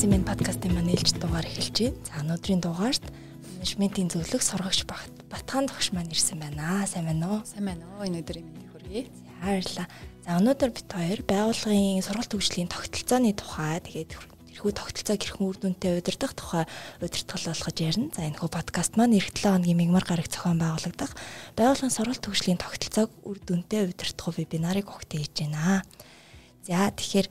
Бизнесмен 0.00 0.24
подкастын 0.24 0.72
маань 0.72 0.96
ээлж 0.96 1.12
дугаар 1.20 1.44
эхэлж 1.44 1.76
байна. 1.76 2.00
За 2.08 2.24
өнөөдрийн 2.24 2.64
дугаарт 2.64 3.04
менежментийн 3.60 4.08
зөвлөх 4.08 4.40
сургагч 4.40 4.88
Батхан 4.88 5.68
тогш 5.68 5.92
маань 5.92 6.08
ирсэн 6.08 6.40
байна. 6.40 6.88
Сайн 6.88 7.04
байна 7.04 7.28
уу? 7.28 7.40
Сайн 7.44 7.68
байна 7.68 7.84
уу? 8.00 8.08
Өдрийн 8.08 8.48
мэндийг 8.48 8.72
хүргэе. 8.72 9.12
Баярлалаа. 9.44 9.92
За 10.24 10.40
өнөөдөр 10.40 10.70
бид 10.72 10.88
хоёр 10.88 11.20
байгууллагын 11.20 12.00
сургалт 12.00 12.32
хөгжлийн 12.32 12.72
тогтолцооны 12.72 13.36
тухай 13.36 13.76
тэгээд 13.84 14.16
тэрхүү 14.16 14.72
тогтолцоог 14.72 15.20
хэрхэн 15.20 15.44
үр 15.44 15.58
дүнтэй 15.60 15.92
удирдах 16.00 16.32
тухай 16.32 16.64
удирдгал 17.04 17.44
болгож 17.52 17.76
ярина. 17.76 18.08
За 18.16 18.24
энэ 18.24 18.40
хүү 18.40 18.48
подкаст 18.56 18.96
маань 18.96 19.20
эх 19.20 19.28
7 19.36 19.52
хоногийн 19.52 19.84
мигмар 19.84 20.08
гараг 20.08 20.32
зохион 20.32 20.64
байгуулагдах 20.64 21.12
байгууллагын 21.60 21.92
сургалт 21.92 22.24
хөгжлийн 22.24 22.56
тогтолцоог 22.56 23.12
үр 23.28 23.36
дүнтэй 23.44 23.84
удирдах 23.92 24.32
вебинарыг 24.32 24.88
өгтөө 24.88 25.20
хийж 25.28 25.44
байна. 25.44 25.84
За 26.64 26.88
тэгэхээр 26.88 27.28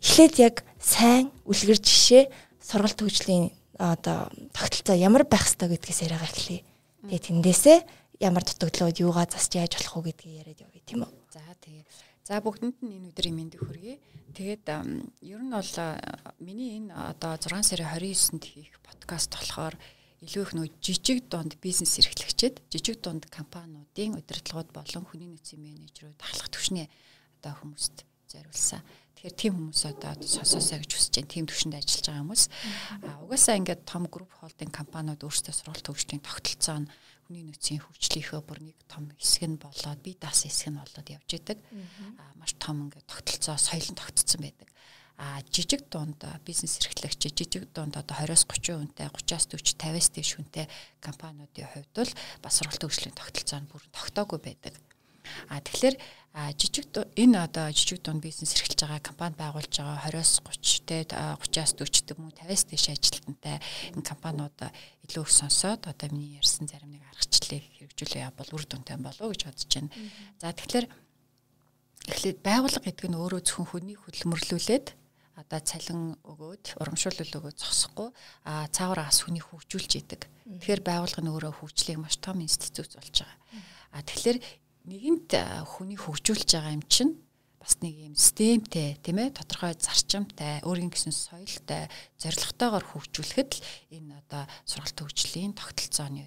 эхлээд 0.00 0.34
яг 0.40 0.64
сайн 0.82 1.30
үлгэр 1.46 1.78
жишээ 1.78 2.26
сургалт 2.58 2.98
хөгжлийн 2.98 3.54
одоо 3.78 4.26
тогтолцоо 4.50 4.98
ямар 4.98 5.22
байх 5.22 5.46
ёстой 5.46 5.70
гэдгээс 5.70 6.10
яриагаа 6.10 6.26
эхлэе. 6.26 6.66
Тэгээ 7.06 7.22
тэндээсээ 7.22 7.78
ямар 8.18 8.42
дутагдлууд 8.42 8.98
юугаа 8.98 9.30
засч 9.30 9.54
яаж 9.54 9.78
болох 9.78 9.94
уу 9.96 10.06
гэдгийг 10.10 10.42
яриад 10.42 10.60
явъя 10.66 10.82
тийм 10.82 11.06
үү? 11.06 11.12
За 11.30 11.42
тэгээ. 11.62 11.86
За 12.26 12.42
бүгдэнд 12.42 12.78
нь 12.82 12.94
энэ 12.98 13.08
өдрийн 13.14 13.34
мэндийг 13.38 13.62
хүргэе. 13.62 13.98
Тэгээд 14.34 14.66
ер 15.22 15.40
нь 15.42 15.54
бол 15.54 15.72
миний 16.42 16.78
энэ 16.82 16.94
одоо 16.94 17.38
6 17.38 17.62
сарын 17.62 17.86
29-нд 17.86 18.44
хийх 18.46 18.78
подкаст 18.82 19.34
болохоор 19.34 19.74
илүү 20.22 20.42
их 20.46 20.52
нөө 20.54 20.66
жижиг 20.78 21.26
дунд 21.26 21.58
бизнес 21.58 21.98
эрхлэгчэд 21.98 22.62
жижиг 22.70 23.02
дунд 23.02 23.26
компаниудын 23.26 24.18
удирдлагууд 24.22 24.70
болон 24.70 25.04
хүний 25.06 25.26
нөөцийн 25.26 25.58
менежерүүд 25.58 26.22
ахлах 26.22 26.50
түвшний 26.54 26.86
одоо 27.42 27.58
хүмүүст 27.58 28.06
зориулсан. 28.30 28.86
Тэгэхээр 29.22 29.38
тийм 29.38 29.54
хүмүүс 29.54 29.82
одоо 29.86 30.18
сонсоосоо 30.18 30.82
гэж 30.82 30.90
хүсэж 30.98 31.14
байна. 31.14 31.30
Тийм 31.30 31.46
төвшөнд 31.46 31.78
ажиллаж 31.78 32.06
байгаа 32.10 32.22
хүмүүс. 32.26 32.44
А 33.06 33.10
угаасаа 33.22 33.54
ингээд 33.62 33.86
том 33.86 34.10
групп 34.10 34.34
холдинг 34.34 34.74
компаниуд 34.74 35.22
өөрсдөө 35.22 35.54
сургалт 35.54 35.86
хөгжлийн 35.86 36.26
тогтолцоо 36.26 36.82
нь 36.82 36.90
хүний 37.30 37.46
нөөцийн 37.46 37.86
хөгжлийнхөө 37.86 38.42
бүр 38.42 38.58
нэг 38.66 38.76
том 38.90 39.14
хэсэг 39.14 39.46
нь 39.46 39.62
болоод 39.62 40.02
бие 40.02 40.18
даасан 40.18 40.50
хэсэг 40.50 40.74
нь 40.74 40.80
болоод 40.82 41.06
явж 41.06 41.30
идэг. 41.38 41.58
А 42.18 42.34
маш 42.34 42.58
том 42.58 42.90
ингээд 42.90 43.06
тогтолцоо 43.06 43.54
соёлон 43.62 43.94
тогтцсон 43.94 44.42
байдаг. 44.42 44.68
А 45.22 45.38
жижиг 45.54 45.86
дунд 45.86 46.18
бизнес 46.42 46.82
эрхлэгч 46.82 47.22
жижиг 47.30 47.70
дунд 47.70 47.94
одоо 47.94 48.26
20-30 48.26 48.74
хүнтэй 48.74 49.06
30-аас 49.06 49.46
40 49.54 49.78
50-аас 49.78 50.08
дээш 50.18 50.30
хүнтэй 50.34 50.66
компаниудын 50.98 51.70
хувьд 51.70 51.94
бол 51.94 52.12
бас 52.42 52.58
сургалт 52.58 52.82
хөгжлийн 52.82 53.14
тогтолцоо 53.14 53.62
нь 53.62 53.70
бүр 53.70 53.86
тогтоогүй 53.94 54.42
байдаг. 54.42 54.74
А 55.48 55.60
тэгэхээр 55.60 55.96
жижиг 56.56 56.88
энэ 57.16 57.44
одоо 57.44 57.68
жижиг 57.76 58.00
дунд 58.00 58.24
бизнес 58.24 58.56
эрхэлж 58.56 58.80
байгаа 58.80 59.00
компани 59.04 59.36
байгуулж 59.36 59.68
байгаа 59.68 60.00
20-с 60.08 60.40
30 60.40 60.88
те 60.88 61.04
30-аас 61.04 61.76
40 61.76 61.92
гэдэг 61.92 62.16
мөн 62.16 62.32
50-аас 62.32 62.64
дээш 62.72 62.86
ажилтнтай 62.88 63.60
энэ 63.92 64.08
компаниуд 64.08 64.56
илүү 65.04 65.22
их 65.28 65.30
сонсоод 65.30 65.84
одоо 65.84 66.08
миний 66.08 66.40
ярьсан 66.40 66.72
зарим 66.72 66.96
нэг 66.96 67.04
аргачлалыг 67.12 67.64
хэрэгжүүлээ 67.76 68.32
бол 68.32 68.50
үр 68.56 68.64
дүнтэй 68.64 68.96
болов 68.96 69.28
гэж 69.28 69.40
бодож 69.44 69.68
байна. 69.76 69.92
За 70.40 70.56
тэгэхээр 70.56 70.86
эхлээд 72.08 72.38
байгууллага 72.40 72.86
гэдэг 72.88 73.06
нь 73.12 73.20
өөрөө 73.20 73.40
зөвхөн 73.44 73.68
хүний 73.68 73.96
хөдөлмөрлүүлээд 74.00 74.86
одоо 75.36 75.60
цалин 75.60 76.16
өгөөд 76.24 76.80
урамшуулал 76.80 77.36
өгөөд 77.40 77.56
зогсохгүй 77.60 78.08
а 78.44 78.68
цаавар 78.68 79.04
ас 79.08 79.24
хүний 79.24 79.40
хөгжүүлж 79.40 79.92
идэг. 80.00 80.28
Тэгэхээр 80.48 80.82
байгууллага 80.84 81.22
нь 81.24 81.32
өөрөө 81.32 81.52
хөгжлийг 81.60 81.98
маш 82.00 82.16
том 82.20 82.40
институт 82.44 82.92
болж 82.96 83.16
байгаа. 83.20 83.38
А 83.92 84.00
тэгэхээр 84.00 84.38
нэгэнт 84.88 85.30
хүний 85.68 85.98
хөгжүүлж 85.98 86.48
байгаа 86.58 86.74
юм 86.74 86.84
чинь 86.90 87.12
бас 87.62 87.78
нэг 87.78 87.94
юм 88.10 88.14
системтэй 88.18 88.98
тийм 88.98 89.22
ээ 89.22 89.38
тодорхой 89.38 89.78
зарчимтай 89.78 90.58
өөрийн 90.66 90.90
гэсэн 90.90 91.14
соёлтой 91.14 91.86
зорилготойгоор 92.18 92.84
хөгжүүлэхэд 92.90 93.50
л 93.54 93.62
энэ 93.94 94.18
одоо 94.18 94.42
сургалт 94.66 94.98
хөгжлийн 94.98 95.54
тогтолцооны 95.54 96.26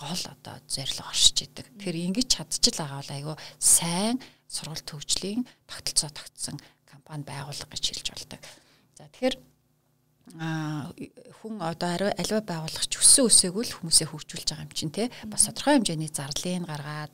гол 0.00 0.22
одоо 0.26 0.56
зорилго 0.66 1.04
оршиж 1.06 1.44
идэг. 1.44 1.68
Тэгэхээр 1.76 2.00
ингэж 2.08 2.28
чадчих 2.32 2.74
л 2.74 2.80
байгаа 2.82 2.98
бол 2.98 3.14
айгүй 3.14 3.36
сайн 3.60 4.16
сургалт 4.48 4.88
хөгжлийн 4.88 5.44
тогтолцоо 5.68 6.10
тогтсон 6.10 6.56
компани 6.88 7.22
байгуулга 7.28 7.68
гэж 7.68 7.84
хэлж 7.92 8.08
болдог. 8.10 8.40
За 8.98 9.06
тэгэхээр 9.12 9.36
хүн 10.24 11.54
одоо 11.60 12.10
аливаа 12.16 12.42
байгууллагч 12.42 12.92
өссөн 12.96 13.28
өсөөгөө 13.28 13.64
л 13.68 13.74
хүмүүсээ 13.76 14.08
хөгжүүлж 14.08 14.48
байгаа 14.50 14.66
юм 14.66 14.72
чинь 14.72 14.94
те 14.96 15.12
бас 15.28 15.46
тодорхой 15.46 15.78
хэмжээний 15.78 16.08
зарлыг 16.08 16.64
гаргаад 16.64 17.12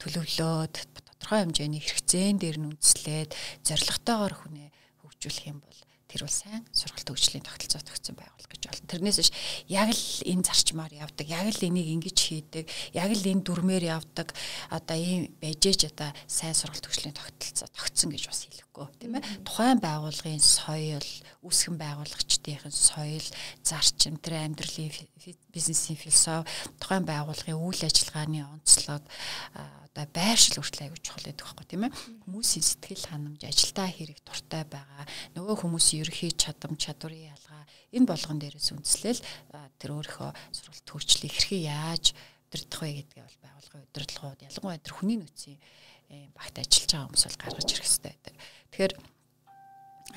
төлөвлөөд 0.00 0.74
тодорхой 1.06 1.40
хэмжээний 1.42 1.82
хэрэгцээн 1.82 2.36
дээр 2.38 2.58
нь 2.60 2.68
үндэслээд 2.70 3.30
зорилготойгоор 3.66 4.34
хүнээ 4.36 4.68
хөгжүүлэх 5.02 5.50
юм 5.50 5.58
бол 5.64 5.80
тэр 6.06 6.22
бол 6.22 6.32
сайн 6.32 6.62
сургалт 6.70 7.08
хөгжлийн 7.10 7.42
тогтолцоо 7.42 7.82
тогтсон 7.82 8.14
байгуулах 8.14 8.46
гэж 8.46 8.62
байна. 8.70 8.86
Тэрнээс 8.88 9.18
биш 9.20 9.30
яг 9.66 9.90
л 9.90 10.06
энэ 10.22 10.46
зарчмаар 10.46 10.92
явдаг, 10.94 11.26
яг 11.26 11.50
л 11.50 11.66
энийг 11.66 11.88
ингэж 11.98 12.18
хийдэг, 12.22 12.64
яг 12.94 13.10
л 13.10 13.26
энэ 13.26 13.42
дүрмээр 13.42 13.84
явдаг 13.90 14.30
одоо 14.70 14.96
ийм 14.96 15.34
байжээч 15.42 15.90
одоо 15.90 16.14
сайн 16.30 16.54
сургалт 16.54 16.86
хөгжлийн 16.86 17.16
тогтолцоо 17.16 17.68
тогтсон 17.74 18.14
гэж 18.14 18.22
бас 18.30 18.40
хэлэхгүй 18.46 18.86
тийм 19.02 19.18
ээ. 19.18 19.26
Тухайн 19.42 19.82
байгууллагын 19.82 20.40
соёл, 20.40 21.10
үүсгэн 21.42 21.74
байгуулагчдын 21.74 22.70
соёл, 22.70 23.28
зарчим, 23.66 24.14
тэр 24.22 24.46
амьдралын 24.46 24.94
бизнесийн 25.50 25.98
философи, 25.98 26.46
тухайн 26.78 27.02
байгууллагын 27.02 27.58
үйл 27.58 27.82
ажиллагааны 27.82 28.46
онцлог 28.46 29.02
одоо 29.96 30.04
байршил 30.12 30.60
хүртэл 30.60 30.84
аягүй 30.92 31.00
чухал 31.00 31.24
гэдэг 31.24 31.40
байхгүй 31.40 31.66
тийм 31.72 31.82
ээ? 31.88 31.96
Хүмүүсийн 32.28 32.64
сэтгэл 32.68 33.08
ханамж 33.08 33.40
ажилдаа 33.48 33.88
хэрэг 33.88 34.18
дуртай 34.20 34.64
байгаа 34.68 35.04
нөгөө 35.32 35.56
хүмүүсийн 35.64 36.04
ерөөхий 36.04 36.32
чадам 36.36 36.76
чадварын 36.76 37.32
ялгаа 37.32 37.64
энэ 37.96 38.04
болгон 38.04 38.36
дээрээс 38.36 38.76
үндэслэл 38.76 39.20
тэр 39.80 39.90
өөрийнхөө 39.96 40.30
сургалт 40.52 40.84
хөгжлийг 40.92 41.32
хэрхэн 41.32 41.64
яаж 41.72 42.04
удирдах 42.52 42.80
вэ 42.84 42.92
гэдгээ 43.00 43.24
бол 43.24 43.40
байгуулгын 43.40 43.86
удирдлагууд 43.88 44.44
ялангуяа 44.44 44.84
тэр 44.84 44.94
хүний 45.00 45.16
нөөцийн 45.16 45.58
багт 46.36 46.56
ажиллаж 46.60 46.90
байгаа 46.92 47.06
хүмүүс 47.08 47.24
бол 47.24 47.40
гаргаж 47.40 47.68
ирэх 47.72 47.88
хэрэгтэй 47.88 48.12
байдаг. 48.12 48.34
Тэгэхээр 48.70 48.92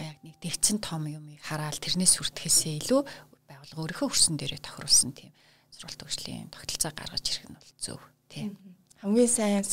яг 0.04 0.18
нэг 0.22 0.36
дэвцэн 0.44 0.78
том 0.84 1.04
юмыг 1.08 1.42
хараад 1.42 1.80
тэрнээс 1.80 2.20
хүртэхээсээ 2.20 2.76
илүү 2.84 3.02
байгуулга 3.50 3.82
өөрийнхөө 3.82 4.10
хөрсөн 4.12 4.36
дээрээ 4.38 4.62
тохируулсан 4.62 5.12
тийм 5.18 5.34
сургалт 5.74 6.02
хөгжлийн 6.06 6.54
тогтолцоо 6.54 6.92
гаргаж 6.94 7.26
ирэх 7.26 7.46
нь 7.50 7.58
бол 7.58 7.72
зөв 7.82 8.00
тийм 8.30 8.54
хамгийн 9.00 9.32
сайн 9.32 9.64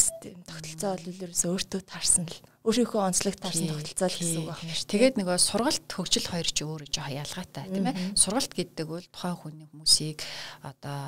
тогтолцоо 0.46 0.94
бол 0.94 1.22
ерөөсөө 1.26 1.50
өөртөө 1.50 1.80
таарсан 1.82 2.30
л 2.30 2.38
өөрийнхөө 2.66 2.98
онцлог 2.98 3.38
таарсан 3.38 3.70
тогтолцоо 3.70 4.10
л 4.10 4.18
гэсэн 4.18 4.42
үг 4.42 4.50
байна 4.50 4.74
шүү. 4.74 4.90
Тэгээд 4.90 5.14
нөгөө 5.22 5.38
сургалт 5.38 5.86
хөгжил 5.86 6.26
хоёр 6.26 6.48
ч 6.50 6.58
өөрөө 6.66 6.90
жоохон 6.90 7.20
ялгаатай 7.22 7.64
тийм 7.70 7.86
ээ. 7.86 8.18
Сургалт 8.18 8.52
гэдэг 8.58 8.86
бол 8.90 9.06
тухайн 9.06 9.38
хүний 9.38 9.66
хүмүүсийг 9.70 10.18
одоо 10.66 10.98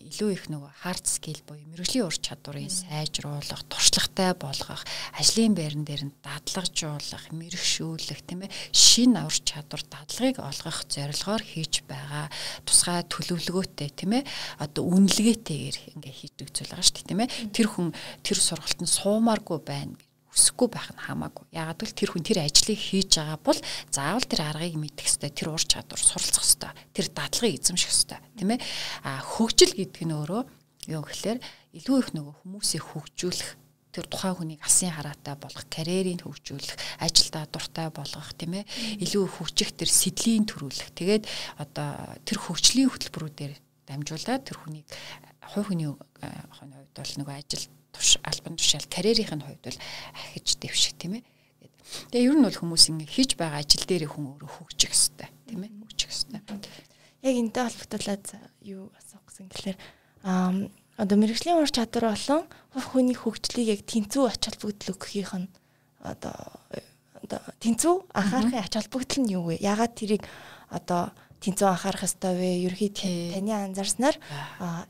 илүү 0.00 0.30
их 0.32 0.44
нөгөө 0.48 0.72
хард 0.72 1.04
скил 1.04 1.40
буюу 1.44 1.68
мэрэгжлийн 1.68 2.08
ур 2.08 2.16
чадварыг 2.16 2.72
сайжруулах, 2.72 3.62
туршлагатай 3.68 4.32
болгох, 4.40 4.82
ажлын 5.20 5.52
байран 5.52 5.84
дээр 5.84 6.02
нь 6.08 6.16
дадлагжуулах, 6.24 7.24
мэрэгшүүлэх 7.28 8.20
тийм 8.24 8.48
ээ. 8.48 8.54
Шин 8.72 9.20
ур 9.20 9.36
чадвар 9.36 9.84
дадлагыг 9.84 10.40
олгох 10.40 10.88
зорилгоор 10.88 11.44
хийж 11.44 11.84
байгаа 11.84 12.32
тусгай 12.64 13.04
төлөвлөгөөтэй 13.04 13.90
тийм 13.92 14.16
ээ. 14.16 14.28
Одоо 14.64 14.88
үнэлгээтэйгээр 14.88 15.76
ингээ 15.92 16.14
хийдэг 16.16 16.48
зүйл 16.56 16.72
байгаа 16.72 16.86
шүү 16.88 16.96
дээ 17.04 17.10
тийм 17.12 17.20
ээ. 17.20 17.32
Тэр 17.52 17.68
хүн 17.68 17.88
тэр 18.24 18.38
сургалтанд 18.40 18.88
суумааргүй 18.88 19.60
байна 19.60 20.00
хүсэхгүй 20.32 20.68
байх 20.72 20.88
нь 20.96 21.04
хамаагүй. 21.04 21.44
Ягаад 21.52 21.78
гэвэл 21.84 22.00
тэр 22.00 22.10
хүн 22.16 22.24
тэр 22.24 22.40
ажлыг 22.40 22.80
хийж 22.80 23.20
байгаа 23.20 23.38
бол 23.44 23.60
заавал 23.92 24.24
тэр 24.24 24.42
аргыг 24.48 24.76
мэдэх 24.80 25.04
хэвээр 25.04 25.36
тэр 25.36 25.48
ур 25.52 25.60
чадвар 25.60 26.00
суралцах 26.00 26.40
хэвээр 26.48 26.76
тэр 26.96 27.06
дадлагыг 27.12 27.56
эзэмших 27.60 27.92
хэвээр 27.92 28.22
тийм 28.40 28.50
ээ. 28.56 28.60
А 29.04 29.20
хөгжил 29.20 29.76
гэдэг 29.76 30.02
нь 30.08 30.16
өөрөө 30.16 30.42
юу 30.88 31.02
гэхээр 31.04 31.38
илүү 31.76 31.96
их 32.00 32.08
нөгөө 32.16 32.34
хүмүүсийг 32.40 32.82
хөгжүүлэх 32.82 33.50
тэр 33.92 34.08
тухайн 34.08 34.36
хүнийг 34.40 34.60
асын 34.64 34.88
хараатай 34.88 35.36
болгох, 35.36 35.68
карьерийг 35.68 36.24
хөгжүүлэх, 36.24 36.80
ажилдаа 37.04 37.44
дуртай 37.44 37.92
болгох 37.92 38.32
тийм 38.40 38.56
ээ. 38.56 38.64
Илүү 39.04 39.28
хөгжих 39.36 39.76
тэр 39.76 39.92
сэдлийн 39.92 40.48
төрүүлэх. 40.48 40.96
Тэгээд 40.96 41.28
одоо 41.60 42.16
тэр 42.24 42.38
хөгжлийн 42.40 42.88
хөтөлбөрүүдээр 42.88 43.52
дамжуулаад 43.84 44.42
тэр 44.48 44.56
хүнийг 44.64 44.88
хувь 45.44 45.68
хүний 45.68 45.92
хувьд 45.92 46.96
бол 46.96 47.12
нөгөө 47.20 47.36
ажил 47.36 47.64
туш 47.92 48.18
альбан 48.24 48.56
тушаал 48.56 48.88
карьерийн 48.88 49.44
хувьд 49.44 49.62
бол 49.62 49.78
ахиж 50.16 50.56
дэвших 50.58 50.96
тийм 50.98 51.20
ээ. 51.20 51.24
Тэгээ 52.10 52.26
ер 52.32 52.36
нь 52.36 52.46
бол 52.46 52.56
хүмүүс 52.56 52.88
ингэ 52.88 53.06
хийж 53.06 53.36
байгаа 53.36 53.60
ажил 53.60 53.84
дээр 53.84 54.08
хүн 54.08 54.32
өөрөө 54.32 54.50
хөгжих 54.50 54.92
хэвээр 54.96 55.30
тийм 55.46 55.60
ээ. 55.68 55.70
Хөгжих 55.84 56.10
хэвээр. 56.10 56.44
Яг 57.22 57.34
энэтэй 57.36 57.62
холбогдуулаад 57.68 58.24
юу 58.64 58.82
асуух 58.96 59.24
гэсэн 59.28 59.46
гэхээр 59.52 59.78
аа 60.24 60.72
одоо 60.96 61.16
мэрэгжлийн 61.18 61.60
ур 61.60 61.70
чадвар 61.70 62.12
болон 62.12 62.42
хүний 62.72 63.16
хөгжлийг 63.16 63.68
яг 63.74 63.80
тэнцүү 63.88 64.24
ач 64.28 64.42
холбогдол 64.44 64.92
өгөхийнх 64.94 65.34
нь 65.40 65.48
одоо 66.00 66.36
одоо 67.22 67.40
тэнцүү 67.62 67.94
анхаарахын 68.12 68.64
ач 68.64 68.74
холбогдол 68.76 69.20
нь 69.24 69.32
юу 69.32 69.44
вэ? 69.50 69.62
Ягаад 69.62 69.92
тэрийг 69.96 70.22
одоо 70.68 71.12
тэнцүү 71.42 71.66
анхаарах 71.66 72.06
ёстой 72.06 72.38
вэ? 72.38 72.50
Ерхий 72.70 72.88
таны 72.94 73.50
анзаарснаар 73.50 74.16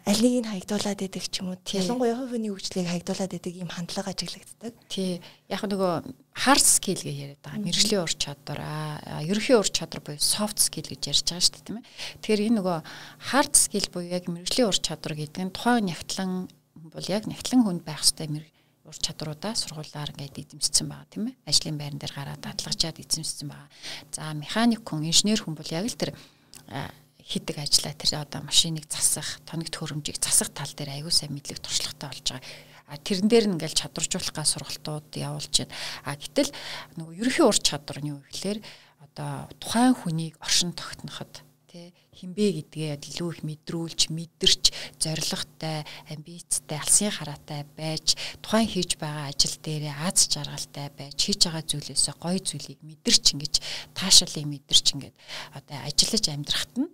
аль 0.04 0.22
нэг 0.22 0.44
нь 0.44 0.50
хаягдуулаад 0.52 1.00
идэг 1.00 1.24
ч 1.32 1.40
юм 1.40 1.56
уу? 1.56 1.58
Ялангуяа 1.64 2.20
хувь 2.20 2.36
хүний 2.36 2.52
хөгжлийг 2.52 2.92
хаягдуулаад 2.92 3.32
идэг 3.32 3.54
ийм 3.56 3.70
хандлага 3.72 4.12
ажиглагддаг. 4.12 4.72
Тий. 4.92 5.24
Яг 5.48 5.64
нөгөө 5.64 6.12
hard 6.44 6.64
skill 6.64 7.00
гэж 7.00 7.16
яриад 7.16 7.40
байгаа. 7.40 7.64
Мэргэжлийн 7.64 8.04
ур 8.04 8.12
чадвар, 8.12 8.60
аа, 8.60 9.24
ерөнхий 9.24 9.56
ур 9.56 9.68
чадвар 9.68 10.00
буюу 10.04 10.20
soft 10.20 10.60
skill 10.60 10.88
гэж 10.92 11.02
ярьж 11.08 11.24
байгаа 11.24 11.44
шүү 11.44 11.54
дээ, 11.56 11.66
тийм 11.66 11.78
ээ. 11.80 11.88
Тэгэхээр 12.20 12.44
энэ 12.52 12.58
нөгөө 12.60 12.78
hard 13.32 13.54
skill 13.56 13.88
буюу 13.92 14.12
яг 14.12 14.24
мэргэжлийн 14.28 14.68
ур 14.68 14.78
чадвар 14.78 15.14
гэдэг 15.16 15.42
нь 15.48 15.52
тухайн 15.56 15.88
нягтлан 15.88 16.30
бол 16.76 17.06
яг 17.08 17.24
нягтлан 17.28 17.64
хүнд 17.64 17.84
байх 17.84 18.04
ёстой 18.04 18.28
ур 18.92 18.98
чадруудаа 19.00 19.54
сургуулаар 19.56 20.12
ингээд 20.12 20.52
эзэмшсэн 20.52 20.86
байгаа 20.90 21.08
тийм 21.08 21.24
ээ. 21.30 21.36
Ажлын 21.48 21.78
байран 21.80 22.00
дээр 22.02 22.12
гараад 22.12 22.42
дадлагчаад 22.44 23.00
эзэмшсэн 23.00 23.48
байгаа. 23.48 23.68
За 24.12 24.34
механик 24.36 24.82
хүн, 24.84 25.08
инженер 25.08 25.40
хүн 25.40 25.56
бол 25.56 25.70
яг 25.70 25.86
л 25.88 25.96
тэр 25.96 26.12
хийдэг 27.22 27.56
ажиллаа 27.62 27.94
тэр 27.94 28.12
одоо 28.22 28.40
машиныг 28.42 28.86
засах, 28.90 29.40
тоногт 29.46 29.74
хөрөмжийг 29.74 30.18
засах 30.18 30.50
тал 30.50 30.72
дээр 30.74 31.00
аягүй 31.00 31.14
сайн 31.14 31.32
мэдлэг 31.32 31.62
туршлагатай 31.62 32.08
болж 32.10 32.26
байгаа. 32.28 32.98
Тэрэн 33.02 33.28
дээр 33.30 33.46
нь 33.48 33.54
ингээл 33.56 33.78
чадваржуулах 33.78 34.36
сургалтууд 34.44 35.08
явуулж 35.16 35.54
байна. 35.64 35.74
А 36.04 36.18
гэтэл 36.18 36.50
нөгөө 37.00 37.14
ерөнхий 37.16 37.46
ур 37.46 37.56
чадвар 37.56 37.98
нь 38.04 38.10
юу 38.12 38.20
гэхээр 38.28 38.58
одоо 39.00 39.48
тухайн 39.62 39.96
хүнийг 39.96 40.36
оршин 40.44 40.76
тогтноход 40.76 41.40
тий 41.72 41.94
хинбэ 42.22 42.70
гэдгээ 42.70 43.02
илүү 43.02 43.28
их 43.34 43.40
мэдрүүлж 43.42 44.14
мэдэрч 44.14 44.64
зоригтой 45.02 45.82
амбицтай 46.06 46.78
алсын 46.78 47.10
хараатай 47.10 47.66
байж 47.74 48.14
тухайн 48.38 48.70
хийж 48.70 48.94
байгаа 48.94 49.34
ажил 49.34 49.58
дээрээ 49.58 49.94
аз 50.06 50.30
жаргалтай 50.30 50.86
байж 50.94 51.18
хийж 51.18 51.50
байгаа 51.50 51.66
зүйлээсээ 51.66 52.14
гоё 52.22 52.38
зүйлийг 52.38 52.78
мэдэрч 52.86 53.24
ингэж 53.34 53.54
таашаалыг 53.98 54.46
мэдэрч 54.46 54.86
ингээд 54.94 55.16
одоо 55.58 55.78
ажиллаж 55.82 56.24
амьдрахад 56.30 56.74
нь 56.78 56.90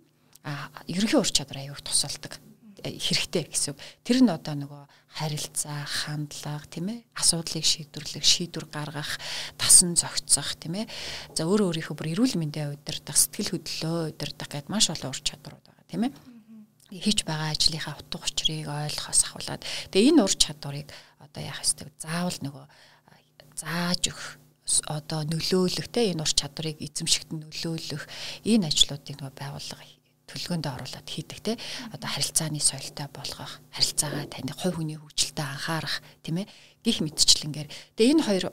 ерөнхий 0.89 1.19
ур 1.21 1.29
чадвар 1.29 1.61
аяух 1.61 1.85
тусалдаг 1.85 2.41
хэрэгтэй 2.81 3.43
гэсэн. 3.53 3.77
Тэр 4.01 4.25
нь 4.25 4.33
одоо 4.33 4.55
нөгөө 4.57 4.83
харилцаа, 5.09 5.83
хандлага 5.85 6.65
тийм 6.69 6.87
ээ, 6.93 6.99
асуудлыг 7.17 7.65
шийдвэрлэх, 7.65 8.23
шийдвэр 8.23 8.65
гаргах, 8.69 9.17
тасан 9.57 9.97
зохицох 9.97 10.55
тийм 10.61 10.85
ээ. 10.85 10.85
За 11.33 11.49
өөрөө 11.49 11.73
өөрийнхөө 11.73 11.95
бүр 11.97 12.11
эрүүл 12.13 12.37
мэндийн 12.37 12.77
удирдах, 12.77 13.17
сэтгэл 13.17 13.57
хөдлөлөө 13.57 14.13
удирдах 14.13 14.49
гэдээ 14.53 14.69
маш 14.69 14.93
олон 14.93 15.11
ур 15.11 15.19
чадварууд 15.19 15.65
байгаа 15.65 15.85
тийм 15.89 16.03
ээ. 16.07 16.13
Хийж 16.89 17.19
байгаа 17.25 17.53
ажлынхаа 17.53 17.97
утга 17.97 18.21
учирыг 18.21 18.69
ойлгохоос 18.69 19.21
ахуулаад 19.25 19.61
тэгээ 19.93 20.09
энэ 20.13 20.23
ур 20.25 20.33
чадварыг 20.33 20.89
одоо 21.21 21.41
яах 21.45 21.61
ёстой 21.61 21.89
заавал 22.01 22.39
нөгөө 22.41 22.65
зааж 23.59 24.03
өгөх 24.09 24.29
одоо 24.89 25.21
нөлөөлөх 25.25 25.87
те 25.93 26.09
энэ 26.13 26.23
ур 26.25 26.33
чадварыг 26.33 26.77
эзэмшигт 26.81 27.29
нөлөөлөх 27.33 28.03
энэ 28.45 28.69
ажлуудыг 28.69 29.15
нөгөө 29.21 29.37
байгууллага 29.37 29.98
төлөвлөгөөнд 30.29 30.69
оруулаад 30.69 31.07
хийдэг 31.09 31.39
те. 31.41 31.53
Одоо 31.89 32.09
харилцааны 32.13 32.61
соёлтой 32.61 33.09
болгох 33.09 33.57
харилцаагаа 33.73 34.29
таны 34.29 34.53
хувь 34.53 34.77
хүний 34.77 35.01
хөгжилтэй 35.01 35.45
анхаарах 35.45 36.05
тийм 36.21 36.45
ээ 36.45 36.47
гих 36.79 37.03
мэтчлэнгээр 37.03 37.67
тэгээ 37.99 38.13
энэ 38.15 38.23
хоёр 38.23 38.45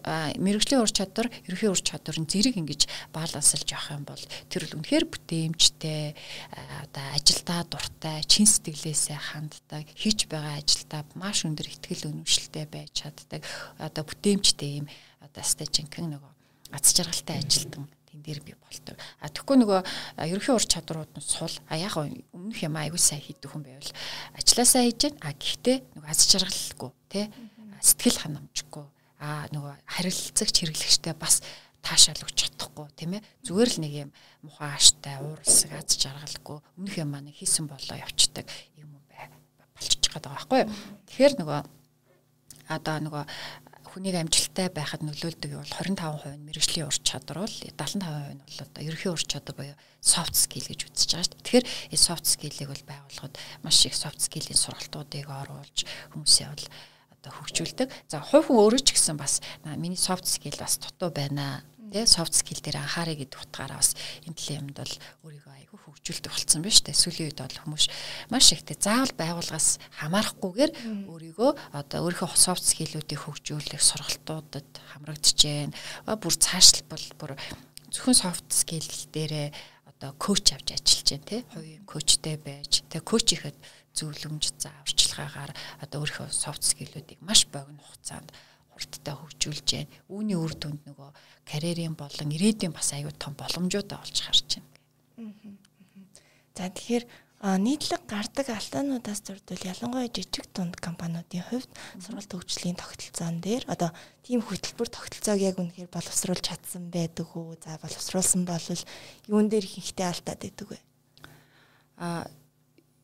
мэрэгжлийн 0.43 0.83
ур 0.83 0.91
чадвар 0.91 1.31
ерөнхий 1.47 1.71
ур 1.71 1.79
чадвар 1.79 2.19
нь 2.19 2.27
зэрэг 2.27 2.59
ингэж 2.59 2.91
балансалж 3.15 3.71
явах 3.71 3.95
юм 3.95 4.03
бол 4.03 4.25
тэр 4.51 4.67
л 4.67 4.77
үнэхээр 4.83 5.07
бүтээмжтэй 5.07 6.19
одоо 6.51 7.05
ажилдаа 7.15 7.63
дуртай 7.71 8.27
чин 8.27 8.51
сэтгэлээсээ 8.51 9.19
ханддаг 9.31 9.87
хийж 9.95 10.27
байгаа 10.27 10.59
ажилдаа 10.59 11.07
маш 11.15 11.47
өндөр 11.47 11.71
ихтгэл 11.71 12.11
өнөмшлтэй 12.11 12.67
байж 12.67 13.07
чаддаг 13.07 13.47
одоо 13.79 14.03
бүтээмжтэй 14.03 14.83
юм 14.83 14.87
одоо 15.23 15.45
стажинхэн 15.47 16.19
нөгөө 16.19 16.33
аз 16.75 16.91
жаргалтай 16.99 17.39
ажилтан 17.47 17.87
тэн 18.17 18.25
дээр 18.25 18.41
би 18.41 18.57
болдог. 18.57 18.97
А 19.21 19.29
тэгэхгүй 19.29 19.57
нөгөө 19.61 19.81
ерөнхий 20.25 20.55
ур 20.57 20.65
чадрууд 20.65 21.13
нь 21.13 21.21
сул. 21.21 21.53
А 21.69 21.77
яг 21.77 22.01
өмнөх 22.01 22.61
юм 22.65 22.77
аягүй 22.81 22.97
сайн 23.01 23.21
хийдэг 23.21 23.53
хүн 23.53 23.65
байвал 23.69 23.93
ажилласаа 24.41 24.89
хийж 24.89 25.13
гэн. 25.13 25.17
А 25.21 25.37
гэхдээ 25.37 25.77
нөгөө 26.01 26.09
аз 26.09 26.21
жаргалгүй 26.33 26.91
тий 27.13 27.29
сэтгэл 27.85 28.21
ханамжгүй. 28.25 28.87
А 29.21 29.49
нөгөө 29.53 29.75
харилцагч 29.85 30.55
хэрэглэгчтэй 30.65 31.15
бас 31.17 31.45
таашаал 31.85 32.25
өгч 32.25 32.57
чадахгүй 32.57 32.89
тийм 32.97 33.21
ээ 33.21 33.27
зүгээр 33.45 33.71
л 33.77 33.83
нэг 33.85 33.93
юм 34.09 34.11
мухаа 34.43 34.75
аштай 34.75 35.21
уурсаг 35.21 35.71
аз 35.77 35.95
жаргалгүй 35.95 36.59
өмнөх 36.77 36.97
юм 36.99 37.09
маань 37.15 37.31
хийсэн 37.31 37.71
болоо 37.71 37.97
явцдаг 37.97 38.49
юм 38.75 38.91
бай 39.07 39.31
болчих 39.77 40.11
гээд 40.11 40.27
байгаа 40.27 40.35
байхгүй 40.35 40.63
тэгэхээр 41.07 41.35
нөгөө 41.39 41.61
одоо 42.75 42.97
нөгөө 43.07 43.25
хүнийг 43.97 44.29
амжилттай 44.29 44.69
байхад 44.69 45.01
нөлөөлдөг 45.09 45.57
бол 45.57 45.73
25% 45.73 46.37
нь 46.37 46.45
мэрэгжлийн 46.45 46.85
ур 46.85 46.99
чадвар 47.01 47.49
бол 47.49 47.57
75% 47.65 47.97
нь 47.97 48.45
бол 48.45 48.61
одоо 48.69 48.83
ерөнхий 48.85 49.09
ур 49.09 49.25
чадвар 49.25 49.57
буюу 49.57 49.77
soft 50.05 50.37
skill 50.37 50.69
гэж 50.69 50.85
үзэж 50.85 51.17
байгаа 51.17 51.25
шүү 51.25 51.33
дээ. 51.33 51.45
Тэгэхээр 51.49 51.69
энэ 51.97 52.05
soft 52.05 52.29
skill-ийг 52.29 52.69
бол 52.69 52.85
байгууллагад 52.93 53.35
маш 53.65 53.81
их 53.89 53.97
soft 53.97 54.21
skill-ийн 54.21 54.61
сургалтуудыг 54.61 55.25
оруулж 55.33 55.89
хүмүүсээ 56.13 56.45
бол 56.53 56.67
одоо 57.25 57.33
хөгжүүлдэг. 57.41 57.89
За 58.13 58.21
хувь 58.21 58.53
хүн 58.53 58.61
өөрөө 58.61 58.85
ч 58.85 58.93
гэсэн 58.93 59.17
бас 59.17 59.41
миний 59.65 59.97
soft 59.97 60.29
skill 60.29 60.61
бас 60.61 60.77
дутуу 60.77 61.09
байна 61.09 61.65
тий 61.93 62.05
soft 62.07 62.35
skill 62.35 62.61
дээр 62.63 62.83
анхаарай 62.83 63.17
гэдэг 63.17 63.39
утгаараа 63.39 63.79
бас 63.79 63.95
энэ 64.27 64.37
төлөв 64.37 64.57
юмд 64.57 64.77
бол 64.77 64.95
өөрийгөө 65.27 65.55
айгүй 65.57 65.79
хөгжүүлдэг 65.83 66.33
болсон 66.33 66.61
байна 66.63 66.75
шүү 66.77 66.87
дээ. 66.87 67.03
Сүүлийн 67.03 67.29
үед 67.31 67.41
бол 67.43 67.61
хүмүүс 67.63 67.85
маш 68.31 68.47
ихтэй 68.55 68.77
заавал 68.79 69.15
байгууллагаас 69.17 69.69
хамаарахгүйгээр 70.01 70.73
өөрийгөө 71.11 71.51
одоо 71.77 71.99
өөрийнхөө 72.07 72.37
soft 72.37 72.65
skill-үүдийг 72.67 73.21
хөгжүүлэх 73.23 73.83
сургалтуудад 73.83 74.71
хамрагдаж 74.93 75.39
байна. 75.43 75.77
Бүр 76.19 76.35
цаашлбал 76.35 77.07
бүр 77.19 77.33
зөвхөн 77.91 78.17
soft 78.17 78.49
skill 78.51 78.89
дээрээ 79.15 79.49
одоо 79.97 80.13
коуч 80.21 80.53
авч 80.53 80.77
ажиллаж 80.77 81.09
байна 81.09 81.27
тий. 81.27 81.43
Хувийн 81.55 81.85
коучтэй 81.89 82.37
байж 82.37 82.85
тэгээ 82.91 83.05
коуч 83.07 83.29
ихэд 83.33 83.57
зөвлөмж 83.97 84.45
зааварчилгаагаар 84.61 85.53
одоо 85.81 85.99
өөрийнхөө 86.05 86.29
soft 86.29 86.63
skill-үүдийг 86.69 87.25
маш 87.25 87.49
богино 87.49 87.81
хугацаанд 87.81 88.29
хурдтай 88.77 89.15
хөгжүүлж 89.17 89.69
байна. 89.73 89.93
Үүний 90.13 90.37
үр 90.37 90.53
дүнд 90.53 90.85
нөгөө 90.85 91.11
карьерийн 91.49 91.97
болон 91.97 92.29
ирээдүйн 92.37 92.77
бас 92.77 92.93
аюу 92.93 93.11
тум 93.17 93.33
боломжуудаа 93.41 94.05
олж 94.05 94.17
харж 94.21 94.61
байна. 94.61 95.57
За 96.57 96.69
тэгэхээр 96.69 97.05
нийтлэг 97.41 98.09
гардаг 98.09 98.49
алдаануудаас 98.49 99.21
зурдвал 99.21 99.61
ялангуяа 99.61 100.09
жижиг 100.09 100.49
дунд 100.57 100.77
компаниудын 100.81 101.45
хувьд 101.45 101.69
сургалт 102.01 102.33
хөгжлийн 102.33 102.81
тогтолцоон 102.81 103.45
дээр 103.45 103.65
одоо 103.69 103.93
тийм 104.25 104.41
хөтөлбөр 104.41 104.89
тогтолцоог 104.89 105.41
яг 105.41 105.61
үнэхээр 105.61 105.93
боловсруулж 105.93 106.41
чадсан 106.41 106.89
байдаг 106.89 107.29
уу? 107.37 107.57
За 107.61 107.77
боловсруулсан 107.77 108.49
бол 108.49 108.69
юун 109.29 109.53
дээр 109.53 109.69
ихэнхдээ 109.69 110.09
алдаад 110.09 110.41
байдаг 110.41 110.67
вэ? 110.69 110.79
А 112.01 112.25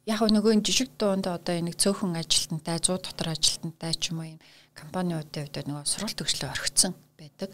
яг 0.07 0.21
нөгөө 0.23 0.59
жижиг 0.67 0.91
дуунд 0.99 1.31
одоо 1.31 1.55
энэ 1.55 1.79
цөөхөн 1.79 2.19
ажилтнтай 2.19 2.79
100 2.83 2.99
дотор 3.07 3.29
ажилтнтай 3.31 3.95
ч 3.95 4.11
юм 4.11 4.19
уу 4.23 4.29
юм 4.35 4.41
компаниудын 4.75 5.47
хувьд 5.47 5.69
нөгөө 5.69 5.87
сургалт 5.87 6.19
төгслөө 6.19 6.51
орхицсан 6.51 6.93
байдаг. 7.15 7.51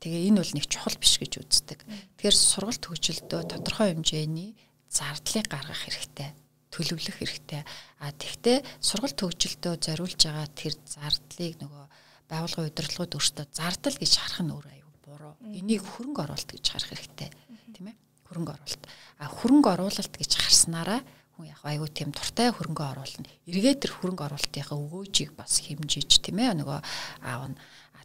Тэгээ 0.00 0.28
энэ 0.32 0.40
бол 0.40 0.52
нэг 0.56 0.66
чухал 0.66 0.96
биш 0.96 1.20
гэж 1.20 1.32
үздэг. 1.44 1.84
Тэгэхээр 2.16 2.36
сургалт 2.36 2.80
төгсөлдөө 2.80 3.40
тодорхой 3.52 3.92
хэмжээний 3.92 4.56
зардлыг 4.88 5.46
гаргах 5.52 5.84
хэрэгтэй 5.84 6.32
төлөвлөх 6.72 7.16
хэрэгтэй. 7.20 7.62
А 8.00 8.10
тэгвэл 8.16 8.64
сургалт 8.80 9.20
төгсөлдөө 9.20 9.74
зориулж 9.76 10.20
байгаа 10.24 10.48
тэр 10.56 10.74
зардлыг 10.88 11.60
нөгөө 11.60 11.84
байгууллагын 12.32 12.68
удирдлагууд 12.72 13.16
өөрсдөө 13.20 13.46
зардал 13.52 13.96
гэж 14.00 14.12
харах 14.16 14.40
нь 14.40 14.54
өөр 14.56 14.66
аюу 14.72 14.90
буруу. 15.04 15.34
Энийг 15.52 15.84
хөрөнгө 15.84 16.24
оруулалт 16.24 16.50
гэж 16.56 16.64
харах 16.72 16.90
хэрэгтэй. 16.96 17.28
Тийм 17.76 17.92
ээ? 17.92 17.96
Хөрөнгө 18.24 18.52
оруулалт. 18.56 18.84
А 19.20 19.28
хөрөнгө 19.28 19.68
оруулалт 19.76 20.14
гэж 20.16 20.32
харснараа 20.40 21.00
хүн 21.36 21.48
яг 21.48 21.60
айгүй 21.64 21.88
тийм 21.88 22.10
дуртай 22.12 22.52
хөрөнгө 22.52 22.84
оруулна. 22.92 23.28
Эргээд 23.48 23.82
тэр 23.82 23.92
хөрөнгө 23.96 24.24
оруулалтынхаа 24.28 24.78
өгөөжийг 24.78 25.32
бас 25.36 25.64
хэмжиж 25.64 26.20
тийм 26.20 26.38
ээ 26.38 26.60
нөгөө 26.60 26.78
аав 27.24 27.42
нь 27.50 27.56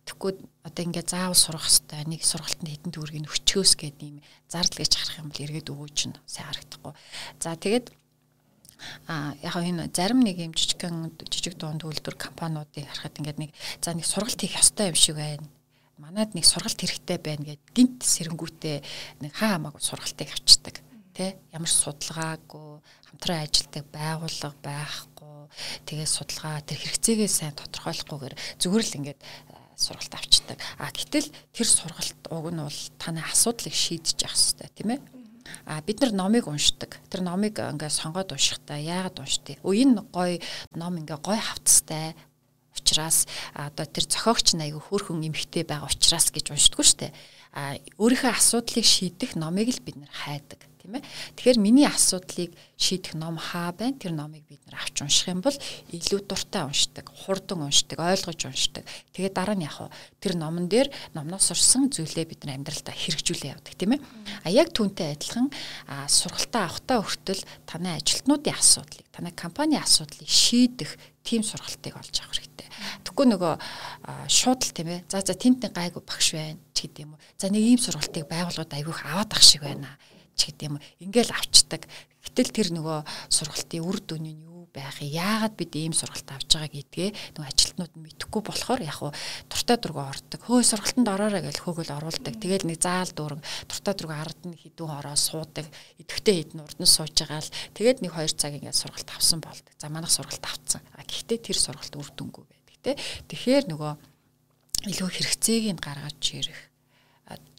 тэгэхгүй 0.07 0.31
одоо 0.63 0.84
ингээд 0.88 1.12
заавал 1.12 1.36
сурах 1.36 1.67
хэвээр 1.67 2.07
нэг 2.07 2.22
сургалтанд 2.24 2.72
хэдэн 2.72 2.91
төгрөгийг 2.96 3.27
өчгөөс 3.27 3.74
гэдэг 3.75 4.07
юм 4.07 4.17
зардал 4.48 4.79
гэж 4.79 4.91
харах 4.96 5.19
юм 5.19 5.27
бол 5.27 5.43
эргээд 5.43 5.67
өгөөж 5.67 6.00
нь 6.07 6.15
сайн 6.24 6.48
харагдахгүй. 6.48 6.93
За 7.43 7.60
тэгээд 7.60 7.88
а 9.12 9.36
яг 9.43 9.55
энэ 9.60 9.91
зарим 9.91 10.24
нэг 10.24 10.39
юм 10.39 10.55
жижигхэн 10.55 11.12
жижиг 11.27 11.60
дунд 11.60 11.84
үйлдвэр 11.84 12.15
компаниудыг 12.15 12.88
харахад 12.88 13.19
ингээд 13.19 13.41
нэг 13.43 13.51
за 13.84 13.91
нэг 13.91 14.07
сургалт 14.07 14.39
хийх 14.39 14.55
ёстой 14.55 14.93
юм 14.93 14.98
шиг 14.98 15.19
байна 15.19 15.43
манад 15.98 16.38
нэг 16.38 16.46
сургалт 16.46 16.77
хэрэгтэй 16.77 17.17
байна 17.17 17.43
гэд 17.57 17.63
гинт 17.74 18.05
сэрэнгүүтээ 18.05 18.77
нэг 19.25 19.31
хаа 19.34 19.57
хамаагүй 19.57 19.81
сургалтыг 19.81 20.29
авчдаг 20.29 20.75
тий 21.17 21.33
ямар 21.50 21.71
судалгаагүй 21.74 22.69
хамтран 23.09 23.41
ажилдаг 23.41 23.86
байгууллага 23.89 24.57
байхгүй 24.62 25.50
тэгээд 25.89 26.13
судалгаа 26.13 26.62
тэр 26.62 26.77
хэрэгцээгээ 26.77 27.29
сайн 27.31 27.57
тодорхойлохгүйгээр 27.57 28.36
зүгээр 28.62 28.86
л 28.86 28.97
ингээд 29.01 29.21
сургалт 29.77 30.13
авчдаг. 30.13 30.57
А 30.81 30.89
гэтэл 30.89 31.29
тэр 31.53 31.67
сургалт 31.69 32.21
уг 32.33 32.50
нь 32.50 32.62
бол 32.62 32.81
таны 32.97 33.21
асуудлыг 33.21 33.74
шийдэж 33.74 34.25
явах 34.25 34.33
хэрэгтэй 34.33 34.69
тийм 34.74 34.89
ээ. 34.97 35.01
А 35.69 35.81
бид 35.86 36.01
нар 36.01 36.12
номыг 36.17 36.50
уншдаг. 36.50 36.97
Тэр 37.13 37.21
номыг 37.21 37.62
ингээд 37.62 37.93
сонгоод 37.93 38.33
уншихдаа 38.33 38.81
яагаад 38.81 39.21
уншдгийг. 39.21 39.62
Өө 39.62 39.74
энэ 39.77 40.01
гой 40.09 40.41
ном 40.74 40.97
ингээд 40.97 41.21
гой 41.21 41.38
хавцтай 41.38 42.17
учраас 42.74 43.29
одоо 43.53 43.86
тэр 43.86 44.09
зохиогч 44.09 44.57
нь 44.57 44.65
айгүй 44.65 44.81
хөөрхөн 44.81 45.29
эмхтэй 45.29 45.62
байгаа 45.62 45.93
учраас 45.93 46.33
гэж 46.33 46.57
уншдаггүй 46.57 46.86
шүү 46.86 47.00
дээ. 47.05 47.13
А 47.53 47.77
өөрийнхөө 48.01 48.33
асуудлыг 48.33 48.86
шийдэх 48.86 49.38
номыг 49.38 49.69
л 49.74 49.86
бид 49.86 49.97
нар 50.01 50.13
хайдаг 50.13 50.62
тийм 50.88 51.03
ээ. 51.03 51.03
Тэгэхээр 51.36 51.60
миний 51.60 51.84
асуудлыг 51.84 52.56
шийдэх 52.79 53.20
ном 53.20 53.36
хаа 53.36 53.75
байна? 53.75 54.00
Тэр 54.00 54.15
номыг 54.15 54.48
бид 54.48 54.63
нэр 54.63 54.79
авч 54.79 55.03
унших 55.03 55.27
юм 55.27 55.44
бол 55.44 55.56
илүү 55.91 56.24
дуртай 56.24 56.63
уншдаг, 56.63 57.12
хурдан 57.12 57.67
уншдаг, 57.67 58.00
ойлгож 58.00 58.39
уншдаг. 58.48 58.88
Тэгээд 59.12 59.36
дараа 59.36 59.60
нь 59.60 59.67
яг 59.67 59.91
тэр 60.24 60.39
номон 60.39 60.72
дээр 60.72 60.88
номноос 61.12 61.51
сурсан 61.51 61.91
зүйлээ 61.91 62.24
бид 62.24 62.48
нар 62.48 62.56
амьдралдаа 62.63 62.96
хэрэгжүүлээ 62.96 63.51
явдаг 63.51 63.75
тийм 63.75 64.00
ээ. 64.00 64.01
А 64.46 64.50
яг 64.50 64.72
түүнтэй 64.72 65.12
адилхан 65.12 65.51
сургалтаа 66.08 66.72
авахтаа 66.72 67.03
хүртэл 67.03 67.44
танай 67.67 68.00
ажилтнуудын 68.00 68.56
асуудлыг, 68.56 69.06
танай 69.12 69.36
компани 69.36 69.75
асуудлыг 69.75 70.29
шийдэх 70.29 70.96
тийм 71.27 71.44
сургалтыг 71.44 71.91
олж 72.00 72.24
авах 72.24 72.39
хэрэгтэй. 72.39 72.67
Тэгэхгүй 73.03 73.27
нөгөө 73.36 73.53
шууд 74.32 74.62
л 74.63 74.72
тийм 74.72 74.88
ээ. 74.96 75.01
За 75.12 75.20
за 75.20 75.36
тентний 75.36 75.67
гайгүй 75.67 76.00
багш 76.00 76.32
байна 76.32 76.62
ч 76.72 76.88
гэдэг 76.88 77.03
юм 77.03 77.17
уу. 77.17 77.22
За 77.36 77.51
нэг 77.51 77.63
ийм 77.67 77.82
сургалтыг 77.82 78.29
байгууллагад 78.32 78.72
айгүйх 78.72 79.01
аваад 79.03 79.36
ах 79.36 79.44
шиг 79.44 79.67
байна 79.67 79.91
ч 80.38 80.53
гэдэг 80.53 80.65
юм 80.70 80.77
уу. 80.77 80.86
Ингээл 81.01 81.34
авчдаг. 81.34 81.89
Гэтэл 82.22 82.53
тэр 82.53 82.70
нөгөө 82.77 83.00
сургалтын 83.34 83.82
үр 83.82 83.98
дүн 83.98 84.24
нь 84.29 84.46
юу 84.46 84.67
байх 84.70 85.01
юм? 85.01 85.15
Яагаад 85.15 85.56
бид 85.58 85.74
ийм 85.74 85.94
сургалт 85.96 86.29
авч 86.29 86.53
байгаа 86.53 86.70
гэдгээ 86.70 87.10
нөгөө 87.34 87.50
ажилтнууд 87.50 87.94
нь 87.98 88.03
мэдэхгүй 88.06 88.41
болохоор 88.46 88.82
яг 88.86 88.98
хуу 89.01 89.12
дуртай 89.50 89.77
дургу 89.82 90.03
ордог. 90.06 90.39
Хөөе 90.46 90.65
сургалтанд 90.67 91.08
ороорой 91.08 91.41
гэж 91.41 91.58
хөөгөл 91.63 91.96
оруулдаг. 91.98 92.36
Тэгэл 92.38 92.70
нэг 92.70 92.77
заал 92.84 93.10
дүүрэн 93.10 93.41
дуртай 93.65 93.94
дургу 93.96 94.13
ард 94.13 94.41
нь 94.46 94.60
хідүүн 94.60 94.91
ороо 95.01 95.17
суудаг. 95.17 95.65
Идэвхтэй 95.98 96.36
хідэн 96.46 96.62
урд 96.62 96.77
нь 96.77 96.86
сууж 96.86 97.15
байгаа 97.15 97.41
л 97.41 97.53
тэгээд 97.74 98.03
нэг 98.06 98.13
2 98.13 98.38
цаг 98.38 98.53
ингээд 98.53 98.77
сургалт 98.77 99.10
авсан 99.15 99.39
болдог. 99.41 99.74
За 99.79 99.89
манайх 99.89 100.13
сургалт 100.13 100.46
авцсан. 100.46 100.84
А 100.94 101.01
гэхдээ 101.01 101.39
тэр 101.41 101.58
сургалт 101.58 101.96
үр 101.96 102.10
дүнгүй 102.13 102.44
байдаг 102.46 102.77
те. 102.84 102.91
Тэгэхээр 103.32 103.65
нөгөө 103.72 103.94
илүү 104.94 105.10
хэрэгцээг 105.10 105.65
нь 105.74 105.82
гаргаж 105.82 106.22
ирэх 106.38 106.66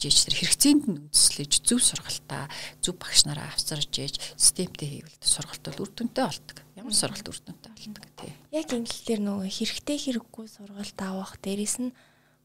жийч 0.01 0.25
тэр 0.25 0.35
хэрэгцээнд 0.41 0.83
нь 0.89 0.97
үндэслэж 1.09 1.51
зөв 1.61 1.79
сургалтаа 1.83 2.49
зөв 2.81 2.97
багш 2.97 3.29
нараа 3.29 3.53
авчирж 3.53 3.93
ээж 3.93 4.15
системтэй 4.33 5.05
хийвэл 5.05 5.17
сургалт 5.21 5.61
бол 5.61 5.83
үр 5.85 5.91
дүнтэй 5.93 6.25
болдог. 6.25 6.57
Ямар 6.73 6.95
сургалт 6.97 7.29
үр 7.29 7.37
дүнтэй 7.37 7.71
болдог 7.77 8.05
тий. 8.17 8.33
Яг 8.49 8.65
дээр 8.73 9.21
нөгөө 9.21 9.45
хэрэгтэй 9.45 9.97
хэрэггүй 10.09 10.45
сургалт 10.49 10.99
авах 11.05 11.37
дээрэс 11.43 11.77
нь 11.85 11.93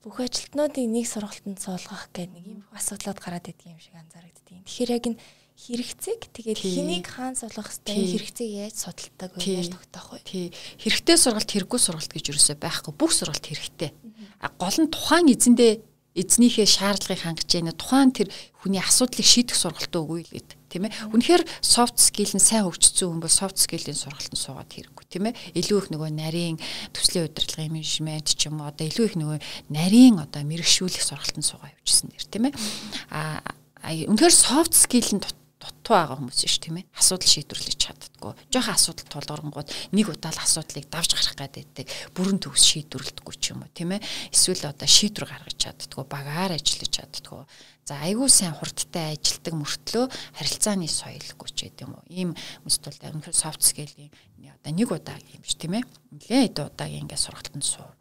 бүх 0.05 0.21
ажилтнуудыг 0.21 0.85
нэг 0.85 1.07
сургалтанд 1.09 1.59
суулгах 1.65 2.13
гэх 2.13 2.29
нэг 2.29 2.45
юм 2.45 2.61
асуудлууд 2.77 3.19
гараад 3.25 3.49
идэг 3.49 3.73
юм 3.73 3.81
шиг 3.81 3.97
анзаарэгддэг. 3.97 4.69
Тэгэхээр 4.69 4.93
яг 4.93 5.05
энэ 5.09 5.21
хэрэгцээг 5.55 6.21
тэгээд 6.29 6.61
хэнийг 6.61 7.07
хаан 7.09 7.41
суулгах 7.41 7.73
хэвээр 7.73 8.21
хэрэгцээг 8.21 8.53
яаж 8.69 8.77
судалдаг 8.77 9.31
вэ 9.33 9.65
яаж 9.65 9.73
тогтоох 9.73 10.09
вэ? 10.13 10.29
Тий. 10.29 10.47
Хэрэгтэй 10.77 11.17
сургалт 11.17 11.49
хэрэггүй 11.49 11.81
сургалт 11.81 12.13
гэж 12.13 12.37
юусоо 12.37 12.59
байхгүй. 12.61 12.93
Бүх 12.93 13.17
сургалт 13.17 13.49
хэрэгтэй. 13.49 13.97
А 14.45 14.53
гол 14.53 14.77
нь 14.77 14.93
тухайн 14.93 15.33
эзэндээ 15.33 15.94
эзнийхээ 16.15 16.67
шаардлагыг 16.67 17.27
хангаж 17.27 17.51
яана 17.51 17.75
тухайн 17.75 18.15
тэр 18.15 18.29
хүний 18.63 18.79
асуудлыг 18.79 19.27
шийдэх 19.27 19.59
сургалтаа 19.59 20.01
өгөө 20.01 20.19
л 20.23 20.35
гэд 20.39 20.51
тийм 20.71 20.87
ээ. 20.87 20.95
Үнэхээр 21.11 21.43
soft 21.59 21.99
skill 21.99 22.31
нь 22.35 22.43
сайн 22.43 22.71
хөгжсөн 22.71 23.11
хүн 23.11 23.23
бол 23.23 23.31
soft 23.31 23.59
skill-ийн 23.59 23.99
сургалтанд 23.99 24.39
суугаад 24.39 24.71
хэрэггүй 24.71 25.05
тийм 25.11 25.27
ээ. 25.31 25.39
Илүү 25.59 25.79
их 25.83 25.89
нөгөө 25.91 26.11
нарийн 26.15 26.57
төслийн 26.95 27.27
удирдлагын 27.31 27.75
менежмент 27.75 28.31
ч 28.31 28.47
юм 28.47 28.63
уу 28.63 28.71
одоо 28.71 28.87
илүү 28.87 29.07
их 29.11 29.17
нөгөө 29.19 29.39
нарийн 29.75 30.23
одоо 30.23 30.43
мэрэгшүүлэх 30.47 31.03
сургалтанд 31.03 31.47
суугаа 31.47 31.75
явуулсан 31.75 32.11
дэр 32.11 32.27
тийм 32.31 32.45
ээ. 32.51 32.55
А 33.11 33.43
үнэхээр 33.91 34.35
soft 34.35 34.75
skill 34.75 35.19
нь 35.19 35.23
дутуу 35.61 35.95
байгаа 35.95 36.19
хүмүүс 36.19 36.45
шүү 36.45 36.63
тийм 36.63 36.77
ээ. 36.83 36.89
Асуудал 36.99 37.31
шийдвэрлэж 37.31 37.79
чаддаггүй. 37.79 38.33
Жохон 38.53 38.75
асуудал 38.75 39.09
тулгарнгууд 39.09 39.69
нэг 39.95 40.07
удаа 40.11 40.33
л 40.35 40.43
асуудлыг 40.43 40.87
давж 40.91 41.11
гарах 41.15 41.37
гэдэг 41.39 41.87
бүрэн 42.15 42.39
төгс 42.43 42.65
шийдвэрлэдэггүй 42.69 43.35
ч 43.39 43.55
юм 43.55 43.65
уу 43.65 43.71
тийм 43.73 43.97
ээ. 43.97 44.05
Эсвэл 44.35 44.69
одоо 44.69 44.89
шийдвэр 44.89 45.27
гаргаж 45.31 45.57
чаддаггүй, 45.57 46.05
багаар 46.05 46.53
ажиллаж 46.59 46.91
чаддаггүй. 46.91 47.45
За 47.85 48.01
айгүй 48.01 48.29
сайн 48.33 48.57
хурдтай 48.57 49.13
ажилдаг 49.13 49.55
мөртлөө 49.61 50.05
харилцааны 50.41 50.89
соёлгүй 50.89 51.49
ч 51.53 51.69
гэдэг 51.69 51.85
юм 51.85 52.01
уу. 52.01 52.05
Ийм 52.09 52.31
хүмүүст 52.65 52.81
бол 52.89 53.21
өнөхөр 53.21 53.37
soft 53.37 53.61
skill-ийн 53.61 54.09
одоо 54.65 54.73
нэг 54.73 54.89
удаа 54.89 55.21
юм 55.21 55.45
ш 55.45 55.53
тийм 55.61 55.77
ээ. 55.77 55.85
Нилээ 56.17 56.49
хэд 56.49 56.59
удаагийн 56.65 57.05
ингээд 57.05 57.21
сургалтанд 57.21 57.61
суу 57.61 57.93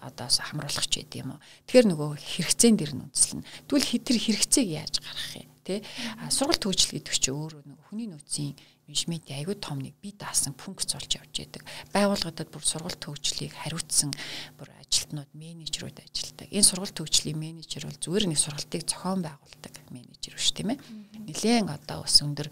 одоо 0.00 0.28
хамруулах 0.28 0.88
ч 0.88 1.04
гэдэг 1.04 1.20
юм 1.20 1.36
уу. 1.36 1.40
Тэгэхээр 1.68 1.86
нөгөө 1.92 2.10
хэрэгцээн 2.16 2.76
дээр 2.80 2.92
нь 2.96 3.04
үндэслэн. 3.06 3.44
Тэгвэл 3.68 4.04
тэр 4.08 4.18
хэрэгцээг 4.18 4.68
яаж 4.72 4.94
гаргах 5.04 5.34
юм? 5.36 5.49
Тий. 5.64 5.80
Сургалт 6.28 6.64
хөгжил 6.64 6.96
гэдэг 6.96 7.14
чинь 7.14 7.36
өөрөө 7.36 7.62
нэг 7.66 7.78
хүний 7.88 8.08
нөөцийн 8.10 8.54
менежментийн 8.90 9.38
аягүй 9.38 9.56
том 9.62 9.78
нэг 9.78 9.94
бие 10.02 10.16
даасан 10.18 10.54
функц 10.58 10.94
болж 10.94 11.10
явж 11.14 11.30
байдаг. 11.30 11.62
Байгууллагуудад 11.94 12.48
бүр 12.50 12.64
сургалт 12.66 12.98
хөгжлийг 12.98 13.54
хариуцсан 13.54 14.10
бүр 14.58 14.68
ажилтнууд, 14.82 15.30
менежерүүд 15.36 15.98
ажилладаг. 16.02 16.48
Энэ 16.50 16.66
сургалт 16.66 16.98
хөгжлийн 16.98 17.38
менежер 17.38 17.86
бол 17.86 17.98
зүгээр 18.02 18.26
нэг 18.26 18.38
сургалтыг 18.42 18.82
зохион 18.90 19.22
байгуулдаг 19.22 19.74
менежер 19.94 20.34
биш 20.34 20.50
тийм 20.54 20.74
ээ. 20.74 20.78
Нилээн 21.26 21.68
одоо 21.70 22.02
ус 22.06 22.18
өндөр 22.22 22.48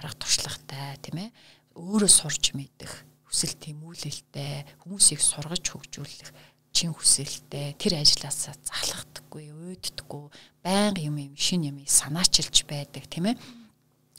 арга 0.00 0.16
туршлагатай 0.16 1.00
тийм 1.04 1.28
ээ. 1.28 1.30
Өөрөө 1.76 2.10
сурж 2.10 2.52
мэдэх, 2.56 2.92
хүсэл 3.28 3.54
тэмүүлэлтэй, 3.60 4.84
хүмүүсийг 4.84 5.20
сургаж 5.22 5.64
хөгжүүлэх 5.64 6.28
чин 6.72 6.94
хүсэлтэй 6.94 7.74
тэр 7.76 8.00
ажлаасаа 8.00 8.54
залхдаггүй, 8.62 9.50
уйддаггүй, 9.50 10.24
байнга 10.64 11.00
юм 11.02 11.16
юм 11.18 11.34
шин 11.36 11.66
юм 11.66 11.78
санаачилж 11.84 12.64
байдаг 12.66 13.04
тийм 13.10 13.30
ээ. 13.30 13.36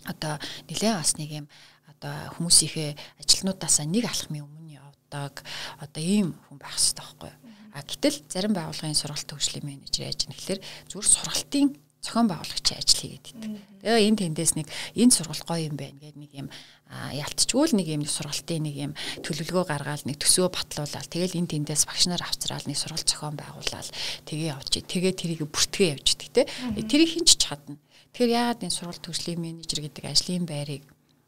Одоо 0.05 0.37
нэлээд 0.67 0.97
бас 0.97 1.15
нэг 1.17 1.29
юм 1.43 1.47
одоо 1.87 2.33
хүмүүсийнхээ 2.37 3.21
ажилтнуудаасаа 3.21 3.85
нэг 3.85 4.05
алхмын 4.09 4.45
өмнө 4.45 4.81
явдаг 4.81 5.45
одоо 5.77 6.01
ийм 6.01 6.33
хүн 6.49 6.57
байх 6.57 6.75
хэрэгтэй 6.75 6.97
байхгүй 6.97 7.29
юу? 7.29 7.39
А 7.71 7.79
гэтэл 7.85 8.17
зарим 8.27 8.53
байгууллагын 8.57 8.97
сургалт 8.97 9.27
төгслийн 9.29 9.63
менежер 9.63 10.09
яаж 10.09 10.27
юм 10.27 10.33
гэхээр 10.35 10.59
зүгээр 10.91 11.07
сургалтын 11.07 11.67
зохион 12.01 12.27
байгуулагчийн 12.33 12.81
ажил 12.81 12.99
хийгээд 13.01 13.27
идэв. 13.37 13.61
Тэгээ 13.85 14.07
энэ 14.09 14.19
тэндээс 14.25 14.53
нэг 14.57 14.67
энэ 14.97 15.13
сургалт 15.13 15.45
гоё 15.45 15.69
юм 15.69 15.77
байна 15.77 15.97
гэдэг 16.01 16.17
нэг 16.17 16.31
юм 16.33 16.47
ялтчгүй 16.91 17.65
л 17.71 17.77
нэг 17.77 17.87
юм 17.87 18.03
сургалтын 18.09 18.61
нэг 18.65 18.75
юм 18.75 18.91
төлөвлөгөө 19.21 19.63
гаргаад 19.69 20.03
нэг 20.09 20.17
төсөө 20.17 20.49
батлуулаад 20.49 21.07
тэгэл 21.07 21.37
энэ 21.37 21.51
тэндээс 21.55 21.85
багш 21.85 22.09
нар 22.09 22.25
авчраал 22.25 22.65
нэг 22.65 22.77
сургалт 22.81 23.05
зохион 23.05 23.37
байгуулаад 23.37 23.89
тэгээ 24.25 24.49
явж 24.49 24.73
тэгээ 24.81 25.13
тэрийг 25.13 25.41
бүртгээ 25.45 25.93
явж 25.93 26.07
идэг 26.17 26.29
те. 26.33 26.41
Тэрийг 26.89 27.09
хинч 27.15 27.37
чадна. 27.37 27.77
Тэгэхээр 28.11 28.35
яагаад 28.35 28.65
энэ 28.65 28.75
сургалт 28.75 29.05
төгслийн 29.05 29.39
менежер 29.39 29.79
гэдэг 29.85 30.03
ажлын 30.03 30.45
байрыг 30.49 30.83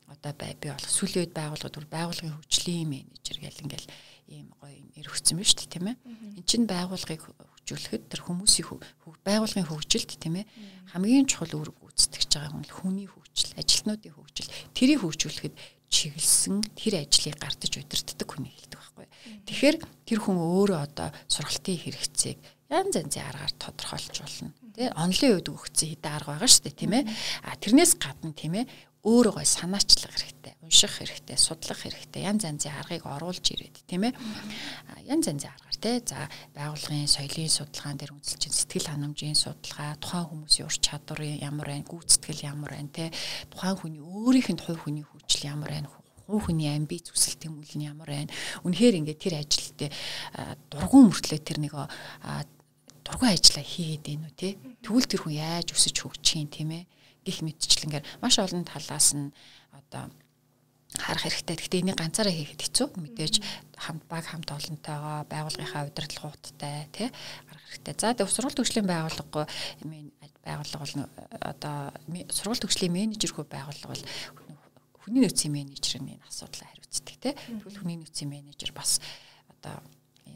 одоо 0.10 0.34
бай 0.36 0.58
би 0.60 0.68
болох 0.74 0.92
сүүлийн 0.92 1.30
үед 1.30 1.34
байгууллагад 1.38 1.76
бүр 1.78 1.88
байгууллагын 1.90 2.36
хөгжлийн 2.44 2.90
менежер 2.90 3.38
гэл 3.40 3.64
ингээл 3.66 3.88
ийм 4.30 4.48
гоё 4.60 4.78
нэр 4.96 5.08
өгсөн 5.10 5.40
биз 5.40 5.54
дээ 5.56 5.74
тийм 5.74 5.86
ээ. 5.90 5.98
Энд 6.38 6.48
чинь 6.48 6.68
байгууллагыг 6.70 7.24
хөгжүүлэхэд 7.64 8.04
тэр 8.12 8.22
хүмүүсийн 8.28 8.68
байгууллагын 9.24 9.70
хөгжилд 9.72 10.12
тийм 10.20 10.44
ээ 10.44 10.46
хамгийн 10.92 11.24
чухал 11.32 11.64
үр 11.64 11.72
гүйцэтгэж 11.72 12.30
байгаа 12.36 12.52
хүн 12.52 12.68
хүний 12.68 13.08
хөгжил, 13.08 13.56
ажилтнуудын 13.56 14.14
хөгжил. 14.20 14.52
Тэрийг 14.76 15.00
хөгжүүлэхэд 15.00 15.56
чиглэсэн 15.88 16.60
тэр 16.76 16.94
ажлыг 17.00 17.40
гардаж 17.40 17.72
удирддаг 17.80 18.28
хүний 18.28 18.52
хэлдэг 18.52 18.80
байхгүй. 18.84 19.08
Тэгэхээр 19.48 19.76
тэр 19.80 20.20
хүн 20.20 20.38
өөрөө 20.44 20.80
одоо 20.84 21.10
сургалтын 21.32 21.80
хэрэгцээг 21.80 22.38
янз 22.68 22.94
янзын 23.00 23.24
аргаар 23.32 23.54
тодорхойлж 23.56 24.16
болно. 24.20 24.52
Тэ 24.76 24.92
онлын 25.00 25.34
үед 25.40 25.48
өгсөн 25.48 25.88
хэдэн 25.94 26.12
арга 26.18 26.36
байгаа 26.36 26.50
шүү 26.52 26.64
дээ 26.68 26.76
тийм 26.76 26.94
ээ. 27.00 27.04
А 27.48 27.56
тэрнээс 27.62 27.94
гадна 27.96 28.34
тийм 28.34 28.54
ээ 28.60 28.66
өөрөө 29.04 29.34
гой 29.36 29.48
санаачлах 29.48 30.16
хэрэгтэй, 30.16 30.56
унших 30.64 30.94
хэрэгтэй, 30.96 31.38
судлах 31.38 31.80
хэрэгтэй, 31.84 32.24
янз 32.24 32.48
янзын 32.48 32.72
аргыг 32.72 33.04
оруулж 33.04 33.46
ирээд 33.52 33.84
тийм 33.84 34.08
ээ. 34.08 34.16
Янз 35.06 35.28
янзын 35.28 35.52
аргаар 35.52 35.73
тий. 35.84 36.00
За 36.08 36.32
байгууллагын 36.56 37.12
соёлын 37.12 37.52
судалгаан 37.52 38.00
дээр 38.00 38.16
үндэслэж 38.16 38.44
сэтгэл 38.48 38.88
ханамжийн 38.88 39.36
судалгаа, 39.36 40.00
тухайн 40.00 40.28
хүмүүсийн 40.32 40.68
ур 40.72 40.78
чадварын 40.80 41.44
ямар 41.44 41.68
байна, 41.68 41.84
гүйцэтгэл 41.84 42.48
ямар 42.48 42.72
байна 42.72 42.96
тий. 42.96 43.10
Тухайн 43.52 43.76
хүний 43.76 44.00
өөрийнх 44.00 44.50
нь 44.56 44.64
хувь 44.64 44.80
хүний 44.88 45.04
хүчил 45.04 45.44
ямар 45.52 45.76
байна, 45.76 45.92
хувь 46.24 46.48
хүний 46.48 46.72
амби 46.72 47.04
зүсэл 47.04 47.36
тэмүүлэл 47.44 47.78
нь 47.84 47.88
ямар 47.92 48.08
байна. 48.08 48.32
Үнэхээр 48.64 48.98
ингээд 49.04 49.20
тэр 49.20 49.36
ажилтээ 49.44 49.92
дургуун 50.72 51.12
мөртлөө 51.12 51.42
тэр 51.44 51.60
нэг 51.60 51.76
дургуун 53.04 53.36
ажиллаа 53.36 53.66
хийгээд 53.68 54.04
байна 54.08 54.32
уу 54.32 54.36
тий. 54.40 54.56
Тэгвэл 54.80 55.12
тэр 55.12 55.22
хүн 55.28 55.36
яаж 55.36 55.68
өсөж 55.76 55.96
хөгжих 56.00 56.40
юм 56.40 56.48
тийм 56.48 56.72
ээ 56.72 56.84
гих 57.28 57.40
мэдчлэнгээр 57.44 58.04
маш 58.24 58.40
олон 58.40 58.64
талаас 58.64 59.16
нь 59.16 59.36
одоо 59.76 60.08
харах 61.00 61.26
хэрэгтэй. 61.26 61.56
Гэхдээ 61.58 61.82
энийг 61.82 61.98
ганцаараа 61.98 62.34
хийхэд 62.34 62.62
хэцүү. 62.62 62.88
Мэдээж 63.02 63.36
хамт 63.78 64.04
баг 64.06 64.26
хамт 64.30 64.50
олонтойгоо 64.50 65.26
байгууллагынхаа 65.30 65.90
удирдлагуудтай 65.90 66.90
тий 66.94 67.10
гарах 67.10 67.66
хэрэгтэй. 67.74 67.96
За 67.98 68.14
тэгээ 68.14 68.30
сургалт 68.30 68.58
төгслийн 68.62 68.86
байгууллага 68.86 69.50
байгууллага 70.46 70.84
бол 70.84 70.96
одоо 71.42 71.78
сургалт 72.30 72.62
төгслийн 72.62 72.94
менежерхүү 72.94 73.46
байгууллага 73.50 73.94
бол 73.96 74.04
хүний 75.04 75.22
нөөцийн 75.26 75.52
менежерийн 75.52 76.22
асуудлаа 76.30 76.70
хариуцдаг 76.70 77.16
тий. 77.18 77.34
Тэгвэл 77.34 77.80
хүний 77.82 77.98
нөөцийн 78.00 78.30
менежер 78.30 78.72
бас 78.72 79.02
одоо 79.50 79.82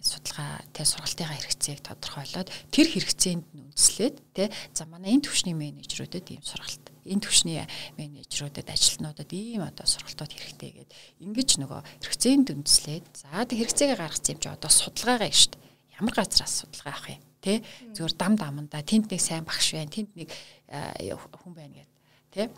судалгаа 0.03 0.61
тэ 0.73 0.83
сургалтынхаа 0.85 1.37
хэрэгцээг 1.37 1.79
тодорхойлоод 1.85 2.49
тэр 2.73 2.87
хэрэгцээнд 2.91 3.45
нь 3.53 3.63
үндэслээд 3.71 4.15
тэ 4.35 4.51
за 4.73 4.83
манай 4.85 5.17
энэ 5.17 5.25
төвшний 5.29 5.55
менежерүүдэд 5.57 6.27
ийм 6.33 6.43
сургалт 6.43 6.85
энэ 7.07 7.23
төвшний 7.23 7.63
менежерүүдэд 7.95 8.67
ажилтнуудад 8.67 9.31
ийм 9.31 9.63
одоо 9.63 9.85
сургалтууд 9.87 10.33
хэрэгтэй 10.33 10.71
гэдэг 10.77 10.97
ингэж 11.23 11.49
нөгөө 11.63 11.81
хэрэгцээнд 12.03 12.47
үндэслээд 12.51 13.05
за 13.15 13.47
тэг 13.47 13.57
хэрэгцээгээ 13.63 13.97
гаргацсан 13.97 14.33
юм 14.35 14.41
чи 14.43 14.49
одоо 14.51 14.71
судалгаагаа 14.71 15.31
шүү 15.31 15.51
дээ. 15.55 15.65
Ямар 15.97 16.13
газраас 16.13 16.53
судалгаа 16.61 16.93
авах 16.93 17.09
юм 17.15 17.23
тэ? 17.41 17.53
Зөвөр 17.95 18.13
дам 18.13 18.33
даманда 18.35 18.83
тэнд 18.83 19.07
нэг 19.09 19.21
сайн 19.23 19.47
багш 19.47 19.73
байна 19.73 19.93
тэнд 19.93 20.11
нэг 20.13 20.29
хүн 20.67 21.53
байна 21.55 21.73
гэдэг 21.79 21.95
тэ? 22.33 22.51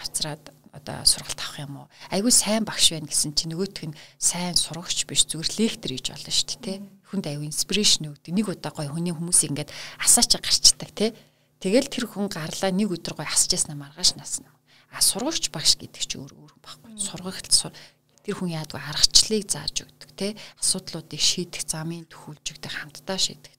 Авцраад 0.00 0.44
одоо 0.76 1.02
сургалт 1.08 1.40
авах 1.40 1.58
юм 1.60 1.74
уу? 1.80 1.86
Айгүй 2.12 2.32
сайн 2.32 2.64
багш 2.68 2.92
байна 2.92 3.08
гэсэн 3.08 3.32
чинь 3.32 3.56
нөгөөх 3.56 3.88
нь 3.88 3.98
сайн 4.20 4.54
сурагч 4.54 5.08
биш 5.08 5.24
зүгээр 5.26 5.50
лектор 5.56 5.90
гэж 5.96 6.06
болно 6.12 6.32
шүү 6.32 6.46
дээ, 6.60 6.60
тэ. 6.60 6.84
Хүнд 7.08 7.24
айгүй 7.26 7.46
инспирэшн 7.48 8.04
өгдөг. 8.12 8.32
Нэг 8.36 8.46
удаа 8.52 8.72
гоё 8.76 8.92
хүний 8.92 9.14
хүмүүсийг 9.16 9.50
ингээд 9.56 9.74
асаач 10.00 10.36
гарчдаг, 10.36 10.90
тэ. 10.92 11.16
Тэгэл 11.60 11.88
тэр 11.88 12.04
хүн 12.06 12.28
гарлаа 12.28 12.70
нэг 12.70 12.92
өдөр 12.92 13.16
гоё 13.16 13.26
асаж 13.26 13.56
яснаа 13.56 13.76
маргааш 13.80 14.20
насна. 14.20 14.52
А 14.92 15.00
сурагч 15.00 15.50
багш 15.50 15.80
гэдэг 15.80 16.02
чинь 16.04 16.22
өөр 16.22 16.32
өөр 16.36 16.54
байхгүй. 16.60 17.00
Сургагт 17.00 17.48
тэр 17.48 18.34
хүн 18.36 18.54
яадгүй 18.58 18.80
аргачлалыг 18.82 19.44
зааж 19.48 19.86
өгдөг, 19.86 20.10
тэ. 20.14 20.36
Асуудлуудыг 20.60 21.22
шийдэх 21.22 21.64
замын 21.64 22.04
төхүүлж 22.10 22.58
өгдөг, 22.58 22.72
хамтдаа 22.74 23.18
шийдэх 23.18 23.56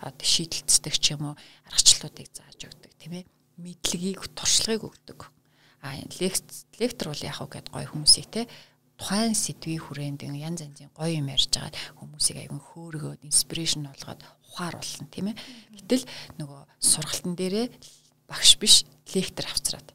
одоо 0.00 0.26
шийдэлцдэг 0.26 0.94
ч 0.98 1.14
юм 1.14 1.32
уу 1.32 1.34
аргачлалуудыг 1.70 2.28
зааж 2.34 2.60
өгдөг 2.68 2.92
тийм 2.98 3.12
ээ 3.22 3.24
мэдлэгийг 3.58 4.20
туршлагыг 4.34 4.84
өгдөг 4.84 5.18
а 5.82 5.94
лектор 6.78 7.12
бол 7.12 7.22
яг 7.22 7.38
уу 7.40 7.50
гэд 7.50 7.70
гоё 7.70 7.86
хүмүүсийг 7.88 8.26
те 8.30 8.48
тухайн 8.98 9.34
сэдвийн 9.34 9.82
хүрээнд 9.82 10.26
янз 10.26 10.60
янзын 10.66 10.90
гоё 10.90 11.22
юм 11.22 11.30
ярьж 11.30 11.54
байгаад 11.54 11.78
хүмүүсийг 12.02 12.36
аягүй 12.42 12.58
хөөргөөд 12.58 13.22
инспирэшн 13.30 13.86
болгоод 13.86 14.20
ухаар 14.50 14.74
болно 14.74 15.06
тийм 15.06 15.26
ээ. 15.30 15.36
Гэтэл 15.78 16.04
нөгөө 16.42 16.60
сургалтын 16.82 17.34
дээрээ 17.38 17.66
багш 18.26 18.58
биш 18.58 18.82
лектор 19.14 19.46
авцраад. 19.46 19.88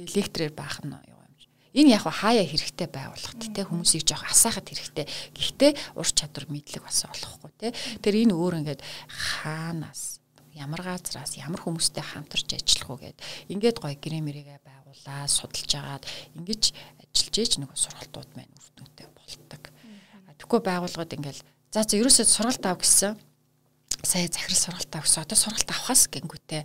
Тэгээ 0.00 0.16
лекторээр 0.16 0.54
баах 0.56 0.80
нь 0.80 0.96
юу 0.96 1.20
юм. 1.20 1.28
Энэ 1.76 2.00
яг 2.00 2.08
хаяа 2.08 2.48
хэрэгтэй 2.48 2.88
байгууллагт 2.88 3.52
те 3.52 3.62
хүмүүсийг 3.68 4.08
жоох 4.08 4.24
асаахад 4.24 4.66
хэрэгтэй. 4.72 5.06
Гэхдээ 5.36 5.72
ур 6.00 6.08
чадвар 6.08 6.48
мэдлэг 6.48 6.82
бас 6.82 7.04
олохгүй 7.04 7.52
те. 7.60 7.76
Тэр 8.00 8.14
энэ 8.24 8.32
өөр 8.32 8.64
ингээд 8.64 8.80
хаанаас 9.06 10.17
ямар 10.58 10.82
газраас 10.82 11.38
ямар 11.38 11.62
хүмүүстэй 11.62 12.02
хамтарч 12.02 12.58
ажиллах 12.58 12.90
уу 12.90 12.98
гэд 12.98 13.18
ингээд 13.48 13.78
гоё 13.78 13.94
гэрэмэрийгээ 13.94 14.60
байгуулаа 14.66 15.30
судалж 15.30 15.72
агаад 15.78 16.04
ингэж 16.34 16.74
ажиллаж 16.98 17.36
ээж 17.38 17.52
нэг 17.62 17.70
сургалтууд 17.72 18.30
маань 18.34 18.52
үр 18.58 18.68
дүнтэй 18.74 19.06
болдог. 19.14 19.62
Тэгэхгүй 20.34 20.60
байгууллагууд 20.66 21.16
ингээл 21.16 21.42
за 21.72 21.82
за 21.86 21.94
ерөөсөө 21.96 22.26
сургалт 22.26 22.64
ав 22.66 22.78
гэсэн 22.82 23.14
сая 24.02 24.26
захирал 24.26 24.58
сургалт 24.58 24.92
ав 24.94 25.04
гэсэн 25.06 25.22
одоо 25.22 25.38
сургалт 25.38 25.70
авахаас 25.70 26.10
гингүүтээ 26.10 26.62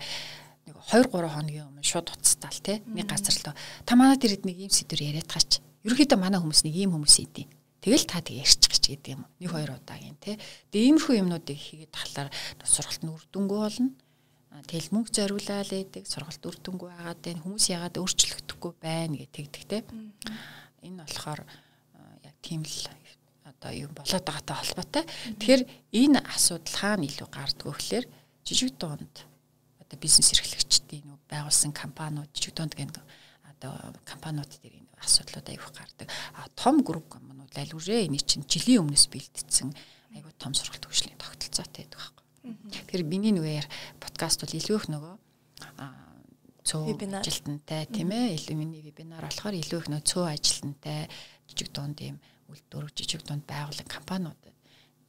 нэг 0.67 0.75
2 0.91 1.09
3 1.09 1.29
хоногийн 1.29 1.67
өмнө 1.69 1.83
шууд 1.83 2.09
уцтаал 2.13 2.59
тий 2.63 2.81
нэг 2.87 3.07
газар 3.09 3.35
л 3.35 3.53
та 3.85 3.93
манад 3.95 4.23
ирээд 4.23 4.47
нэг 4.47 4.57
юм 4.67 4.71
сэдвэр 4.71 5.15
яриад 5.15 5.29
гаач. 5.29 5.59
Ерөнхийдөө 5.83 6.19
манай 6.19 6.39
хүмүүс 6.39 6.63
нэг 6.63 6.75
ийм 6.75 6.95
хүмүүс 6.95 7.15
идэв. 7.23 7.47
Тэгэл 7.83 8.07
та 8.07 8.23
тэг 8.23 8.39
ярьчих 8.39 8.71
гэж 8.71 8.83
гэдэг 8.95 9.11
юм. 9.11 9.27
Нэг 9.43 9.51
хоёр 9.51 9.75
удаагийн 9.75 10.15
тий. 10.23 10.39
Тэгээ 10.71 10.87
иймэрхүү 10.87 11.15
юмнуудыг 11.19 11.59
хийгээд 11.59 11.91
тахлаар 11.91 12.29
сургалт 12.63 13.03
нь 13.03 13.11
үр 13.11 13.23
дүнгүй 13.27 13.59
болно. 13.59 13.91
Тэгэл 14.71 14.93
мөнгө 14.95 15.11
зориулаад 15.11 15.67
байдаг 15.67 16.03
сургалт 16.07 16.43
үр 16.47 16.57
дүнгүй 16.63 16.87
байгаад 16.95 17.19
байна. 17.19 17.43
Хүмүүс 17.43 17.65
яагаад 17.75 17.99
өөрчлөгдөхгүй 17.99 18.71
байна 18.79 19.19
гэж 19.19 19.29
тэгдэг 19.35 19.63
тий. 19.67 19.81
Энэ 20.87 21.03
болохоор 21.03 21.41
яг 22.23 22.35
тийм 22.39 22.63
л 22.63 22.87
одоо 23.43 23.71
юм 23.75 23.91
болоод 23.91 24.23
байгаатай 24.23 24.55
холбоотой. 24.55 25.03
Тэгэхээр 25.43 25.63
энэ 25.91 26.19
асуудал 26.23 26.75
хаана 26.79 27.03
илүү 27.03 27.27
гардгөө 27.27 27.73
гэхээр 27.75 28.05
жижиг 28.47 28.79
дунд 28.79 29.27
одоо 29.83 29.97
бизнес 29.99 30.31
эрхлэгчдийн 30.31 31.19
байгуулсан 31.27 31.75
компаниуд 31.75 32.31
жижиг 32.31 32.55
дунд 32.55 32.75
гэнэ 32.75 32.95
одоо 33.51 33.73
компаниуд 34.07 34.51
дээр 34.63 34.82
асуудлууд 35.03 35.47
аяг 35.51 35.63
гардаг. 35.75 36.07
А 36.33 36.47
том 36.55 36.83
групп 36.83 37.07
компаниуд 37.19 37.53
аль 37.55 37.75
үрээ 37.75 38.07
эний 38.07 38.23
чинь 38.23 38.47
жилийн 38.47 38.87
өмнөөс 38.87 39.07
бэлтгэсэн 39.11 39.69
айгуу 40.15 40.33
том 40.39 40.53
сургалт 40.53 40.85
хөгжлийн 40.85 41.19
тогтолцоотой 41.19 41.85
байдаг 41.85 41.99
байхгүй. 41.99 42.23
Тэгэхээр 42.71 43.03
миний 43.03 43.33
нүгээр 43.35 43.67
подкаст 43.99 44.43
бол 44.43 44.57
илүү 44.57 44.77
их 44.79 44.87
нөгөө 44.89 45.15
цөө 46.63 46.95
ажилтнтай 47.19 47.87
тийм 47.91 48.11
ээ 48.15 48.39
илүү 48.39 48.55
миний 48.55 48.81
вебинар 48.83 49.27
болохоор 49.27 49.55
илүү 49.59 49.79
их 49.83 49.89
нөгөө 49.91 50.07
цөө 50.07 50.25
ажилтнтай 50.31 51.11
жижиг 51.51 51.69
дунд 51.75 51.99
ийм 51.99 52.17
үйлдвэр 52.47 52.87
жижиг 52.95 53.23
дунд 53.27 53.43
байгууллага 53.43 53.91
компаниуд 53.91 54.39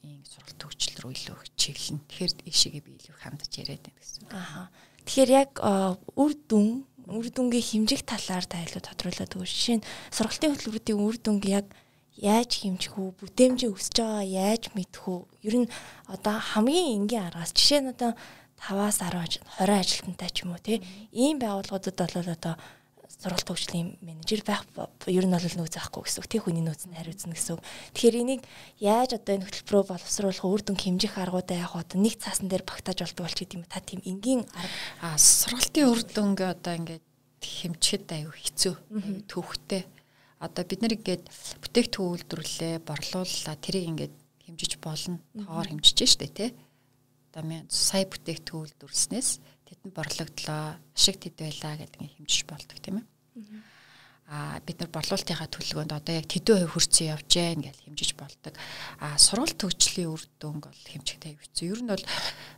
ийм 0.03 0.23
сургалт 0.27 0.61
хөгжил 0.63 0.99
рүү 1.03 1.13
илүү 1.15 1.37
их 1.39 1.51
чиглэн. 1.55 2.01
Тэгэхээр 2.11 2.33
ийшээгээ 2.51 2.83
би 2.83 2.93
илүү 2.99 3.17
хандж 3.23 3.53
яриад 3.55 3.83
байна 3.87 3.99
гэсэн. 4.03 4.23
Аа. 4.35 4.69
Тэгэхээр 5.07 5.31
яг 5.31 5.53
үр 6.19 6.33
дүн 6.49 6.85
үр 7.09 7.27
дүнгийн 7.29 7.65
хэмжих 7.65 8.03
талаар 8.09 8.45
та 8.49 8.63
илүү 8.65 8.83
тодруулаад 8.85 9.33
өгөө. 9.37 9.49
Жишээ 9.49 9.77
нь 9.81 9.87
сургалтын 10.15 10.53
хөтөлбөрүүдийн 10.55 11.01
үр 11.01 11.17
дүнг 11.21 11.45
яг 11.49 11.67
яаж 12.17 12.63
хэмжих 12.63 12.95
үү, 12.95 13.11
бүтээмжээ 13.19 13.71
өсөж 13.75 13.97
байгаа 13.99 14.25
яаж 14.25 14.63
мэдэх 14.73 15.03
үү? 15.03 15.21
Ер 15.45 15.55
нь 15.67 15.73
одоо 16.07 16.37
хамгийн 16.39 17.05
энгийн 17.05 17.27
аргаас 17.27 17.51
жишээ 17.53 17.81
нь 17.83 17.93
одоо 17.93 18.15
5-аас 18.65 19.03
10 19.03 19.43
20 19.61 19.83
ажилтнтай 19.83 20.31
ч 20.31 20.47
юм 20.47 20.55
уу 20.55 20.63
тий. 20.63 20.79
Ийм 21.13 21.43
байгууллагуудад 21.43 21.99
бол 21.99 22.31
одоо 22.33 22.55
сургалт 23.25 23.49
хөгжлийн 23.49 23.97
менежер 24.05 24.45
байх 24.45 24.69
ер 25.09 25.25
нь 25.25 25.33
бол 25.33 25.41
нөөц 25.41 25.81
авахгүй 25.81 26.05
гэсэн 26.05 26.21
үг. 26.21 26.29
Тэг 26.29 26.45
хүний 26.45 26.61
нөөц 26.61 26.85
нь 26.85 26.93
хариуцна 26.93 27.33
гэсэн 27.33 27.57
үг. 27.57 27.65
Тэгэхээр 27.97 28.21
энийг 28.21 28.43
яаж 28.85 29.17
одоо 29.17 29.41
энэ 29.41 29.49
хөтөлбөрөө 29.49 29.85
боловсруулах 29.89 30.45
үр 30.45 30.61
дүн 30.61 30.77
хэмжих 30.77 31.17
аргуудаа 31.17 31.57
яг 31.57 31.73
одоо 31.73 31.97
нэг 31.97 32.21
цаасан 32.21 32.53
дээр 32.53 32.69
багтааж 32.69 33.01
болдог 33.01 33.25
болчих 33.25 33.49
гэдэг 33.49 33.57
юм. 33.57 33.65
Та 33.65 33.81
тийм 33.81 34.05
энгийн 34.05 34.45
арга 34.53 35.17
сургалтын 35.17 35.89
үр 35.89 36.01
дүнгээ 36.05 36.53
одоо 36.53 36.73
ингээд 36.77 37.05
хэмжихэд 37.41 38.09
аюу 38.13 38.33
хэцүү. 38.37 38.75
Төвхтэй. 39.25 39.83
Одоо 40.45 40.63
бид 40.69 40.81
нар 40.85 40.93
ингээд 40.93 41.25
бүтээгдэхүүн 41.65 42.13
үйлдвэрлэлээ 42.13 42.75
борлууллаа. 42.85 43.57
Тэрийг 43.57 43.89
ингээд 43.89 44.15
хэмжиж 44.45 44.73
болно. 44.85 45.17
Тоогоор 45.33 45.69
хэмжиж 45.73 45.99
штэ 46.05 46.29
тий. 46.29 46.51
Одоо 47.33 47.65
сая 47.73 48.05
бүтээгдэхүүн 48.05 48.69
үйлдвэрлснээс 48.69 49.31
тэдэнд 49.65 49.95
борлогдлоо, 49.97 50.77
ашиг 50.95 51.17
тэд 51.19 51.41
байлаа 51.41 51.75
гэдэг 51.81 52.01
нь 52.01 52.13
хэмжиж 52.21 52.45
болдог 52.45 52.79
тийм 52.79 53.01
ээ. 53.01 53.07
Аа 54.25 54.57
бид 54.65 54.81
нар 54.81 54.89
борлуулалтынхаа 54.89 55.53
төлөвлөгөөнд 55.53 55.93
одоо 55.93 56.15
яг 56.17 56.27
тэдэн 56.33 56.65
хувь 56.65 56.81
хөрцөн 56.81 57.13
явж 57.13 57.29
гэн 57.29 57.61
гэж 57.61 57.77
хэмжиж 57.85 58.11
болдог. 58.17 58.57
Аа 59.05 59.21
сургалт 59.21 59.61
төгжлийн 59.61 60.09
үр 60.09 60.23
дүнг 60.41 60.65
бол 60.65 60.85
хэмжихтэй 60.89 61.37
хэвчээ. 61.37 61.69
Ер 61.77 61.81
нь 61.85 61.93
бол 61.93 62.05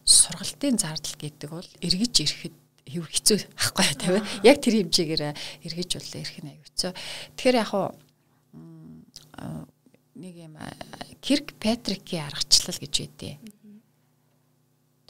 сургалтын 0.07 0.79
зардал 0.79 1.17
гэдэг 1.19 1.51
бол 1.51 1.71
эргэж 1.83 2.15
ирэхэд 2.23 2.57
хэв 2.87 3.05
хэцүү 3.11 3.39
ахгүй 3.59 3.83
ээ. 3.83 4.47
Яг 4.47 4.63
тэр 4.63 4.75
хэмжээгээр 4.79 5.23
эргэж 5.67 5.91
болоо 5.99 6.21
ирэх 6.23 6.39
нь 6.39 6.53
аюуцаа. 6.55 6.93
Тэгэхээр 7.35 7.59
яг 7.59 7.69
хуу 7.75 7.91
нэг 10.15 10.35
юм 10.39 10.55
Кирк 11.19 11.59
Петрикийн 11.59 12.31
аргачлал 12.31 12.79
гэж 12.79 12.95
байдیں۔ 12.95 13.43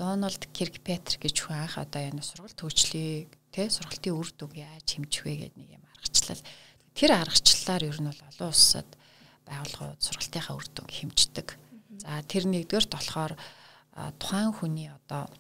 Дональд 0.01 0.49
Кирк 0.57 0.81
Петрик 0.81 1.21
гэж 1.21 1.37
хүн 1.45 1.69
анх 1.69 1.77
одоо 1.77 2.01
энэ 2.01 2.25
сургалт 2.25 2.57
хөгжлийг 2.57 3.29
тий 3.57 3.73
сургалтын 3.73 4.13
үр 4.13 4.29
дүг 4.37 4.53
яаж 4.53 4.85
хэмжих 4.85 5.25
вэ 5.25 5.49
гэдэг 5.49 5.57
нэг 5.57 5.71
юм 5.81 5.85
аргачлал. 5.97 6.45
Тэр 6.93 7.11
аргачлалаар 7.17 7.83
ер 7.89 7.99
нь 8.05 8.09
бол 8.13 8.23
олон 8.29 8.49
улсад 8.53 8.89
байгууллагууд 9.49 10.01
сургалтынхаа 10.05 10.55
үр 10.61 10.67
дүнг 10.77 10.93
хэмждэг. 10.93 11.49
За 12.05 12.21
тэр 12.29 12.45
нэгдүгээрт 12.53 12.93
болохоор 12.93 13.33
тухайн 14.21 14.53
хүний 14.53 14.93
одоо 14.93 15.33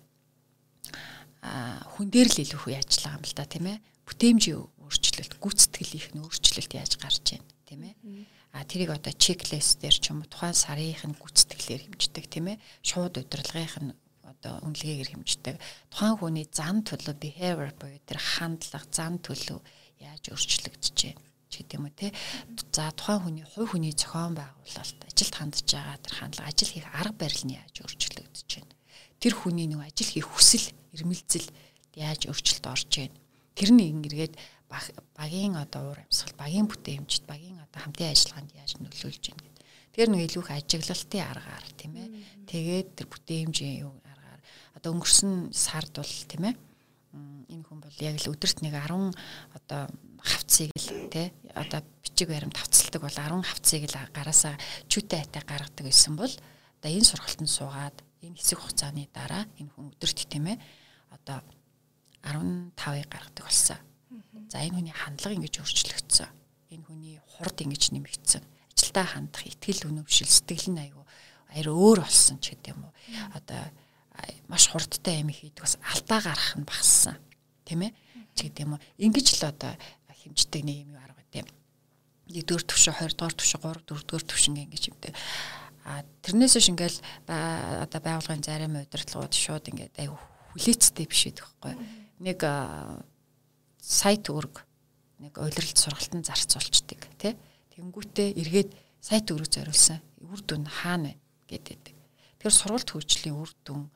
хүн 1.44 2.08
дээр 2.08 2.32
л 2.32 2.40
илүү 2.40 2.72
их 2.72 2.80
ажиллагаа 2.80 3.20
юм 3.20 3.24
л 3.28 3.36
да 3.36 3.44
тийм 3.44 3.66
ээ. 3.68 3.78
Бүтээмжийн 4.08 4.64
өөрчлөлт, 4.80 5.32
гүйцэтгэлийнх 5.36 6.08
нь 6.16 6.22
өөрчлөлт 6.24 6.72
яаж 6.72 6.92
гарч 6.96 7.36
байна 7.36 7.52
тийм 7.68 7.82
ээ. 7.84 7.94
А 8.56 8.64
тэрийг 8.64 8.96
одоо 8.96 9.12
чеклист 9.12 9.84
дээр 9.84 9.96
ч 10.00 10.08
юм 10.08 10.24
уу 10.24 10.30
тухайн 10.30 10.56
сарынх 10.56 11.04
нь 11.04 11.18
гүйцэтгэлээр 11.20 11.82
хэмждэг 11.92 12.24
тийм 12.32 12.56
ээ. 12.56 12.62
Шууд 12.80 13.20
удирдлагынх 13.20 13.76
нь 13.84 13.92
одоо 14.38 14.60
үнэлгээгээр 14.68 15.10
хэмждэг. 15.12 15.56
Тухайн 15.90 16.16
хүний 16.20 16.46
зан 16.52 16.84
төлөв 16.84 17.16
behavior 17.16 17.72
буюу 17.76 18.00
тэр 18.04 18.20
хандлага, 18.20 18.86
зан 18.92 19.18
төлөв 19.20 19.60
яаж 20.00 20.30
өөрчлөгдөж 20.30 20.96
байна 21.00 21.26
ч 21.48 21.62
гэдэм 21.62 21.86
үү 21.86 21.94
те. 21.94 22.08
За 22.74 22.90
тухайн 22.92 23.22
хүний 23.22 23.46
хувь 23.46 23.70
хүний 23.72 23.94
зохион 23.94 24.34
байгуулалт, 24.36 25.00
ажилд 25.06 25.34
хандж 25.34 25.64
байгаа 25.64 25.98
тэр 26.02 26.14
хандлага, 26.18 26.50
ажил 26.50 26.70
хийх 26.74 26.86
арга 26.92 27.16
барил 27.16 27.44
нь 27.46 27.56
яаж 27.56 27.74
өөрчлөгдөж 27.80 28.48
байна. 28.50 28.74
Тэр 29.22 29.34
хүний 29.34 29.66
нэг 29.70 29.80
ажил 29.86 30.10
хийх 30.10 30.28
хүсэл, 30.28 30.66
эрмэлзэл 30.92 31.48
яаж 31.96 32.20
өөрчлөлт 32.28 32.66
орж 32.66 32.90
байна. 32.90 33.16
Тэр 33.56 33.70
нь 33.72 33.88
ингэргээд 33.94 34.34
багийн 35.16 35.54
одоо 35.56 35.94
уур 35.94 36.00
амьсгал, 36.02 36.34
багийн 36.36 36.66
бүтээмжид, 36.66 37.24
багийн 37.24 37.62
одоо 37.62 37.80
хамтын 37.80 38.12
ажиллагаанд 38.12 38.50
яаж 38.52 38.72
нөлөөлж 38.82 39.22
байна 39.30 39.42
гэдэг. 39.46 39.64
Тэр 39.94 40.08
нэг 40.12 40.20
илүү 40.28 40.42
их 40.44 40.50
ажиглалтын 40.50 41.24
аргаар 41.24 41.66
тийм 41.78 41.92
ээ. 41.96 42.08
Тэгээд 42.50 42.88
тэр 43.00 43.06
бүтээмжийн 43.08 43.88
одоо 44.76 44.92
өнгөрсөн 44.92 45.50
сард 45.56 45.96
бол 45.96 46.14
тийм 46.28 46.44
ээ 46.52 46.54
энэ 47.50 47.64
хүн 47.64 47.80
бол 47.80 47.96
яг 48.04 48.16
л 48.20 48.32
өдөрт 48.36 48.60
нэг 48.60 48.76
10 48.76 49.16
одоо 49.56 49.82
хавцыг 50.20 50.70
л 50.76 50.88
тий 51.08 51.32
одоо 51.56 51.80
бичиг 52.04 52.28
баримт 52.28 52.54
тавцалдаг 52.60 53.00
бол 53.00 53.16
10 53.16 53.40
хавцыг 53.40 53.82
л 53.88 53.96
гараасаа 54.12 54.54
чүтэ 54.92 55.24
хайтаа 55.24 55.42
гаргадаг 55.48 55.84
байсан 55.86 56.14
бол 56.18 56.32
одоо 56.82 56.90
энэ 56.90 57.08
сургалтанд 57.08 57.50
суугаад 57.50 57.96
энэ 58.20 58.36
хэсэг 58.36 58.58
хугацааны 58.60 59.08
дараа 59.14 59.48
энэ 59.56 59.72
хүн 59.72 59.94
өдөрт 59.96 60.18
тийм 60.28 60.52
ээ 60.52 60.58
одоо 61.14 61.40
15-ыг 62.26 63.08
гаргадаг 63.08 63.44
болсон. 63.46 63.78
За 64.50 64.58
энэ 64.58 64.76
хүний 64.82 64.94
хандлага 64.94 65.38
ингэж 65.38 65.62
өөрчлөгдсөн. 65.62 66.30
Энэ 66.74 66.84
хүний 66.84 67.16
хурд 67.22 67.56
ингэж 67.62 67.94
нэмэгдсэн. 67.94 68.42
Ажилдаа 68.74 69.06
хандах 69.06 69.46
ихтгэл 69.46 69.86
өнөвшил 69.86 70.26
сэтгэл 70.26 70.74
нь 70.74 70.82
аюу 70.90 71.06
аяр 71.54 71.70
өөр 71.70 72.02
болсон 72.02 72.42
ч 72.42 72.52
гэдэм 72.58 72.82
үү. 72.82 72.92
Одоо 73.38 73.62
маш 74.48 74.68
хурдтай 74.70 75.20
амиг 75.20 75.36
хийдэг 75.40 75.64
бас 75.64 75.76
алдаа 75.82 76.20
гарах 76.20 76.52
нь 76.56 76.68
багассан 76.68 77.16
тийм 77.66 77.88
ээ 77.88 77.92
ч 78.36 78.46
гэдэг 78.46 78.62
юм 78.64 78.76
уу 78.76 78.84
ингэж 79.00 79.26
л 79.40 79.48
одоо 79.48 79.72
хэмждэг 80.26 80.62
нэг 80.66 80.76
юм 80.90 80.98
арга 80.98 81.22
тийм. 81.30 81.46
Нэгдүгээр 82.26 82.64
төвшин, 82.66 82.98
хоёрдугаар 82.98 83.34
төвшин, 83.38 83.60
гурав 83.62 83.82
дөрөвдүгээр 83.86 84.26
төвшин 84.26 84.58
ингэж 84.66 84.82
юмдэг. 84.90 85.14
А 85.86 86.02
тэрнээс 86.26 86.58
ш 86.58 86.66
ингээл 86.74 86.98
одоо 87.30 88.00
байгууллагын 88.02 88.42
зарим 88.42 88.74
удирдлагууд 88.74 89.30
шууд 89.30 89.70
ингээд 89.70 89.94
аюу 90.02 90.18
хүлээцтэй 90.58 91.06
биш 91.06 91.30
байдаг 91.30 91.46
байхгүй. 91.46 91.74
Нэг 92.26 92.38
сайт 93.78 94.26
үүрэг 94.26 94.66
нэг 95.22 95.32
улиралд 95.38 95.78
сургалтанд 95.78 96.26
зарцуулцдаг 96.26 97.00
тий. 97.22 97.38
Тэнгүүтээ 97.78 98.34
эргээд 98.34 98.70
сайт 98.98 99.30
үүрэг 99.30 99.46
зориулсан 99.46 100.02
үр 100.26 100.42
дүн 100.42 100.66
хаана 100.66 101.14
вэ 101.46 101.62
гэдэг. 101.62 101.94
Тэгэхээр 102.42 102.50
сургалт 102.50 102.90
хөгжлийн 102.90 103.38
үр 103.38 103.54
дүн 103.62 103.86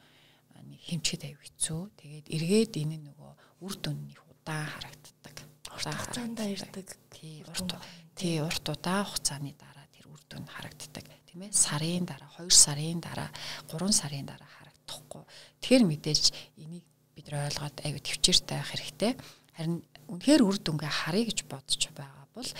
хэмчихэд 0.87 1.23
аюу 1.29 1.41
хэцүү. 1.45 1.83
Тэгээд 2.01 2.27
эргээд 2.33 2.73
энэ 2.81 2.99
нөгөө 3.05 3.33
үр 3.65 3.75
дүн 3.77 3.99
их 4.09 4.23
удаан 4.25 4.67
харагддаг. 4.67 5.37
Удаан 5.69 5.97
хугацаанд 6.01 6.39
ирдэг. 6.41 6.89
Тий, 7.13 7.45
урт 7.45 7.71
тий 8.17 8.41
урт 8.41 8.65
удаан 8.65 9.05
хугацааны 9.05 9.53
дараа 9.61 9.87
тэр 9.93 10.09
үр 10.09 10.23
дүн 10.25 10.47
харагддаг. 10.49 11.05
Тийм 11.31 11.47
ээ? 11.47 11.53
Сарын 11.55 12.05
дараа, 12.09 12.31
2 12.41 12.51
сарын 12.51 12.99
дараа, 12.99 13.31
3 13.71 13.93
сарын 13.95 14.27
дараа 14.27 14.51
харагдахгүй. 14.59 15.23
Тэгэхээр 15.63 15.85
мэдээж 15.87 16.25
энийг 16.59 16.87
бид 17.15 17.31
нар 17.31 17.47
ойлгоод 17.47 17.77
аюу 17.87 18.01
төвчээртэй 18.03 18.57
байх 18.59 18.71
хэрэгтэй. 18.75 19.13
Харин 19.55 19.79
үнэхээр 20.11 20.43
үр 20.43 20.59
дүнгээ 20.59 20.91
харъя 20.91 21.25
гэж 21.31 21.39
бодож 21.47 21.83
байгаа 21.95 22.27
бол 22.35 22.51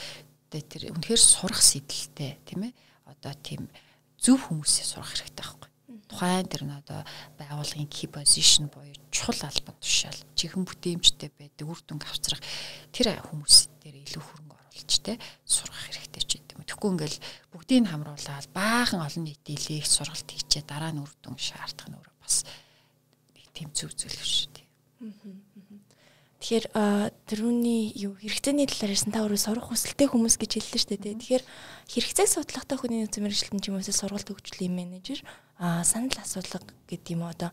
тэр 0.55 0.83
үнэхээр 0.95 1.19
сурах 1.19 1.59
сэдэлтэй 1.59 2.39
тийм 2.47 2.71
ээ? 2.71 2.73
Одоо 3.11 3.35
тийм 3.43 3.67
зөв 4.23 4.39
хүмүүсээ 4.39 4.87
сурах 4.87 5.11
хэрэгтэй 5.11 5.43
байхгүй 5.43 5.70
тухайн 6.09 6.47
тэр 6.47 6.63
нь 6.67 6.75
одоо 6.75 7.03
байгууллагын 7.39 7.91
key 7.91 8.07
position 8.07 8.71
буюу 8.71 8.95
чухал 9.11 9.41
албан 9.47 9.77
тушаал 9.83 10.21
чихэн 10.39 10.63
бүтээмжтэй 10.65 11.31
байдаг 11.35 11.67
үр 11.67 11.81
дүнг 11.83 12.05
авчрах 12.07 12.43
тэр 12.95 13.19
хүмүүс 13.27 13.71
дээр 13.83 13.97
илүү 14.07 14.23
хөрөнгө 14.23 14.55
оруулж 14.55 14.95
те 15.03 15.19
сурах 15.45 15.81
хэрэгтэй 15.91 16.23
ч 16.23 16.31
гэдэг 16.39 16.57
юм. 16.57 16.65
Тэгэхгүй 16.65 16.91
ингээл 16.95 17.19
бүгдийг 17.53 17.85
хамруулаад 17.91 18.47
баахан 18.55 19.03
олон 19.03 19.25
нийтийн 19.27 19.59
илээх 19.59 19.87
сургалт 19.87 20.29
хийчээ 20.31 20.65
дараа 20.65 20.95
нь 20.95 21.03
үр 21.03 21.13
дүн 21.23 21.37
шаардах 21.37 21.89
нь 21.91 21.97
өөрөө 21.99 22.17
бас 22.23 22.47
нэг 23.35 23.47
тийм 23.51 23.69
зөв 23.75 23.91
зүйл 23.93 24.15
шүү 24.15 24.49
дээ. 24.55 24.67
Тэгэхээр 26.41 26.67
тэрүүний 27.29 27.93
юу 28.01 28.17
хэрэгцээний 28.17 28.65
талаар 28.65 28.97
ярьсан 28.97 29.13
та 29.13 29.21
өөрөө 29.21 29.41
сурах 29.45 29.69
хүсэлтэй 29.69 30.09
хүмүүс 30.09 30.41
гэж 30.41 30.51
хэллээ 30.57 30.81
шүү 30.81 30.97
дээ. 30.97 31.21
Тэгэхээр 31.21 31.45
хэрэгцээг 31.93 32.29
судлахтай 32.33 32.77
хүний 32.81 33.05
нөөцийн 33.05 33.25
мэрэгчлэн 33.29 33.61
ч 33.61 33.69
юм 33.69 33.77
уу 33.77 33.85
сургалт 33.85 34.25
хөгжлийн 34.25 34.73
менежер 34.73 35.21
а 35.61 35.85
санал 35.85 36.17
асуулга 36.17 36.65
гэдэг 36.89 37.13
юм 37.13 37.29
одоо 37.29 37.53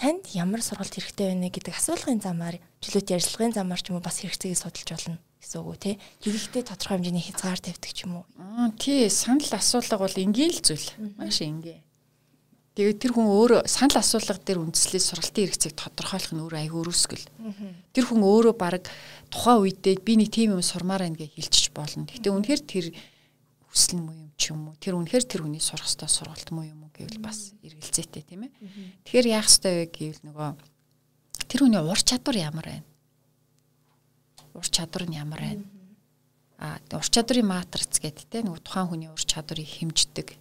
танд 0.00 0.24
ямар 0.32 0.64
сургалт 0.64 0.88
хэрэгтэй 0.88 1.36
байна 1.36 1.52
гэдэг 1.52 1.74
асуулгын 1.76 2.24
замаар 2.24 2.56
чөлөөт 2.80 3.12
ярилцлагын 3.12 3.52
замаар 3.52 3.80
ч 3.84 3.92
юм 3.92 4.00
уу 4.00 4.06
бас 4.08 4.24
хэрэгцээг 4.24 4.56
судалж 4.56 4.88
болно 4.88 5.20
гэсэн 5.44 5.58
үг 5.60 5.68
үү 5.68 5.76
те. 5.76 5.92
Тэгэхдээ 6.24 6.64
тодорхой 6.64 6.96
хэмжээний 6.96 7.24
хязгаар 7.28 7.60
тавьдаг 7.60 7.92
ч 7.92 8.08
юм 8.08 8.22
уу. 8.22 8.24
Аа 8.40 8.72
тий 8.80 9.12
санал 9.12 9.52
асуулга 9.52 10.00
бол 10.00 10.16
ингээл 10.16 10.64
зүйл. 10.64 10.88
Маш 11.20 11.44
ингээ. 11.44 11.84
Тэгээд 12.78 13.02
тэр 13.02 13.10
хүн 13.10 13.26
өөрөө 13.26 13.66
санал 13.66 13.98
асуулга 13.98 14.38
дээр 14.38 14.62
үндэслээд 14.62 15.02
сургалтын 15.02 15.50
хэрэгцээг 15.50 15.74
тодорхойлох 15.74 16.30
нь 16.30 16.42
өөрөө 16.46 16.60
аягүй 16.62 16.80
өрөөсгөл. 16.86 17.26
Тэр 17.90 18.04
хүн 18.06 18.22
өөрөө 18.22 18.54
баг 18.54 18.86
тухайн 19.34 19.66
үедээ 19.66 19.98
би 19.98 20.14
нэг 20.14 20.30
тийм 20.30 20.54
юм 20.54 20.62
сурмаар 20.62 21.02
байна 21.02 21.18
гэж 21.18 21.34
хэлчих 21.34 21.74
болно. 21.74 22.06
Гэтэ 22.06 22.30
үнэхээр 22.30 22.62
тэр 22.62 22.86
хүсэл 23.66 23.98
муу 23.98 24.14
юм 24.14 24.30
ч 24.38 24.54
юм 24.54 24.70
уу. 24.70 24.78
Тэр 24.78 24.94
үнэхээр 24.94 25.26
тэр 25.26 25.42
хүний 25.42 25.58
сурах 25.58 25.90
ёстой 25.90 26.06
сургалт 26.06 26.54
муу 26.54 26.70
юм 26.70 26.86
уу 26.86 26.94
гэвэл 26.94 27.18
бас 27.18 27.50
эргэлзээтэй 27.66 28.22
тийм 28.22 28.46
ээ. 28.46 28.54
Тэгэхээр 29.10 29.26
яах 29.26 29.50
ёстой 29.50 29.74
вэ 29.74 29.86
гэвэл 29.90 30.22
нөгөө 30.30 30.48
тэр 31.50 31.60
хүний 31.66 31.82
ур 31.82 31.98
чадвар 31.98 32.36
ямар 32.38 32.66
байна? 32.78 32.86
Ур 34.54 34.68
чадвар 34.70 35.02
нь 35.10 35.18
ямар 35.18 35.42
байна? 35.42 35.66
А 36.62 36.78
ур 36.94 37.10
чадрын 37.10 37.42
матриц 37.42 37.98
гэдэг 37.98 38.30
тийм 38.30 38.54
нөгөө 38.54 38.62
тухайн 38.62 38.86
хүний 38.86 39.10
ур 39.10 39.18
чадварыг 39.18 39.66
хэмждэг. 39.66 40.38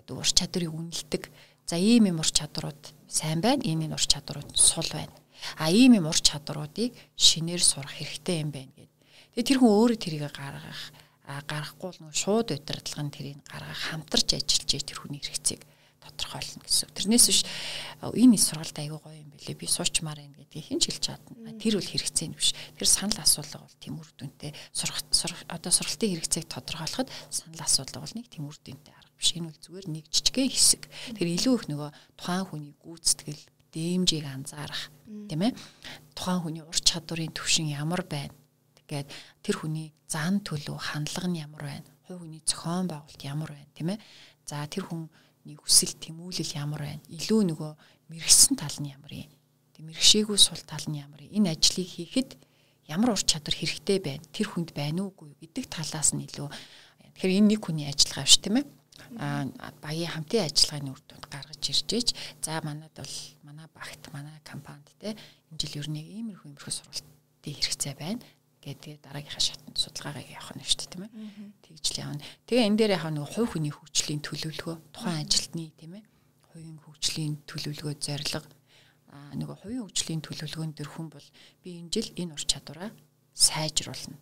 Одоо 0.00 0.24
ур 0.24 0.28
чадварыг 0.32 0.72
үнэлдэг 0.72 1.28
За 1.64 1.76
ийм 1.80 2.12
юм 2.12 2.20
ур 2.20 2.28
чадрууд 2.28 2.82
сайн 3.08 3.40
байна. 3.40 3.64
Энэ 3.64 3.88
энэ 3.88 3.96
ур 3.96 4.04
чадрууд 4.04 4.52
сул 4.56 4.88
байна. 4.92 5.12
А 5.56 5.70
ийм 5.72 5.96
юм 5.96 6.06
ур 6.06 6.18
чадруудыг 6.20 6.92
шинээр 7.16 7.62
сурах 7.64 7.96
хэрэгтэй 7.96 8.44
юм 8.44 8.50
байна 8.52 8.72
гэдэг. 8.76 8.92
Тэгээ 9.32 9.48
тэр 9.48 9.58
хүн 9.60 9.72
өөрөө 9.72 9.98
тэрийг 9.98 10.28
гаргах 10.28 10.82
гарахгүй 11.24 11.90
л 11.96 12.12
шууд 12.12 12.52
удирдлага 12.52 13.02
нь 13.02 13.14
тэрийг 13.16 13.38
гаргах 13.48 13.80
хамтарч 13.88 14.36
ажиллаж 14.36 14.70
тэр 14.84 14.98
хүний 15.00 15.20
хэрэгцээг 15.24 15.62
тодорхойлно 16.04 16.60
гэсэн. 16.68 16.92
Тэрнээс 16.92 17.26
биш 17.32 17.40
энэ 18.04 18.36
сургалт 18.36 18.76
аягүй 18.76 19.00
гоё 19.00 19.16
юм 19.24 19.32
билээ. 19.32 19.56
Би 19.56 19.64
суучмаар 19.64 20.20
байна 20.20 20.36
гэдгийг 20.36 20.68
хэн 20.68 20.80
ч 20.84 20.92
хэлж 20.92 21.00
чадна. 21.00 21.56
Тэр 21.56 21.80
бол 21.80 21.88
хэрэгцээ 21.88 22.28
нь 22.28 22.36
биш. 22.36 22.52
Тэр 22.76 22.88
санал 22.88 23.24
асуулга 23.24 23.64
бол 23.64 23.76
тийм 23.80 23.96
үр 23.96 24.10
дүнтэй 24.20 24.52
сурах 24.68 25.00
одоо 25.48 25.72
сургалтын 25.72 26.12
хэрэгцээг 26.12 26.44
тодорхойлоход 26.44 27.08
санал 27.32 27.64
асуулга 27.64 28.04
бол 28.04 28.16
нэг 28.20 28.28
тийм 28.28 28.44
үр 28.44 28.58
дүнтэй 28.60 28.92
биш. 29.24 29.32
Энэ 29.32 29.48
бол 29.48 29.60
зүгээр 29.64 29.86
нэг 29.88 30.04
жижигхэн 30.12 30.52
хэсэг. 30.52 30.82
Тэр 31.16 31.28
илүү 31.32 31.54
их 31.56 31.64
нөгөө 31.72 31.90
тухайн 32.20 32.44
хүний 32.44 32.72
гүйцэтгэл, 32.76 33.42
дэмжийг 33.72 34.26
анзаарах, 34.28 34.92
тийм 35.08 35.40
ээ. 35.48 35.56
Тухайн 36.12 36.40
хүний 36.44 36.60
ур 36.60 36.76
чадварын 36.76 37.32
төвшин 37.32 37.72
ямар 37.72 38.04
байна 38.04 38.36
тэгээд 38.84 39.08
тэр 39.40 39.56
хүний 39.56 39.88
зан 40.08 40.44
төлөв 40.44 40.76
хандлага 40.76 41.28
нь 41.32 41.40
ямар 41.40 41.62
байна? 41.64 41.88
Хувь 42.04 42.20
хүний 42.20 42.42
зохион 42.44 42.86
байгуулалт 42.86 43.22
ямар 43.24 43.50
байна, 43.50 43.72
тийм 43.72 43.88
ээ? 43.96 43.98
За 44.44 44.60
тэр 44.68 44.84
хүний 44.84 45.56
хүсэл 45.56 45.96
тэмүүлэл 45.96 46.52
ямар 46.60 46.84
байна? 46.84 47.02
Илүү 47.08 47.40
нөгөө 47.48 47.72
мэрэгсэн 48.12 48.60
тал 48.60 48.76
нь 48.84 48.92
ямар 48.92 49.12
юм? 49.24 49.32
Тэг 49.72 49.82
мэрэгшээгүй 49.88 50.36
сул 50.36 50.60
тал 50.68 50.84
нь 50.84 51.00
ямар 51.00 51.24
юм? 51.24 51.32
Энэ 51.32 51.56
ажлыг 51.56 51.88
хийхэд 51.88 52.36
ямар 52.92 53.16
ур 53.16 53.22
чадвар 53.24 53.56
хэрэгтэй 53.56 53.98
байна? 54.04 54.24
Тэр 54.36 54.52
хүнд 54.52 54.76
байна 54.76 55.08
уугүй 55.08 55.32
гэдэг 55.40 55.64
талаас 55.72 56.12
нь 56.12 56.28
илүү 56.28 56.48
Тэгэхээр 57.14 57.38
энэ 57.38 57.50
нэг 57.54 57.60
хүний 57.62 57.86
ажиллагаа 57.86 58.26
биш 58.26 58.36
тийм 58.42 58.58
ээ 58.58 58.66
багийн 59.82 60.10
хамтын 60.14 60.46
ажиллагааны 60.46 60.90
үр 60.94 61.02
дүнд 61.06 61.26
гаргаж 61.30 61.62
иржээж 61.66 62.08
за 62.42 62.60
манад 62.62 62.94
бол 62.94 63.14
манай 63.42 63.68
багт 63.74 64.02
манай 64.14 64.38
компанид 64.46 64.90
те 65.02 65.18
энэ 65.50 65.58
жил 65.58 65.78
ер 65.82 65.88
нь 65.90 66.00
иймэрхүү 66.00 66.48
иймэрхүү 66.50 66.72
сургалтын 66.74 67.54
хэрэгцээ 67.54 67.94
байна. 67.98 68.22
Гэдэг 68.64 69.04
дараагийнхаа 69.04 69.44
шатанд 69.44 69.76
судалгаагаа 69.76 70.24
явах 70.24 70.56
нь 70.56 70.64
шүү 70.64 70.78
дээ 70.80 70.92
тийм 70.94 71.04
ээ. 71.04 71.12
Тэгж 71.68 71.84
л 71.92 72.00
явна 72.00 72.24
тэгээ 72.48 72.66
энэ 72.70 72.78
дээр 72.80 72.96
яг 72.96 73.04
нэг 73.12 73.28
хувь 73.28 73.50
хүний 73.52 73.74
хөгжлийн 73.74 74.22
төлөвлөгөө 74.24 74.76
тухайн 74.94 75.20
ажилтны 75.20 75.68
тийм 75.76 75.92
ээ 76.00 76.04
хувийн 76.54 76.78
хөгжлийн 76.86 77.34
төлөвлөгөө 77.50 77.94
зорилго. 77.98 78.46
А 79.10 79.34
нөгөө 79.34 79.56
хувийн 79.58 79.82
хөгжлийн 79.84 80.22
төлөвлөгөөн 80.22 80.72
төр 80.78 80.88
хүн 80.88 81.08
бол 81.10 81.28
би 81.60 81.82
энэ 81.82 81.90
жил 81.90 82.08
энэ 82.14 82.32
ур 82.32 82.44
чадвараа 82.46 82.90
сайжруулна. 83.34 84.16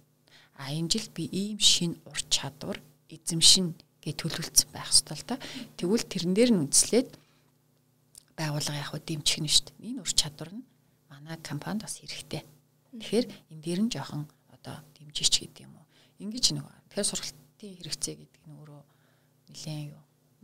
А 0.57 0.73
энэ 0.73 0.91
жил 0.97 1.07
би 1.13 1.29
ийм 1.29 1.61
шин 1.61 2.01
ур 2.09 2.19
чадвар 2.33 2.81
эзэмшин 3.13 3.77
гэж 4.03 4.15
төлөвлөсөн 4.19 4.71
байх 4.75 4.91
ёстой 4.91 5.17
л 5.17 5.27
да. 5.31 5.37
Тэгвэл 5.79 6.05
тэрэн 6.11 6.35
дээр 6.35 6.51
нь 6.53 6.63
үндэслээд 6.67 7.09
байгууллага 8.37 8.83
яг 8.83 8.91
хөө 8.91 9.03
дэмжих 9.07 9.39
нь 9.41 9.49
шүү 9.49 9.65
дээ. 9.71 9.89
Энэ 9.95 10.03
ур 10.03 10.13
чадвар 10.13 10.51
нь 10.53 10.67
манай 11.09 11.39
компанид 11.41 11.87
бас 11.87 12.03
хэрэгтэй. 12.03 12.43
Тэгэхээр 12.99 13.27
энэ 13.55 13.63
дээр 13.63 13.81
нь 13.87 13.93
жоохон 13.95 14.27
одоо 14.51 14.83
дэмжиж 14.99 15.33
гэдэг 15.39 15.65
юм 15.65 15.79
уу. 15.79 15.87
Ингиж 16.19 16.51
нэг. 16.51 16.67
Тэгэхээр 16.91 17.09
сургалтын 17.09 17.73
хэрэгцээ 17.79 18.15
гэдэг 18.19 18.43
нь 18.43 18.57
өөрөө 18.59 18.83
нэлээд 19.55 19.95
юу 19.95 20.03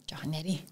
жоохон 0.09 0.33
нарийн 0.33 0.65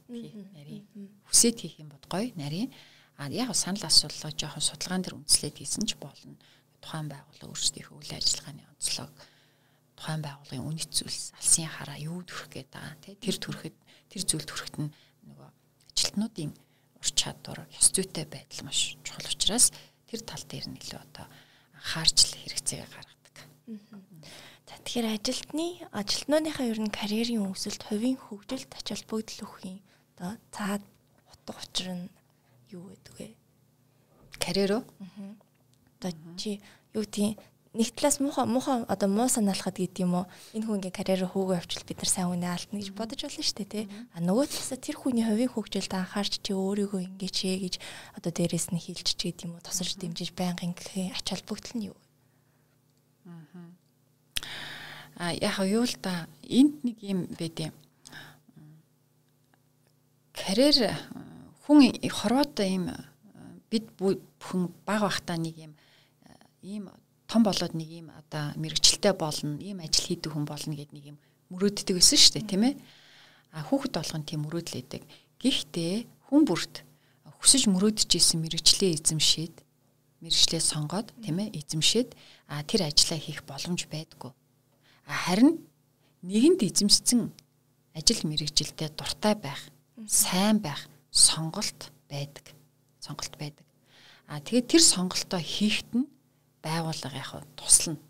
нарийн 0.57 0.85
хүсээд 1.29 1.57
хийх 1.61 1.77
юм 1.83 1.93
бод 1.93 2.05
гоё 2.09 2.33
нарийн 2.41 2.73
а 3.21 3.29
яг 3.29 3.53
санал 3.53 3.85
асуулга 3.85 4.33
жоохон 4.33 4.65
судалгаан 4.65 5.03
дээр 5.05 5.19
үндэслээд 5.21 5.61
хийсэн 5.61 5.85
ч 5.85 5.97
болно 6.01 6.37
тухайн 6.81 7.09
байгууллага 7.13 7.53
өөрсдийнхөө 7.53 7.97
үйл 8.01 8.13
ажиллагааны 8.17 8.65
онцлог 8.65 9.13
тухайн 9.97 10.23
байгууллагын 10.23 10.69
үнэт 10.69 10.93
зүйлс 10.93 11.33
алсын 11.41 11.67
хараа 11.67 11.99
юу 11.99 12.21
төрөх 12.23 12.53
гээд 12.53 12.69
байгаа 12.71 12.95
тий 13.01 13.15
тэр 13.17 13.37
төрөхөд 13.41 13.77
тэр 14.13 14.23
зүйл 14.29 14.47
төрөхөд 14.47 14.77
нь 14.85 14.91
нөгөө 15.27 15.49
ажилтнуудын 15.97 16.53
ур 16.53 17.09
чадвар 17.17 17.61
ёс 17.73 17.89
зүйтэй 17.91 18.27
байдал 18.29 18.63
маш 18.69 19.01
чухал 19.01 19.33
учраас 19.33 19.73
тэр 20.07 20.21
тал 20.23 20.45
дээр 20.45 20.67
нь 20.69 20.81
илүү 20.81 21.01
одоо 21.01 21.27
анхаарч 21.77 22.19
л 22.29 22.39
хэрэгцээгээ 22.45 22.89
гаргадаг. 22.93 23.37
За 24.67 24.75
тэгэхээр 24.83 25.09
ажилтны 25.17 25.67
ажилтнуудынхаа 25.91 26.67
ер 26.67 26.81
нь 26.83 26.93
карьерийн 26.93 27.47
өсөлт, 27.51 27.83
хувийн 27.87 28.19
хөгжилд 28.19 28.71
ач 28.75 28.87
холбогдол 28.91 29.45
өгөх 29.47 29.61
юм. 29.65 29.79
Одоо 30.17 30.33
цаад 30.55 30.83
утга 31.31 31.53
учир 31.63 31.89
нь 31.95 32.07
юу 32.75 32.91
гэдэг 32.91 33.15
вэ? 33.19 33.29
Карьер 34.43 34.73
үү? 34.79 34.85
Одоо 36.01 36.11
чи 36.37 36.61
юу 36.95 37.03
гэдгийг 37.07 37.39
нэг 37.77 37.93
талаас 37.93 38.19
муухай 38.19 38.47
муухай 38.49 38.83
одоо 38.89 39.09
муу 39.09 39.29
санаалахад 39.29 39.77
гэдэг 39.77 40.03
юм 40.03 40.25
уу? 40.25 40.27
Энэ 40.57 40.65
хүн 40.65 40.77
ингээ 40.81 40.97
карьераа 40.97 41.29
хөөгөө 41.29 41.57
авчвал 41.61 41.85
бид 41.85 42.01
нар 42.01 42.11
сайн 42.11 42.33
үнэ 42.33 42.49
алдна 42.49 42.81
гэж 42.81 42.91
бодож 42.97 43.21
болно 43.21 43.45
шүү 43.45 43.57
дээ 43.61 43.69
тий. 43.69 43.85
А 44.17 44.19
нөгөө 44.25 44.45
талаасаа 44.49 44.81
тэр 44.81 44.97
хүний 44.97 45.25
хувийн 45.25 45.53
хөгжилд 45.53 45.93
анхаарч 45.93 46.41
чи 46.41 46.53
өөрийгөө 46.57 47.01
ингээ 47.13 47.31
чээ 47.31 47.57
гэж 47.69 47.75
одоо 48.17 48.33
дээрэс 48.33 48.73
нь 48.73 48.81
хилч 48.81 49.09
ч 49.13 49.21
гэдэг 49.21 49.45
юм 49.45 49.61
уу? 49.61 49.65
Тусаж 49.65 49.93
дэмжиж 50.01 50.33
байнгын 50.33 50.73
гэхийн 50.73 51.13
ач 51.13 51.27
холбогдол 51.29 51.75
нь 51.77 51.87
юу? 51.93 51.97
А 55.21 55.33
яг 55.37 55.61
юу 55.61 55.85
л 55.85 55.97
да 56.01 56.29
энд 56.45 56.81
нэг 56.81 56.97
юм 57.05 57.29
байд 57.37 57.57
юм. 57.61 57.75
Карьер 60.33 60.97
хүн 61.69 61.93
хорвоод 62.09 62.57
ийм 62.65 62.93
бид 63.69 63.85
бүхэн 64.01 64.73
баг 64.89 65.05
бахтаа 65.05 65.37
нэг 65.37 65.57
юм 65.57 65.73
ийм 66.67 66.91
том 67.27 67.43
болоод 67.43 67.75
нэг 67.75 67.91
юм 67.91 68.09
одоо 68.15 68.55
мэрэгчлээ 68.57 69.15
болно, 69.15 69.59
ийм 69.59 69.83
ажил 69.83 70.07
хийдэг 70.07 70.33
хүн 70.33 70.47
болно 70.47 70.75
гэд 70.75 70.95
нэг 70.95 71.05
юм 71.15 71.19
мөрөөддөг 71.51 71.95
байсан 71.99 72.19
шүү 72.19 72.33
дээ, 72.39 72.51
тийм 72.51 72.63
ээ. 72.71 72.75
А 73.55 73.63
хүүхэд 73.67 73.93
болгон 73.99 74.23
тийм 74.27 74.41
мөрөөдлөдөг. 74.47 75.03
Гэхдээ 75.43 75.95
хүн 76.31 76.43
бүрт 76.47 76.87
хүсэж 77.47 77.71
мөрөөдөж 77.71 78.11
исэн 78.11 78.43
мэрэгчлээ 78.43 78.91
эзэмшээд 78.99 79.55
мэрэгчлээ 80.19 80.63
сонгоод 80.63 81.15
тийм 81.23 81.39
ээ 81.39 81.55
эзэмшээд 81.63 82.11
а 82.51 82.67
тэр 82.67 82.91
ажлаа 82.91 83.19
хийх 83.23 83.47
боломж 83.47 83.87
байдгүй. 83.87 84.33
А 85.07 85.15
харин 85.31 85.63
нэгэнд 86.27 86.67
эзэмшсэн 86.67 87.31
ажил 87.95 88.23
мэрэгжилтэд 88.27 88.99
дуртай 88.99 89.39
байх, 89.39 89.63
сайн 90.11 90.59
байх 90.59 90.91
сонголт 91.15 91.95
байдаг. 92.11 92.51
Сонголт 92.99 93.39
байдаг. 93.39 93.63
А 94.27 94.43
тэгээд 94.43 94.67
тэр 94.67 94.83
сонголтоо 94.83 95.39
хийхэд 95.39 95.91
нь 95.95 96.11
байгууллага 96.67 97.15
яг 97.15 97.31
туслана. 97.55 98.03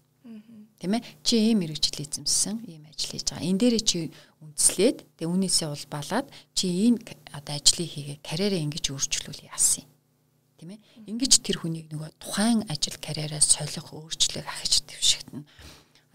Тийм 0.77 0.93
ээ. 0.97 1.05
Чи 1.25 1.35
ийм 1.41 1.65
мэрэгжил 1.65 2.05
эзэмсэн, 2.05 2.69
ийм 2.69 2.85
ажил 2.85 3.17
хийж 3.17 3.33
байгаа. 3.33 3.49
Энэ 3.49 3.61
дээрээ 3.65 3.85
чи 3.85 3.99
үндэслээд 4.45 4.99
тэгээ 5.17 5.33
үүнээсээ 5.33 5.69
улбалаад 5.73 6.27
чи 6.53 6.93
энэ 6.93 7.01
одоо 7.33 7.55
ажлыг 7.57 7.89
хийгээ 7.89 8.19
карьераа 8.21 8.61
ингэж 8.61 8.85
өөрчлүүл 8.93 9.49
яасан 9.49 9.89
юм. 9.89 9.91
Тийм 10.61 10.71
ээ. 10.77 10.81
Ингэж 11.09 11.33
тэр 11.41 11.57
хүнийг 11.65 11.89
нөгөө 11.89 12.11
тухайн 12.21 12.61
ажил 12.69 12.97
карьераа 13.01 13.41
солих, 13.41 13.89
өөрчлөх, 13.89 14.45
ахиж 14.45 14.85
твшигтэн 14.85 15.49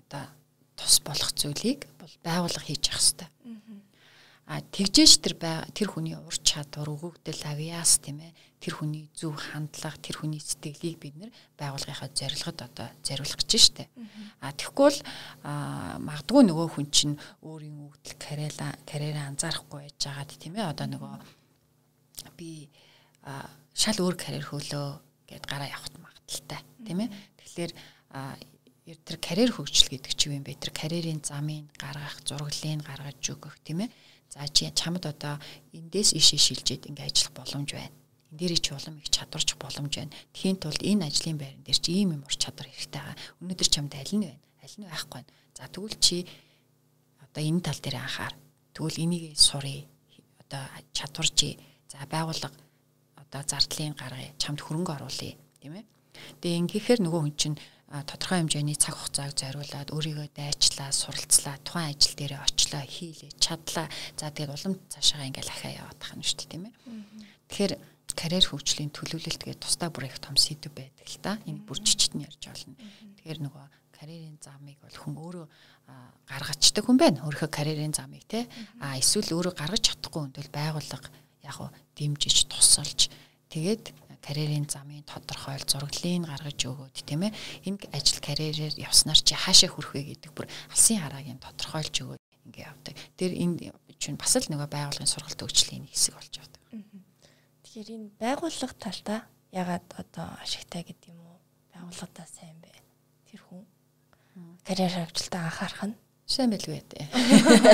одоо 0.06 0.30
тус 0.78 1.02
болох 1.02 1.34
зүйлийг 1.34 1.90
бол 1.98 2.14
байгууллага 2.22 2.66
хийж 2.70 2.86
явах 2.86 3.02
хэрэгтэй. 3.02 3.30
А 4.46 4.62
тэгжээч 4.62 5.14
тэр 5.26 5.36
тэр 5.74 5.88
хүний 5.90 6.18
ур 6.18 6.36
чадвар 6.38 6.90
өгөгдөл 6.92 7.42
авьяас 7.50 8.04
тийм 8.04 8.20
ээ 8.20 8.34
тэр 8.62 8.74
хүний 8.78 9.10
зөв 9.18 9.34
хандлага 9.36 9.98
тэр 9.98 10.22
хүний 10.22 10.38
сэтгэлийг 10.38 10.98
бид 11.02 11.16
нэр 11.18 11.32
байгууллагынхаа 11.58 12.10
зорилгод 12.14 12.60
одоо 12.62 12.88
зориулах 13.02 13.42
гэж 13.42 13.52
штэ. 13.58 13.90
А 14.40 14.54
тэгэхгүй 14.54 14.86
бол 14.86 15.00
магадгүй 16.06 16.42
нөгөө 16.46 16.68
хүн 16.78 16.88
чинь 16.94 17.16
өөрийн 17.42 17.78
өгдөл 17.90 18.16
карьера 18.22 18.70
карьераа 18.86 19.34
анзаарахгүй 19.34 19.90
байж 19.90 19.98
байгаад 19.98 20.32
тийм 20.38 20.54
ээ 20.56 20.70
одоо 20.70 20.88
нөгөө 20.94 21.14
би 22.38 22.70
шал 23.74 23.98
өөр 23.98 24.16
карьер 24.16 24.46
хөлөө 24.46 24.88
гэд 25.26 25.46
гараа 25.50 25.68
явахт 25.68 25.98
магадaltaй 25.98 26.62
тийм 26.86 27.00
ээ. 27.02 27.10
Тэгэхээр 27.42 27.72
тэр 29.02 29.18
карьер 29.18 29.52
хөгжил 29.58 29.90
гэдэг 29.90 30.14
чинь 30.14 30.38
юм 30.38 30.46
бэ? 30.46 30.62
Тэр 30.62 30.70
карьерийн 30.70 31.26
замыг 31.26 31.66
гаргах, 31.82 32.22
зураглалыг 32.30 32.86
гаргаж 32.86 33.26
өгөх 33.26 33.58
тийм 33.66 33.90
ээ 33.90 33.92
За 34.32 34.48
чи 34.48 34.64
чамд 34.72 35.04
одоо 35.06 35.36
эндээс 35.76 36.16
ишээ 36.16 36.40
шилжээд 36.40 36.88
ингээ 36.88 37.08
ажиллах 37.12 37.36
боломж 37.36 37.76
байна. 37.76 38.01
Энд 38.32 38.40
дээр 38.40 38.56
чи 38.64 38.72
улам 38.72 38.98
их 39.04 39.12
чадварч 39.12 39.60
боломж 39.60 39.92
байна. 39.92 40.16
Тхийн 40.32 40.56
тулд 40.56 40.80
энэ 40.80 41.12
ажлын 41.12 41.38
байран 41.38 41.64
дээр 41.68 41.80
чи 41.84 41.92
ийм 41.92 42.16
юм 42.16 42.24
ур 42.24 42.36
чадвар 42.36 42.68
хэрэгтэй 42.72 43.02
байгаа. 43.04 43.20
Өнөөдөр 43.44 43.68
чамд 43.68 43.92
аль 43.92 44.16
нь 44.16 44.24
байна? 44.24 44.40
Аль 44.64 44.76
нь 44.80 44.88
байхгүй 44.88 45.20
байна. 45.20 45.32
За 45.52 45.68
тэгвэл 45.68 45.98
чи 46.00 46.18
одоо 47.20 47.44
энэ 47.44 47.60
тал 47.60 47.80
дээр 47.84 47.98
анхаар. 48.00 48.34
Тэгвэл 48.72 49.04
энийг 49.04 49.36
сурыг. 49.36 49.84
Одоо 50.48 50.64
чадварчи. 50.96 51.60
За 51.92 52.08
байгууллага 52.08 52.56
одоо 53.20 53.42
зардлын 53.44 54.00
гаргая. 54.00 54.32
Чамд 54.40 54.64
хөрөнгө 54.64 54.96
оруулъя. 54.96 55.36
Тийм 55.60 55.76
ээ. 55.76 55.86
Тэгээ 56.40 56.60
ингэхээр 56.64 57.00
нөгөө 57.04 57.22
хүн 57.28 57.36
чинь 57.36 57.60
тодорхой 57.92 58.40
хэмжээний 58.40 58.80
цаг 58.80 58.96
хугацааг 58.96 59.36
зориулаад 59.36 59.92
өөрийгөө 59.92 60.32
дайчлаа, 60.32 60.96
суралцлаа, 60.96 61.60
тухайн 61.60 61.92
ажил 61.92 62.16
дээр 62.16 62.40
очлоо, 62.40 62.84
хийлээ, 62.88 63.36
чадлаа. 63.36 63.92
За 64.16 64.32
тэгээд 64.32 64.56
улам 64.56 64.80
цаашаа 64.88 65.28
ингээл 65.28 65.52
ахаа 65.52 65.72
яваад 65.76 66.00
тахна 66.00 66.24
шүү 66.24 66.40
дээ, 66.40 66.52
тийм 66.56 66.64
ээ. 66.72 66.76
Тэгэхээр 67.52 67.74
карьер 68.16 68.46
хөгжлийн 68.46 68.92
төлөвлөлт 68.94 69.42
гэдэг 69.42 69.62
тусдаа 69.62 69.90
бүр 69.90 70.10
их 70.10 70.20
том 70.20 70.36
сэдв 70.36 70.72
байдаг 70.72 71.08
л 71.08 71.20
та. 71.22 71.38
Энэ 71.46 71.66
бүр 71.66 71.80
жижигт 71.82 72.16
нь 72.16 72.26
ярьж 72.26 72.42
болно. 72.48 72.76
Тэгэхээр 73.20 73.40
нөгөө 73.46 73.66
карьерийн 73.96 74.38
замыг 74.42 74.78
бол 74.82 74.98
хүн 74.98 75.16
өөрөө 75.18 75.46
гаргацдаг 76.26 76.84
хүн 76.86 76.98
байна. 76.98 77.22
Өөрийнхөө 77.28 77.52
карьерийн 77.52 77.94
замыг 77.94 78.26
те. 78.26 78.48
А 78.82 78.98
эсвэл 78.98 79.36
өөрөө 79.36 79.54
гаргаж 79.54 79.94
чадахгүй 79.94 80.22
хүн 80.26 80.34
бол 80.34 80.50
байгууллага 80.56 81.10
яг 81.46 81.58
уу 81.62 81.70
дэмжиж 81.98 82.50
тусалж 82.50 83.12
тэгээд 83.54 83.94
карьерийн 84.22 84.70
замын 84.70 85.04
тодорхойл 85.04 85.66
зураглалыг 85.66 86.30
гаргаж 86.30 86.60
өгөөд 86.62 86.96
тийм 87.04 87.26
ээ 87.26 87.34
энэ 87.66 87.90
ажил 87.90 88.22
карьерээр 88.22 88.76
явснаар 88.78 89.18
чи 89.18 89.34
хаашаа 89.34 89.70
хүрэх 89.74 89.92
вэ 89.98 90.02
гэдэг 90.14 90.32
бүр 90.38 90.48
алсын 90.70 91.02
хараагийн 91.02 91.42
тодорхойлж 91.42 91.96
өгөөд 92.06 92.22
ингээ 92.46 92.70
явдаг. 92.70 92.96
Тэр 93.18 93.32
энэ 93.34 93.74
чинь 93.98 94.22
бас 94.22 94.38
л 94.38 94.46
нөгөө 94.46 94.70
байгууллагын 94.70 95.10
сургалт 95.10 95.42
өгчлийн 95.42 95.90
хэсэг 95.90 96.14
болж 96.14 96.34
явдаг. 96.38 96.62
Тэгэхээр 97.72 97.96
энэ 97.96 98.12
байгууллага 98.20 98.76
талтаа 98.84 99.20
ягаад 99.56 99.88
одоо 99.96 100.28
ашигтай 100.44 100.84
гэдэг 100.84 101.16
юм 101.16 101.24
уу? 101.24 101.40
Байгууллагатаа 101.72 102.28
сайн 102.28 102.60
бай. 102.60 102.76
Тэр 103.32 103.40
хүн 103.48 103.64
карьер 104.68 104.92
хөгжилтөд 104.92 105.40
анхаарах 105.40 105.88
нь 105.88 105.96
Сайн 106.28 106.52
байлгүй 106.52 106.84
ээ. 106.84 107.08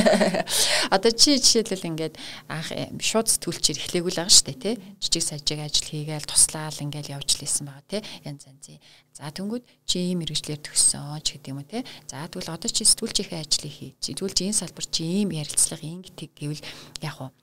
Одоо 0.93 1.10
чи 1.17 1.41
жишээлбэл 1.41 1.89
ингээд 1.89 2.15
анх 2.45 2.69
шууд 3.01 3.25
сэтгүүлчээр 3.25 3.81
эхлэегүй 3.81 4.12
л 4.13 4.21
байгаа 4.21 4.33
шүү 4.38 4.45
дээ 4.53 4.62
тий. 4.62 4.75
Жижиг 5.01 5.25
сажиг 5.25 5.60
ажил 5.65 5.89
хийгээл 5.89 6.29
туслаал 6.29 6.77
ингээд 6.77 7.17
явж 7.17 7.41
лээсэн 7.41 7.65
байгаа 7.65 7.89
тий. 7.89 8.01
Янз 8.21 8.45
янзын. 8.45 8.77
За 9.17 9.33
тэнгүүд 9.33 9.65
чи 9.89 10.13
ийм 10.13 10.21
мэрэгчлэр 10.21 10.62
төгссөн 10.62 11.25
ч 11.25 11.41
гэдэг 11.41 11.49
юм 11.53 11.62
уу 11.62 11.69
тий. 11.69 11.81
За 12.05 12.29
тэгвэл 12.29 12.53
одоо 12.53 12.69
чи 12.69 12.86
сэтгүүлчийнхээ 12.86 13.41
ажлыг 13.41 13.73
хий. 13.73 13.97
Тэгвэл 13.97 14.38
чи 14.38 14.45
энэ 14.45 14.62
салбар 14.62 14.86
чи 14.86 15.01
ийм 15.25 15.33
ярилцлага 15.33 15.86
ингэдэг 15.86 16.29
гэвэл 16.38 16.62
яг 17.01 17.17
уу 17.17 17.33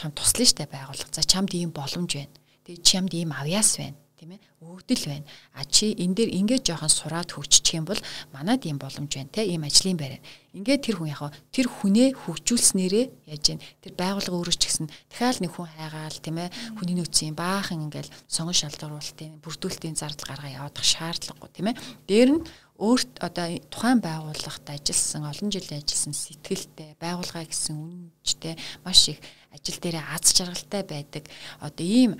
чам 0.00 0.16
туслана 0.16 0.48
штэ 0.48 0.64
байгууллага. 0.72 1.12
За 1.12 1.20
чамд 1.20 1.52
ийм 1.52 1.76
боломж 1.76 2.16
байна. 2.16 2.32
Тэгээ 2.64 2.80
чамд 2.80 3.12
ийм 3.12 3.36
авьяас 3.36 3.76
байна 3.76 4.00
тийм 4.20 4.36
ээ. 4.36 4.40
Өгдөл 4.60 5.04
байна. 5.08 5.26
А 5.56 5.64
чи 5.64 5.92
энэ 5.96 6.16
дээр 6.16 6.30
ингээд 6.40 6.68
жоохон 6.68 6.92
сураад 6.92 7.32
хөгжчих 7.32 7.76
юм 7.80 7.88
бол 7.88 8.00
манад 8.32 8.64
ийм 8.68 8.76
боломж 8.76 9.08
байна 9.12 9.32
те 9.32 9.48
ийм 9.48 9.64
ажлын 9.64 9.96
байраа 9.96 10.20
ингээд 10.52 10.84
тэр 10.84 10.96
хүн 11.00 11.08
яг 11.08 11.32
тэр 11.54 11.66
хүнээ 11.72 12.08
хөгжүүлснээрээ 12.26 13.06
яаж 13.32 13.44
гэн 13.48 13.60
тэр 13.80 13.92
байгууллага 13.96 14.36
өөрөө 14.36 14.56
ч 14.60 14.62
гэсэн 14.68 14.86
дахиад 15.08 15.40
нэг 15.40 15.52
хүн 15.56 15.68
хайгаал 15.72 16.18
тийм 16.20 16.36
ээ. 16.42 16.50
Хүний 16.76 16.96
нөөцийн 17.00 17.32
баахан 17.38 17.86
ингээл 17.88 18.12
сонгон 18.28 18.56
шалгаруулалтын 18.58 19.40
бүрдүүлэлтийн 19.40 19.96
зардал 19.96 20.28
гаргаа 20.28 20.52
явуудах 20.52 20.84
шаардлагагүй 20.84 21.50
тийм 21.54 21.66
ээ. 21.70 21.80
Дээр 22.04 22.30
нь 22.34 22.42
өөрт 22.80 23.20
одоо 23.22 23.46
тухайн 23.68 24.00
байгууллагт 24.00 24.66
ажилласан 24.68 25.28
олон 25.28 25.48
жил 25.52 25.68
ажилласан 25.68 26.16
сэтгэлтэй 26.16 26.96
байгууллага 26.96 27.46
гэсэн 27.46 27.76
үнэнчтэй 27.76 28.56
маш 28.82 29.12
их 29.12 29.20
ажил 29.54 29.78
дээрээ 29.82 30.04
аз 30.14 30.24
жаргалтай 30.34 30.82
байдаг 30.86 31.24
одоо 31.60 31.86
ийм 31.86 32.12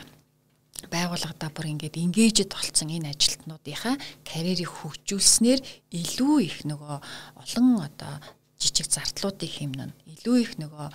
байгууллагадаа 0.88 1.50
бүр 1.52 1.76
ингээд 1.76 2.00
ингээжэд 2.00 2.50
болцсон 2.52 2.88
энэ 2.88 3.12
ажилтнуудынхаа 3.12 3.96
карьерийг 4.24 4.70
хөгжүүлснээр 4.80 5.60
илүү 5.92 6.36
их 6.48 6.56
нөгөө 6.64 6.96
олон 7.42 7.68
одоо 7.84 8.14
жижиг 8.60 8.88
зардлуудыг 8.92 9.48
хэмнэн 9.48 9.92
илүү 10.20 10.36
их 10.44 10.52
нөгөө 10.60 10.88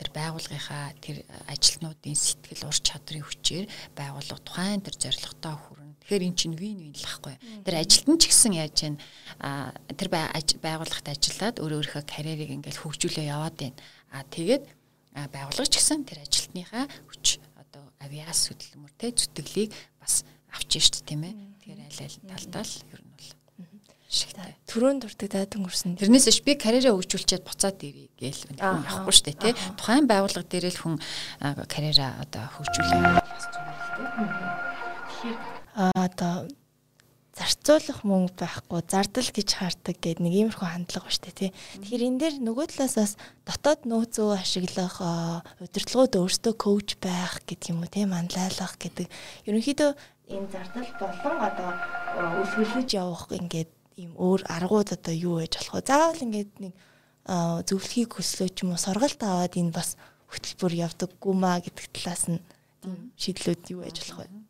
тэр 0.00 0.08
байгууллагынхаа 0.16 0.96
тэр 1.04 1.24
ажилтнуудын 1.52 2.16
сэтгэл 2.16 2.68
ур 2.68 2.78
чадрын 2.80 3.24
хүчээр 3.24 3.68
байгууллага 3.92 4.40
тухайн 4.40 4.80
тэр 4.80 4.96
зорилготой 4.96 5.52
хүрнэ. 5.52 5.92
Тэгэхээр 6.04 6.24
эн 6.24 6.36
чинь 6.36 6.56
вин 6.56 6.80
вин 6.80 6.96
л 6.96 7.04
ахгүй. 7.04 7.36
Тэр 7.64 7.76
ажилтан 7.76 8.16
ч 8.16 8.32
гэсэн 8.32 8.52
яаж 8.56 8.76
вэ? 8.88 8.96
Тэр 10.00 10.08
байгууллагт 10.64 11.06
ажиллаад 11.12 11.60
өөрөө 11.60 11.78
өөрийнхөө 11.80 12.04
карьерийг 12.08 12.50
ингээд 12.56 12.80
хөгжүүлээ 12.80 13.28
яваад 13.28 13.56
байна. 13.60 13.76
А 14.08 14.24
тэгээд 14.24 14.64
байгууллага 15.14 15.70
ч 15.70 15.78
гэсэн 15.78 16.02
тэр 16.04 16.26
ажилтныхаа 16.26 16.84
хүч 17.06 17.38
авиас 18.04 18.50
хөдөлмөр 18.50 18.92
те 18.98 19.14
зүтгэлийг 19.14 19.70
бас 20.02 20.26
авч 20.52 20.78
штт 20.82 21.06
тийм 21.06 21.24
ээ. 21.24 21.34
Тэгэхээр 21.62 21.80
аль 21.80 22.02
аль 22.04 22.18
талдаа 22.28 22.64
л 22.66 22.74
ер 22.92 23.00
нь 23.00 23.14
бол 23.14 23.30
шигтэй. 24.10 24.54
Төрөөнд 24.68 25.00
дуртай 25.02 25.28
дайдан 25.30 25.64
хүрсэн. 25.64 25.96
Тэрнээс 25.98 26.28
ш 26.30 26.44
би 26.44 26.54
карьераа 26.54 26.94
хөгжүүлчихэд 26.94 27.46
буцаад 27.46 27.78
ирээ 27.82 28.10
гээл 28.14 28.42
явахгүй 28.60 29.14
штэ 29.14 29.32
тий. 29.34 29.52
Тухайн 29.74 30.06
байгууллага 30.06 30.46
дээр 30.46 30.70
л 30.70 30.78
хүн 30.82 30.94
карьераа 31.66 32.22
одоо 32.22 32.44
хөгжүүлээ. 32.54 33.02
Аа 35.74 35.90
одоо 35.94 36.46
зарцуулах 37.34 38.06
мөнгө 38.06 38.38
байхгүй 38.38 38.80
зардал 38.86 39.30
гэж 39.34 39.48
хаардаг 39.58 39.96
гэдэг 39.98 40.22
нэг 40.22 40.34
иймэрхүү 40.38 40.68
хандлага 40.70 41.10
ба 41.10 41.14
штэ 41.14 41.34
тий. 41.34 41.50
Тэгэхээр 41.82 42.06
энэ 42.06 42.20
дээр 42.22 42.34
нөгөө 42.46 42.66
талаас 42.70 42.94
бас 42.94 43.12
дотоод 43.42 43.80
нөөцөө 43.90 44.38
ашиглах 44.38 45.02
удирдлагууд 45.58 46.14
өөрсдөө 46.14 46.54
коуч 46.54 46.88
байх 47.02 47.42
гэдэг 47.42 47.74
юм 47.74 47.82
уу 47.82 47.90
тий 47.90 48.06
манлайлах 48.06 48.78
гэдэг. 48.78 49.10
Ерөнхийдөө 49.50 49.90
энэ 50.30 50.48
зардал 50.54 50.90
болон 51.02 51.38
одоо 51.42 51.70
үлгэрлэж 52.38 52.88
явах 52.94 53.26
ингээд 53.34 53.70
ийм 53.98 54.14
өөр 54.14 54.46
аргууд 54.46 54.94
одоо 54.94 55.14
юу 55.14 55.42
байж 55.42 55.58
болох 55.58 55.74
вэ? 55.74 55.90
Заавал 55.90 56.22
ингээд 56.22 56.52
нэг 56.62 56.72
зөвлөхийг 57.26 58.14
хүслөө 58.14 58.48
ч 58.54 58.62
юм 58.62 58.74
уу 58.74 58.80
сургалт 58.80 59.20
аваад 59.26 59.58
энэ 59.58 59.74
бас 59.74 59.98
хөтөлбөр 60.30 60.72
явдаггүй 60.86 61.34
маа 61.34 61.58
гэдэг 61.58 61.86
талаас 61.90 62.30
нь 62.30 62.38
шийдлүүд 63.18 63.74
юу 63.74 63.82
байж 63.82 63.98
болох 64.06 64.22
вэ? 64.22 64.43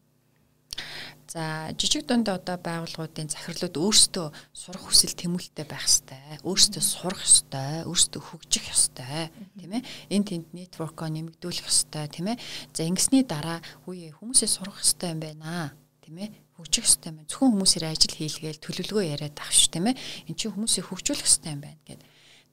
За 1.35 1.75
жижиг 1.75 2.07
дунд 2.07 2.31
одоо 2.31 2.55
байгууллагуудын 2.63 3.27
захирлууд 3.27 3.75
өөрсдөө 3.75 4.27
сурах 4.55 4.87
хүсэл 4.87 5.19
тэмүүлэлтэй 5.19 5.67
байх 5.67 5.83
ёстой. 5.83 6.23
Өөрсдөө 6.47 6.79
сурах 6.79 7.27
ёстой, 7.27 7.83
өөрсдөө 7.91 8.23
хөгжих 8.23 8.71
ёстой, 8.71 9.35
тийм 9.59 9.75
ээ. 9.75 9.83
Энд 10.15 10.31
тэнд 10.31 10.55
нэтворкоо 10.55 11.11
нэмэгдүүлэх 11.11 11.67
ёстой, 11.67 12.07
тийм 12.07 12.31
ээ. 12.31 12.39
За 12.71 12.87
ингэсний 12.87 13.27
дараа 13.27 13.59
хүүе 13.83 14.15
хүмүүсээ 14.15 14.47
сурах 14.47 14.79
ёстой 14.79 15.11
юм 15.11 15.27
байна. 15.27 15.75
тийм 16.07 16.23
ээ 16.23 16.31
хөгжих 16.55 16.87
хэрэгтэй 16.87 17.11
юм. 17.11 17.27
Зөвхөн 17.27 17.51
хүмүүсээр 17.51 17.85
ажил 17.91 18.15
хийлгээл 18.15 18.63
төлөвлөгөө 18.63 19.05
яриад 19.19 19.35
авах 19.35 19.51
ш 19.59 19.67
тийм 19.75 19.91
ээ. 19.91 19.99
Энд 20.31 20.39
чинь 20.39 20.55
хүмүүсийг 20.55 20.87
хөгжүүлэх 20.87 21.27
хэрэгтэй 21.27 21.51
юм 21.51 21.63
байна 21.67 21.83
гэд. 21.83 22.03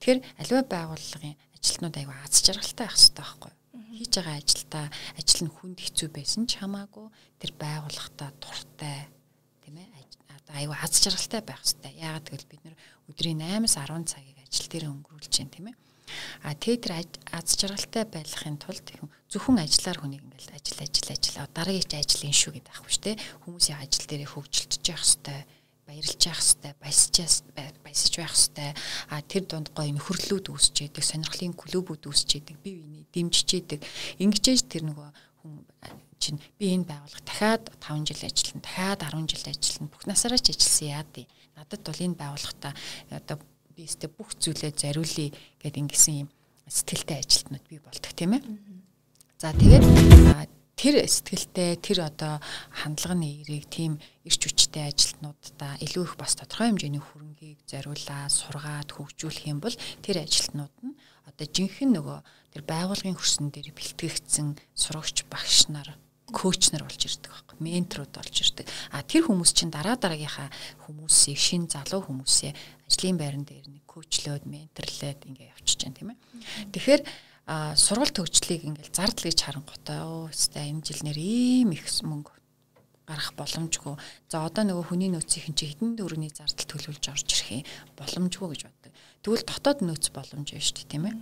Тэгэхээр 0.02 0.20
аливаа 0.42 0.66
байгууллагын 0.66 1.38
ажилтнууд 1.54 1.96
аягүй 2.02 2.18
аз 2.18 2.42
жаргалтай 2.42 2.86
байх 2.90 2.98
хэрэгтэй 2.98 3.22
байхгүй 3.22 3.52
юу? 3.54 3.61
Хийж 4.02 4.18
байгаа 4.18 4.42
ажилдаа 4.42 4.86
ажил 5.14 5.46
нь 5.46 5.54
хүнд 5.54 5.78
хэцүү 5.78 6.10
байсан 6.10 6.50
ч 6.50 6.58
хамаагүй 6.58 7.06
тэр 7.38 7.52
байгууллагатаа 7.54 8.34
дуртай 8.42 9.06
тийм 9.62 9.78
ээ 9.78 9.94
одоо 10.42 10.58
аягүй 10.58 10.78
аз 10.82 10.98
жаргалтай 11.06 11.42
байх 11.46 11.62
хэрэгтэй. 11.62 11.94
Яагаад 12.02 12.26
гэвэл 12.26 12.50
бид 12.50 12.62
нэр 12.66 12.76
өдрийн 13.14 13.46
8-аас 13.46 13.78
10 13.78 14.10
цагийг 14.10 14.42
ажил 14.42 14.68
дээр 14.74 14.90
өнгөрүүлж 14.90 15.30
чинь 15.30 15.54
тийм 15.54 15.70
ээ. 15.70 15.78
А 16.42 16.58
тэр 16.58 16.82
аз 17.30 17.48
жаргалтай 17.62 18.10
байхын 18.10 18.58
тулд 18.58 18.90
зөвхөн 19.30 19.62
ажиллаар 19.62 20.02
хүнийг 20.02 20.26
ингээл 20.26 20.58
ажил 20.58 20.82
ажил 20.82 21.14
ажил 21.14 21.38
дараагийн 21.54 22.02
ажил 22.02 22.26
энэ 22.26 22.42
шүү 22.42 22.54
гэдэг 22.58 22.74
аахгүй 22.74 22.92
шүү 22.98 23.06
дээ. 23.06 23.22
Хүмүүсийн 23.46 23.80
ажил 23.86 24.06
дээрээ 24.10 24.34
хөгжилтж 24.34 24.84
явах 24.90 25.06
хэрэгтэй 25.06 25.40
баярлж 25.92 26.22
явах 26.24 26.40
хэвээр 26.40 26.78
баясчаас 26.80 27.36
баясаж 27.84 28.14
байх 28.16 28.32
хэвээр 28.32 28.76
а 29.12 29.16
тэр 29.28 29.44
дунд 29.44 29.68
гоё 29.76 29.92
нөхөрлөлүүд 29.92 30.48
үүсч 30.48 30.88
идэг 30.88 31.04
сонирхлын 31.04 31.52
клубүүд 31.52 32.08
үүсч 32.08 32.40
идэг 32.40 32.56
бие 32.64 32.80
биений 32.80 33.06
дэмжиж 33.12 33.50
идэг. 33.60 33.84
Ингэж 34.24 34.64
тэр 34.72 34.88
нөгөө 34.88 35.10
хүн 35.44 35.68
чинь 36.22 36.40
би 36.56 36.72
энэ 36.72 36.88
байгууллага 36.88 37.28
дахиад 37.28 37.64
5 37.84 38.08
жил 38.08 38.24
ажиллана 38.24 38.64
дахиад 38.64 39.02
10 39.04 39.28
жил 39.36 39.46
ажиллана 39.52 39.92
бүх 39.92 40.04
насаараа 40.08 40.40
ч 40.40 40.48
ажилласан 40.56 40.88
яа 40.88 41.06
тий 41.12 41.26
надад 41.58 41.82
бол 41.84 42.06
энэ 42.06 42.20
байгууллагатаа 42.22 42.74
одоо 43.10 43.38
би 43.76 43.84
өстө 43.90 44.08
бүх 44.14 44.30
зүйлээ 44.38 44.72
зориулъя 44.78 45.34
гэд 45.60 45.76
ингэсэн 45.82 46.16
юм 46.24 46.30
сэтгэлтэй 46.70 47.18
ажилтнууд 47.20 47.66
би 47.68 47.82
болдог 47.82 48.14
тийм 48.14 48.38
ээ? 48.38 48.44
За 49.42 49.52
тэгээд 49.58 50.61
тэр 50.82 51.06
сэтгэлтэй 51.06 51.78
тэр 51.78 52.10
одоо 52.10 52.42
хандлагын 52.74 53.22
эерэг 53.22 53.70
тийм 53.70 54.02
ирч 54.26 54.50
хүчтэй 54.50 54.90
ажилтнуудаа 54.90 55.78
илүү 55.78 56.04
их 56.10 56.16
бас 56.18 56.34
тодорхой 56.34 56.74
хэмжээний 56.74 57.06
хөрөнгийг 57.06 57.62
зориулаад 57.70 58.34
сургаад 58.34 58.90
хөгжүүлэх 58.90 59.46
юм 59.46 59.62
бол 59.62 59.78
тэр 60.02 60.26
ажилтнууд 60.26 60.74
нь 60.82 60.98
одоо 61.30 61.46
жинхэнэ 61.46 62.02
нөгөө 62.02 62.20
тэр 62.58 62.64
байгуулгын 62.66 63.14
хөрсөн 63.14 63.54
дээр 63.54 63.70
бэлтгэгдсэн 63.78 64.58
сурагч 64.74 65.30
багш 65.30 65.70
нар 65.70 65.94
коуч 66.34 66.74
нар 66.74 66.88
болж 66.90 66.98
ирдэг 66.98 67.30
байхгүй 67.30 67.60
менторуд 67.62 68.12
болж 68.16 68.36
ирдэг. 68.42 68.66
А 68.96 69.04
тэр 69.04 69.28
хүмүүс 69.28 69.52
чинь 69.52 69.70
дараа 69.70 70.00
дараагийнхаа 70.00 70.50
хүмүүсийг 70.88 71.38
шин 71.38 71.68
залуу 71.68 72.08
хүмүүсээ 72.08 72.56
ажлын 72.88 73.20
байран 73.20 73.44
дээр 73.44 73.68
нэг 73.68 73.84
коучлоод 73.84 74.48
менторлоод 74.48 75.20
ингээ 75.28 75.52
явчихж 75.52 75.92
байгаа 75.92 75.98
тийм 76.00 76.10
ээ. 76.16 76.20
Тэгэхээр 76.72 77.02
а 77.46 77.76
сургалт 77.76 78.16
төгжлийг 78.16 78.64
ингээл 78.66 78.94
зардал 78.94 79.26
гэж 79.26 79.40
харангуйтай 79.42 80.00
оо 80.06 80.30
өстэй 80.30 80.70
энэ 80.70 80.86
жил 80.86 81.02
нэр 81.04 81.18
ийм 81.18 81.74
их 81.74 81.86
мөнгө 82.06 82.42
гарах 83.12 83.34
боломжгүй. 83.36 83.96
За 84.30 84.46
одоо 84.46 84.64
нөгөө 84.64 84.94
хүний 84.94 85.10
нөөцийн 85.12 85.56
чи 85.58 85.74
хэдэн 85.74 85.98
дөрөвний 86.00 86.32
зардал 86.32 86.68
төлөвлөж 86.70 87.06
орж 87.12 87.28
ирэх 87.28 87.50
юм 87.52 87.66
боломжгүй 87.98 88.48
гэж 88.56 88.62
боддог. 88.70 88.92
Тэгвэл 89.26 89.46
дотоод 89.50 89.80
нөөц 89.84 90.06
боломж 90.16 90.48
байна 90.54 90.64
шүү 90.64 90.78
дээ 90.80 90.92
тийм 90.92 91.06
ээ. 91.10 91.16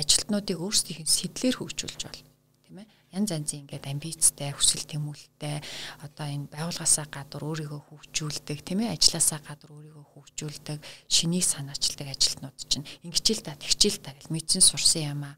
Ажилтнуудыг 0.00 0.58
өөрсдийн 0.62 1.04
сэтлэр 1.06 1.56
хөгжүүлж 1.60 2.00
бол 2.08 2.20
тийм 2.64 2.76
ээ. 2.80 2.86
Янз 3.16 3.30
янзын 3.32 3.60
ингээд 3.64 3.86
амбицтай, 3.86 4.50
хүсэл 4.52 4.84
тэмүүлэлтэй 4.88 5.56
одоо 6.04 6.26
энэ 6.26 6.50
байгууллагаасаа 6.52 7.06
гадуур 7.06 7.44
өөрийгөө 7.54 7.80
хөгжүүлдэг 7.86 8.58
тийм 8.66 8.80
ээ. 8.82 8.96
Ажлаасаа 8.96 9.40
гадуур 9.40 9.72
өөрийгөө 9.78 10.06
хөгжүүлдэг, 10.10 10.78
шинийг 11.08 11.44
санаачилдаг 11.46 12.08
ажилтнууд 12.12 12.58
чинь 12.66 12.88
ингэчил 13.06 13.40
та 13.40 13.56
тэгчил 13.56 13.96
та 14.02 14.12
гэж 14.12 14.26
мэдсэн 14.28 14.60
сурсан 14.60 15.04
юм 15.16 15.22
аа 15.32 15.36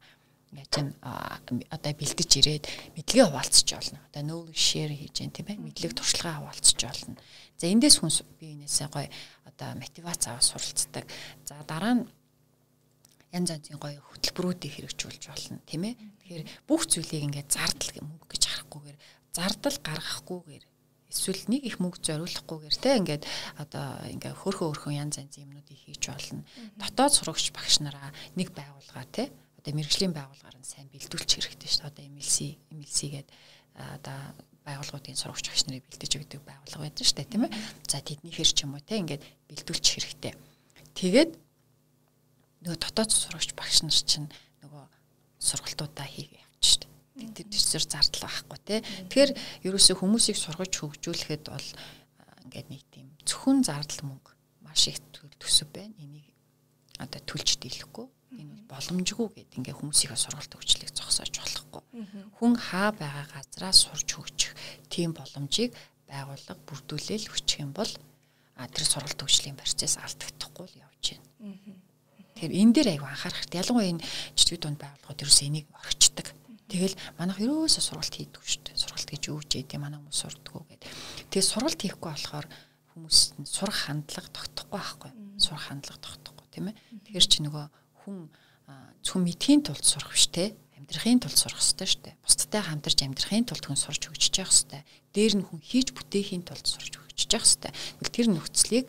ингээд 0.49 0.71
чинь 0.73 0.91
одоо 1.03 1.93
бэлдэж 1.93 2.31
ирээд 2.41 2.65
мэдлэгээ 2.97 3.27
хуваалцаж 3.29 3.67
болно. 3.69 3.99
Одоо 4.09 4.21
knowledge 4.25 4.57
share 4.57 4.93
хийж 4.93 5.13
जैन 5.13 5.29
тийм 5.29 5.47
ээ. 5.53 5.61
Мэдлэг 5.61 5.93
туршлагаа 5.93 6.41
хуваалцаж 6.41 6.79
болно. 6.81 7.17
За 7.61 7.65
эндээс 7.69 8.01
хүн 8.01 8.11
би 8.41 8.57
энэсээ 8.57 8.89
гоё 8.89 9.09
одоо 9.45 9.69
мотивац 9.77 10.25
аваад 10.25 10.45
суралцдаг. 10.45 11.05
За 11.45 11.61
дараа 11.69 12.01
нь 12.01 12.03
янз 13.29 13.49
янзын 13.53 13.77
гоё 13.77 14.01
хөтөлбөрүүдийг 14.09 14.73
хэрэгжүүлж 14.73 15.23
болно 15.29 15.61
тийм 15.69 15.83
ээ. 15.85 15.95
Тэгэхээр 16.25 16.43
бүх 16.65 16.81
зүйлийг 16.89 17.23
ингээд 17.29 17.49
зардал 17.53 17.93
мөнгө 18.01 18.25
гэж 18.33 18.43
харахгүйгээр 18.49 18.97
зардал 19.37 19.77
гаргахгүйгээр 19.85 20.63
эсвэл 21.13 21.43
нэг 21.49 21.61
их 21.65 21.77
мөнгө 21.77 22.01
зориулахгүйгээр 22.05 22.75
те 22.81 22.89
ингээд 22.97 23.23
одоо 23.61 24.01
ингээ 24.09 24.33
хөрхөө 24.33 24.67
хөрхөө 24.73 24.93
янз 24.97 25.21
янзын 25.21 25.45
юмнуудыг 25.45 25.77
хийж 25.77 26.03
болно. 26.09 26.41
Дотоод 26.77 27.13
сурагч 27.13 27.53
багш 27.53 27.81
нараа 27.85 28.09
нэг 28.33 28.49
байгууллага 28.53 29.05
те 29.13 29.29
одоо 29.59 29.71
мэрэгжлийн 29.75 30.15
байгууллагаар 30.15 30.57
нь 30.57 30.67
сайн 30.67 30.87
бэлдүүлчих 30.87 31.43
хэрэгтэй 31.43 31.67
шүү 31.67 31.91
дээ. 31.91 31.91
Одоо 31.91 32.03
MLC 32.15 32.37
MLC 32.71 32.99
гэдэг 33.11 33.35
одоо 33.75 34.19
байгууллагуудын 34.63 35.19
сурагч 35.19 35.45
багш 35.51 35.63
нарыг 35.67 35.83
бэлдэж 35.91 36.11
өгдөг 36.15 36.41
байгууллага 36.47 36.83
байдаг 36.87 37.03
шүү 37.03 37.17
дээ 37.19 37.27
тийм 37.27 37.43
ээ. 37.47 37.53
За 37.91 37.99
тэднийхэр 37.99 38.49
ч 38.55 38.59
юм 38.63 38.75
уу 38.75 38.83
те 38.83 39.03
ингээд 39.03 39.23
бэлдүүлчих 39.51 39.95
хэрэгтэй. 39.99 40.33
Тэгээд 40.95 41.31
нөгөө 42.63 42.79
дотоод 42.79 43.11
сурагч 43.11 43.51
багш 43.59 43.83
нар 43.83 43.99
чинь 43.99 44.31
нөгөө 44.63 44.83
сургалтуудаа 45.43 46.07
хийгээ 46.07 46.39
явчих 46.39 46.87
шүү 46.87 46.87
дээ. 47.19 47.35
Тэр 47.35 47.47
төсөр 47.51 47.83
зардал 47.83 48.23
байхгүй 48.27 48.59
те. 48.63 48.75
Тэгэхээр 49.11 49.31
ерөөсөө 49.67 49.95
хүмүүсийг 49.99 50.37
сургаж 50.39 50.71
хөгжүүлэхэд 50.71 51.43
бол 51.51 51.67
ингээд 52.47 52.67
нэг 52.71 52.83
тийм 52.95 53.07
зөвхөн 53.27 53.63
зардал 53.67 54.07
мөнгө 54.07 54.31
маш 54.63 54.87
их 54.87 55.03
төсөв 55.39 55.67
байна. 55.75 55.95
Энийг 55.99 56.27
одоо 56.99 57.19
төлж 57.23 57.59
дийлэхгүй 57.59 58.07
энэ 58.35 58.53
бол 58.69 58.77
боломжгүй 58.77 59.27
гэд 59.33 59.57
ингээ 59.57 59.75
хүмүүсийнхээ 59.77 60.19
сургалт 60.21 60.53
хөгжлийг 60.53 60.93
зогсоож 60.93 61.33
болохгүй. 61.33 61.83
Хүн 62.37 62.53
хаа 62.55 62.93
байгаа 62.93 63.25
газараа 63.33 63.73
сурч 63.73 64.09
хөгжих 64.13 64.53
тийм 64.93 65.17
боломжийг 65.17 65.73
байгууллага 66.05 66.61
бүрдүүлэл 66.69 67.29
хүчих 67.29 67.65
юм 67.65 67.73
бол 67.73 67.89
тэр 67.89 68.85
сургалт 68.85 69.17
хөгжлийн 69.17 69.57
процесс 69.57 69.97
алдагдахгүй 69.97 70.65
л 70.69 70.81
явж 70.85 71.17
байна. 71.17 71.79
Тэгэхээр 72.39 72.53
энэ 72.53 72.73
дээр 72.75 72.89
аяг 72.93 73.03
анхаарах 73.03 73.39
хэрэгтэй. 73.41 73.59
Ялангуяа 73.59 73.91
энэ 73.97 74.05
жижиг 74.37 74.59
дунд 74.61 74.79
байгууллагууд 74.79 75.23
ерөөсөө 75.25 75.47
энийг 75.49 75.67
орхичдаг. 75.75 76.27
Тэгэл 76.69 76.95
манайх 77.17 77.39
ерөөсөө 77.41 77.83
сургалт 77.83 78.13
хийдэг 78.13 78.43
шүү 78.45 78.61
дээ. 78.63 78.77
Сургалт 78.77 79.09
гэж 79.09 79.23
юу 79.33 79.41
ч 79.41 79.65
юм 79.65 79.81
манай 79.81 79.97
хүмүүс 79.99 80.21
сурдггүй 80.21 80.63
гэдэг. 80.69 80.89
Тэгээ 81.33 81.49
сургалт 81.49 81.81
хийхгүй 81.81 82.09
болохоор 82.13 82.47
хүмүүс 82.93 83.19
сурах 83.43 83.79
хандлага 83.89 84.29
тогтохгүй 84.29 84.77
байхгүй. 84.77 85.11
Сурах 85.41 85.65
хандлага 85.65 85.99
тогтохгүй 85.99 86.47
тийм 86.53 86.65
ээ. 86.69 86.75
Тэгэхээр 87.09 87.27
чи 87.27 87.39
нөгөө 87.43 87.65
хүн 88.09 88.25
зөвхөн 89.05 89.23
мэдхийн 89.29 89.61
тулд 89.61 89.85
сурах 89.85 90.09
биш 90.09 90.27
те 90.33 90.57
амьдрахын 90.89 91.21
тулд 91.21 91.37
сурах 91.37 91.61
хэрэгтэй 91.61 91.85
шүү 91.89 92.01
дээ. 92.09 92.15
Бусдтай 92.25 92.61
хамтарч 92.65 92.99
амьдрахын 93.05 93.45
тулд 93.45 93.65
хүн 93.69 93.77
сурч 93.77 94.01
хөгжиж 94.09 94.35
явах 94.41 94.53
хэрэгтэй. 94.53 94.81
Дээр 95.13 95.33
нь 95.37 95.45
хүн 95.45 95.61
хийж 95.61 95.87
бүтээхийн 95.93 96.43
тулд 96.49 96.65
сурч 96.65 96.93
хөгжиж 96.97 97.29
явах 97.29 97.45
хэрэгтэй. 97.45 97.71
Тэгвэл 98.01 98.15
тэр 98.17 98.27
нөхцөлийг 98.33 98.87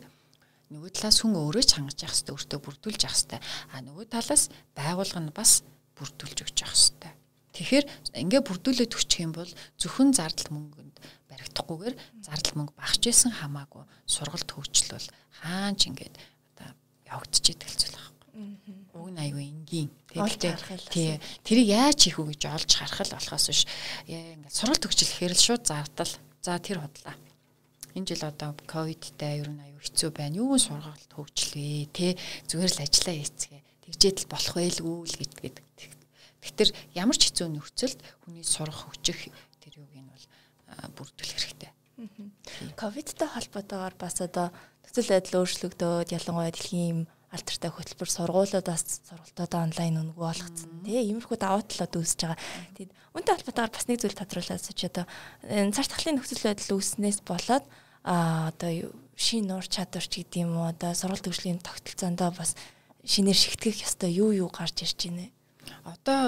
нөгөө 0.73 0.89
талаас 0.97 1.17
хүн 1.21 1.33
өөрөө 1.37 1.61
ч 1.61 1.71
хангаж 1.77 1.99
явах 2.01 2.15
хэрэгтэй, 2.17 2.33
өөртөө 2.33 2.59
бүрдүүлж 2.65 3.01
явах 3.05 3.17
хэрэгтэй. 3.21 3.41
А 3.69 3.75
нөгөө 3.85 4.05
талаас 4.09 4.43
байгуулга 4.73 5.21
нь 5.21 5.35
бас 5.35 5.51
бүрдүүлж 5.93 6.37
өгч 6.41 6.57
явах 6.65 6.77
хэрэгтэй. 6.81 7.13
Тэгэхээр 7.51 7.85
ингээ 8.17 8.41
бүрдүүлээд 8.47 8.95
өччих 8.97 9.21
юм 9.21 9.33
бол 9.35 9.51
зөвхөн 9.77 10.15
зардал 10.15 10.49
мөнгөнд 10.55 10.95
баригдахгүйгээр 11.27 11.95
зардал 12.23 12.55
мөнгө 12.55 12.79
багч 12.79 13.03
исэн 13.11 13.35
хамаагүй 13.35 13.83
сургалт 14.07 14.47
хөгжлөл 14.47 15.07
хаанч 15.43 15.91
ингээд 15.91 16.15
одоо 16.55 16.71
явагдчихэдэг 17.11 17.67
л 17.67 17.75
зүйл 17.75 17.99
байна 17.99 18.80
уг 19.01 19.09
нь 19.09 19.19
аюу 19.25 19.41
энгийн 19.41 19.89
тэгтээ 20.13 20.55
тий 20.93 21.17
тэрийг 21.41 21.67
яаж 21.73 21.99
хийх 22.05 22.21
үү 22.21 22.37
гэж 22.37 22.41
олж 22.53 22.71
харах 22.77 23.01
л 23.01 23.15
болохоос 23.17 23.45
биш. 23.49 23.61
Ингээд 24.05 24.53
суралт 24.53 24.81
төгжлөхээр 24.85 25.33
л 25.33 25.41
шууд 25.41 25.63
зардал. 25.65 26.13
За 26.45 26.61
тэр 26.61 26.85
бодлаа 26.85 27.17
энэ 27.97 28.07
жил 28.07 28.23
одоо 28.29 28.53
ковидтай 28.69 29.41
ер 29.41 29.49
нь 29.49 29.65
аюу 29.65 29.81
хэцүү 29.81 30.09
байна. 30.13 30.37
Юу 30.37 30.55
сургалт 30.61 31.11
хөгжлөө 31.11 31.89
тий 31.91 32.13
зүгээр 32.47 32.71
л 32.77 32.83
ажиллаа 32.85 33.15
хийцгээ. 33.17 33.61
Тэгжээд 33.89 34.17
л 34.21 34.31
болох 34.31 34.55
байлгүй 34.55 34.97
л 35.09 35.17
гэдэг 35.17 35.65
тэгэхээр 36.41 36.71
ямар 36.97 37.17
ч 37.17 37.29
хэцүү 37.29 37.47
нөхцөлд 37.53 37.99
хүний 38.25 38.45
сурах 38.45 38.89
хөгжих 38.89 39.29
тэр 39.61 39.73
юуг 39.77 39.93
нь 39.93 40.09
бол 40.09 40.25
бүрдүүлэх 40.97 41.37
хэрэгтэй. 41.37 41.71
Ковидтай 42.73 43.29
холбоотойгоор 43.29 43.95
бас 43.99 44.17
одоо 44.25 44.49
нөхцөл 44.81 45.11
байдал 45.13 45.45
өөрчлөгдөөд 45.45 46.09
ялангуяа 46.17 46.49
дэлхийн 46.49 47.05
алдартай 47.31 47.71
хөтөлбөр 47.71 48.09
сургуулиудаас 48.11 48.83
сургалтууд 49.07 49.53
онлайн 49.55 49.99
өнгө 50.03 50.19
болгоцсон 50.19 50.83
тий 50.83 50.99
иймэрхүү 50.99 51.39
давуу 51.39 51.63
талууд 51.63 51.95
үүсэж 52.03 52.19
байгаа. 52.27 52.39
Тэгэд 52.75 52.91
үүнтэй 52.91 53.33
холбоотойгоор 53.39 53.71
бас 53.71 53.85
нэг 53.87 53.97
зүйл 54.03 54.19
тодруулаад 54.19 54.63
ч 54.67 54.81
одоо 54.91 55.05
цар 55.71 55.87
тахлын 55.87 56.15
нөхцөл 56.19 56.43
байдал 56.43 56.75
үүснээс 56.75 57.19
болоод 57.23 57.65
а 58.03 58.51
одоо 58.51 58.71
шин 59.15 59.47
нуур 59.47 59.63
чадвар 59.63 60.03
ч 60.03 60.27
гэдэг 60.27 60.43
юм 60.43 60.59
уу 60.59 60.67
одоо 60.67 60.91
сургалт 60.91 61.23
төвшлийн 61.23 61.63
тогтолцоондоо 61.63 62.35
бас 62.35 62.59
шинээр 63.07 63.39
шигтгэх 63.39 63.87
ёстой 63.87 64.11
юу 64.11 64.35
юу 64.35 64.49
гарч 64.51 64.83
ирж 64.83 65.07
байна. 65.07 65.31
Одоо 65.87 66.19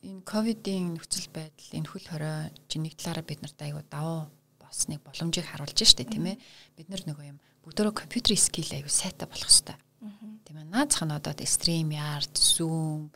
энэ 0.00 0.24
ковидын 0.24 0.96
нөхцөл 0.96 1.28
байдал 1.28 1.70
энэ 1.76 1.90
хөл 1.92 2.06
хорой 2.08 2.48
чинь 2.72 2.88
нэг 2.88 2.96
талаараа 2.96 3.26
бид 3.26 3.44
нарт 3.44 3.60
аягүй 3.60 3.84
давуу 3.90 4.32
болсныг 4.62 5.02
боломжийг 5.04 5.44
харуулж 5.44 5.76
штэ 5.76 6.08
тийм 6.08 6.30
ээ. 6.30 6.40
Бид 6.78 6.88
нар 6.88 7.02
нөгөө 7.04 7.26
юм 7.36 7.38
бүгдөө 7.66 7.92
компьютер 7.92 8.38
скил 8.38 8.70
аягүй 8.70 8.90
сайтай 8.90 9.26
болох 9.26 9.50
хэвээр 9.50 9.85
Тийм 10.00 10.56
ээ. 10.60 10.70
Наацх 10.70 11.02
нь 11.02 11.16
одоо 11.16 11.32
StreamYard, 11.32 12.34
Zoom, 12.36 13.10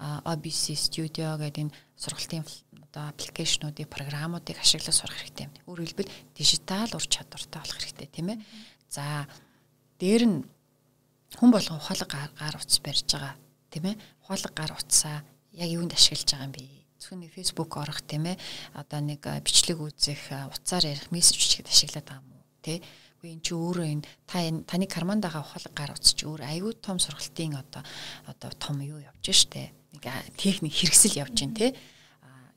OBS 0.00 0.72
Studio 0.78 1.36
гэдэг 1.36 1.68
энэ 1.68 1.76
сургалтын 1.98 2.46
одоо 2.90 3.12
аппликейшнуудыг, 3.12 3.90
програмуудыг 3.92 4.56
ашиглаж 4.56 4.96
сурах 4.96 5.18
хэрэгтэй 5.20 5.46
юм. 5.50 5.54
Өөрөөр 5.68 5.88
хэлбэл 5.92 6.14
дижитал 6.32 6.90
ур 6.96 7.04
чадвартай 7.04 7.60
болох 7.60 7.78
хэрэгтэй 7.78 8.08
тийм 8.08 8.32
ээ. 8.32 8.38
За 8.88 9.28
дээр 10.00 10.24
нь 10.24 10.38
хүн 11.36 11.50
болгон 11.52 11.76
ухаалаг 11.76 12.10
гар 12.10 12.56
утас 12.56 12.80
барьж 12.80 13.06
байгаа 13.12 13.34
тийм 13.68 13.84
ээ. 13.92 14.00
Ухаалаг 14.24 14.54
гар 14.56 14.72
утсаа 14.72 15.20
яг 15.52 15.68
юунд 15.68 15.92
ашиглаж 15.92 16.30
байгаа 16.32 16.48
юм 16.48 16.54
бэ? 16.56 16.64
Зөвхөн 16.96 17.20
нэг 17.20 17.32
Facebook 17.36 17.72
орох 17.76 18.00
тийм 18.00 18.24
ээ. 18.32 18.40
Одоо 18.72 19.00
нэг 19.04 19.22
бичлэг 19.44 19.78
үзэх, 19.78 20.32
утсаар 20.48 20.88
ярих, 20.88 21.12
мессеж 21.12 21.36
бичих 21.36 21.68
ашиглаад 21.68 22.08
байгаа 22.08 22.24
юм 22.24 22.32
уу? 22.32 22.44
Тэ? 22.64 22.80
Үгүй 23.20 23.36
эн 23.36 23.44
чи 23.44 23.52
өөрөө 23.52 23.86
энэ 24.00 24.08
та 24.24 24.40
таны 24.64 24.88
карманд 24.88 25.28
байгаа 25.28 25.44
ухаалаг 25.44 25.76
гар 25.76 25.92
чи 26.00 26.24
өөр 26.24 26.40
аюу 26.40 26.72
том 26.72 26.96
сургалтын 26.96 27.52
одоо 27.52 27.84
одоо 28.24 28.48
том 28.56 28.80
юу 28.80 28.96
явж 28.96 29.28
штэ. 29.28 29.76
Нэг 29.92 30.08
техник 30.40 30.72
хэрэгсэл 30.72 31.20
явж 31.20 31.36
гин 31.36 31.52
тэ. 31.52 31.76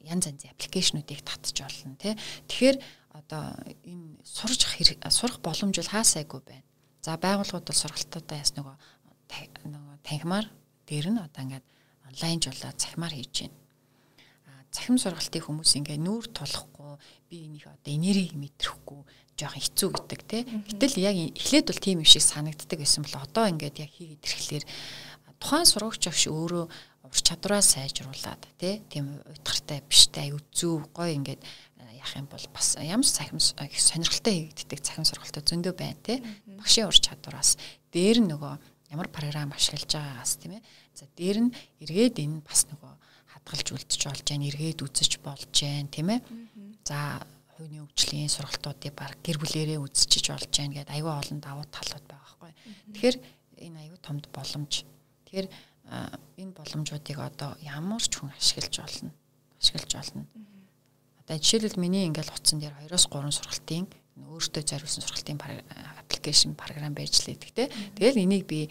Янз 0.08 0.32
янзын 0.32 0.56
аппликейшнуудыг 0.56 1.20
татж 1.20 1.68
олно 1.68 2.00
тэ. 2.00 2.16
Тэгэхээр 2.48 2.80
одоо 3.12 3.60
энэ 3.84 4.24
сурж 4.24 4.64
сурах 5.12 5.44
боломж 5.44 5.76
бол 5.76 5.92
хаасайгүй 5.92 6.40
байна. 6.48 6.64
За 7.04 7.20
байгууллагууд 7.20 7.68
бол 7.68 7.82
сургалтуудаа 7.84 8.40
яс 8.40 8.56
нөгөө 8.56 8.76
нөгөө 9.68 9.96
танхимаар 10.08 10.48
дээр 10.88 11.12
нь 11.12 11.20
одоо 11.20 11.44
ингээд 11.44 11.68
онлайнжуулаад 12.08 12.80
цахимаар 12.80 13.12
хийж 13.12 13.52
байна. 13.52 13.60
Цахим 14.74 14.98
сургалтын 14.98 15.44
хүмүүс 15.44 15.76
ингээд 15.78 16.02
нүүр 16.02 16.26
тулахгүй 16.34 16.98
би 17.30 17.46
энийг 17.46 17.70
одоо 17.70 17.92
энергийг 17.94 18.34
мэдрэхгүй 18.34 19.02
жоохон 19.39 19.63
хэцүү 19.63 19.89
гэдэг 19.95 20.21
те. 20.27 20.39
Гэтэл 20.45 20.97
яг 20.99 21.17
эхлээд 21.39 21.67
бол 21.71 21.81
тийм 21.81 22.03
юм 22.03 22.09
шиг 22.09 22.23
санагддаг 22.27 22.79
байсан 22.79 23.07
бол 23.07 23.23
одоо 23.23 23.47
ингээд 23.49 23.77
яг 23.79 23.91
хийгээд 23.95 24.25
ирэхлээр 24.27 24.65
тухайн 25.39 25.67
сурагч 25.67 26.11
агш 26.11 26.27
өөрөө 26.27 26.65
ур 27.09 27.21
чадвараа 27.23 27.63
сайжруулад 27.63 28.43
те 28.59 28.83
тийм 28.91 29.23
уйтгартай 29.25 29.81
биштэй 29.87 30.29
аюу 30.29 30.43
зүв 30.53 30.91
гой 30.93 31.15
ингээд 31.15 31.41
яах 31.99 32.17
юм 32.17 32.27
бол 32.27 32.47
бас 32.53 32.77
ямар 32.79 33.07
цахим 33.07 33.39
их 33.39 33.81
сонирхолтой 33.81 34.51
хийгддэг 34.51 34.81
цахим 34.83 35.05
сургалтууд 35.07 35.47
зөндөө 35.49 35.75
байна 35.79 35.99
те 36.03 36.23
багшийн 36.59 36.91
ур 36.91 36.99
чадвараас 36.99 37.57
дээр 37.95 38.23
нь 38.23 38.31
нөгөө 38.35 38.55
ямар 38.93 39.09
програм 39.09 39.53
ашиглаж 39.53 39.89
байгаагаас 39.89 40.37
тийм 40.43 40.59
ээ 40.59 40.63
за 40.95 41.05
дээр 41.17 41.39
нь 41.49 41.55
эргээд 41.85 42.17
энэ 42.23 42.43
бас 42.45 42.67
нөгөө 42.71 42.93
хадгалж 43.33 43.67
үлдэж 43.73 44.01
болж 44.05 44.23
जैन 44.25 44.43
эргээд 44.49 44.85
үзэж 44.85 45.13
болж 45.25 45.49
जैन 45.53 45.89
тийм 45.89 46.13
ээ 46.13 46.21
за 46.85 47.23
хувийн 47.58 47.86
хөгжлийн 47.86 48.32
сургалтуудыг 48.32 48.94
баг 48.98 49.18
гэр 49.26 49.38
бүлэрээ 49.40 49.80
үзчихэж 49.82 50.26
болж 50.34 50.50
जैन 50.50 50.74
гэдэг 50.74 50.94
аюу 50.94 51.12
олон 51.14 51.40
давуу 51.40 51.66
талууд 51.70 52.06
байгаа 52.10 52.38
байхгүй. 52.38 52.52
Тэгэхээр 52.94 53.16
энэ 53.66 53.80
аюу 53.88 53.98
томд 54.02 54.26
боломж. 54.34 54.74
Тэгэхээр 55.26 55.48
энэ 56.42 56.56
боломжуудыг 56.58 57.18
одоо 57.20 57.58
ямар 57.62 58.02
ч 58.02 58.18
хүн 58.18 58.32
ашиглаж 58.34 58.76
болно 58.82 59.12
ашиглаж 59.62 59.92
болно 59.94 60.24
Одоо 61.24 61.40
жишээлбэл 61.40 61.80
миний 61.80 62.04
ингээл 62.12 62.36
утсан 62.36 62.60
дээр 62.60 62.76
2-оос 62.84 63.08
3 63.08 63.32
сургалтын 63.32 63.88
өөртөө 64.28 64.64
зориулсан 64.68 65.04
сургалтын 65.08 65.40
аппликейшн 66.04 66.52
програм 66.60 66.92
байж 66.92 67.16
л 67.24 67.32
идэг 67.32 67.52
те. 67.56 67.72
Тэгэл 67.96 68.28
энийг 68.28 68.44
би 68.44 68.68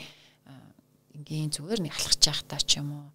ингийн 1.17 1.49
зүгээр 1.49 1.81
нэг 1.81 1.97
алхаж 1.97 2.21
явахдаа 2.21 2.61
ч 2.61 2.77
юм 2.77 2.93
уу 2.93 3.07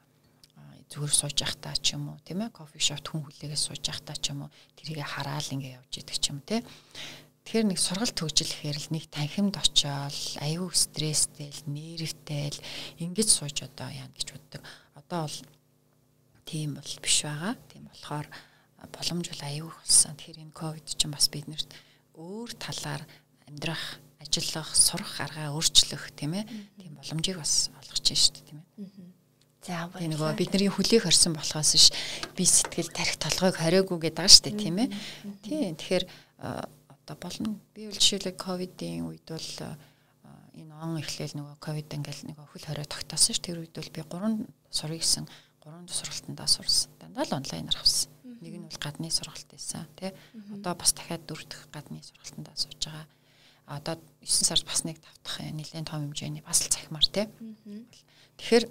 зүгээр 0.87 1.13
сууж 1.13 1.37
явахдаа 1.43 1.75
ч 1.75 1.99
юм 1.99 2.15
уу 2.15 2.19
тийм 2.23 2.47
ээ 2.47 2.55
кофе 2.55 2.79
шопт 2.79 3.11
хүн 3.11 3.27
хүлээгээ 3.27 3.59
сууж 3.59 3.83
явахдаа 3.83 4.15
ч 4.15 4.31
юм 4.31 4.47
уу 4.47 4.51
тэрийг 4.79 5.03
хараал 5.03 5.49
ингээ 5.51 5.77
явж 5.79 5.93
идэг 5.99 6.17
ч 6.17 6.25
юм 6.31 6.39
те. 6.47 6.63
Тэгэхээр 7.47 7.67
нэг 7.71 7.79
сургалт 7.79 8.15
төгжлөхээр 8.15 8.77
л 8.79 8.91
нэг 8.91 9.03
танхимд 9.07 9.55
очиол 9.55 10.19
аюу 10.43 10.67
стресстэй 10.71 11.47
л 11.47 11.63
нервтэй 11.71 12.51
л 12.51 12.59
ингэж 13.03 13.27
сууж 13.31 13.63
одоо 13.63 13.87
яа 13.87 14.07
гэж 14.15 14.35
боддог. 14.35 14.61
Одоо 14.99 15.27
бол 15.27 15.39
тийм 16.43 16.75
бол 16.75 16.93
биш 17.03 17.23
байгаа. 17.23 17.55
Тийм 17.71 17.87
болохоор 17.87 18.27
боломж 18.91 19.25
бол 19.31 19.43
аюул 19.47 19.75
болсон. 19.75 20.15
Тэгэхээр 20.15 20.43
энэ 20.43 20.55
ковид 20.55 20.87
чинь 20.91 21.11
бас 21.15 21.27
биднэрт 21.31 21.71
өөр 22.19 22.51
талаар 22.59 23.03
амьдрах, 23.47 23.99
ажиллах, 24.19 24.75
сурах 24.75 25.15
аргаа 25.23 25.55
өөрчлөх 25.55 26.11
тийм 26.19 26.35
ээ. 26.35 26.45
Тийм 26.79 26.99
боломжийг 26.99 27.39
бас 27.39 27.71
олгож 27.79 28.03
байна 28.03 28.19
шүү 28.23 28.33
дээ 28.35 28.47
тийм 28.47 28.59
ээ. 28.59 29.16
За 29.67 29.91
баярлалаа. 29.91 30.31
Нөгөө 30.31 30.31
бидний 30.39 30.71
хүлээх 30.71 31.11
орсон 31.11 31.35
болохоос 31.35 31.75
ш 31.75 31.91
би 32.39 32.47
сэтгэл 32.47 32.87
тарих 32.95 33.19
толгойг 33.19 33.59
хориогүй 33.59 33.99
гэдэг 33.99 34.15
байгаа 34.15 34.39
дээ 34.47 34.55
тийм 34.55 34.77
ээ. 34.79 34.87
Тийм 35.43 35.75
тэгэхээр 35.75 36.05
одоо 37.03 37.15
болно. 37.19 37.59
Би 37.75 37.91
бол 37.91 37.99
жишээлбэл 37.99 38.39
ковидын 38.39 39.11
үед 39.11 39.27
бол 39.27 39.51
энэ 40.55 40.71
он 40.71 41.03
эхлээл 41.03 41.35
нөгөө 41.35 41.59
ковид 41.59 41.91
ингээл 41.91 42.31
нөгөө 42.31 42.47
хөл 42.47 42.63
хорой 42.63 42.87
тогтоосон 42.87 43.35
ш 43.35 43.43
тэр 43.43 43.59
үед 43.59 43.75
бол 43.75 43.91
би 43.91 44.01
3 44.07 44.47
сурыг 44.71 45.03
гэсэн 45.03 45.27
3 45.27 45.83
сургалтандаа 45.91 46.47
сурсан. 46.47 46.91
Дандаа 47.03 47.27
л 47.27 47.37
онлайнаар 47.43 47.75
авсан. 47.75 48.07
Нэг 48.23 48.55
нь 48.55 48.65
бол 48.71 48.79
гадны 48.79 49.11
сургалт 49.11 49.51
байсан 49.51 49.83
тий. 49.99 50.15
Одоо 50.55 50.79
бас 50.79 50.95
дахиад 50.95 51.27
дөрөв 51.27 51.43
дэх 51.43 51.67
гадны 51.75 51.99
сургалтанд 51.99 52.55
сууж 52.55 52.79
байгаа. 52.87 53.05
Одоо 53.67 53.99
9 54.23 54.47
сард 54.47 54.63
бас 54.63 54.87
нэг 54.87 54.95
тавтах 55.03 55.43
нэлээд 55.43 55.91
том 55.91 56.07
хэмжээний 56.07 56.41
бас 56.41 56.63
л 56.63 56.71
цахимаар 56.71 57.03
тий. 57.11 57.27
Тэгэхээр 58.39 58.65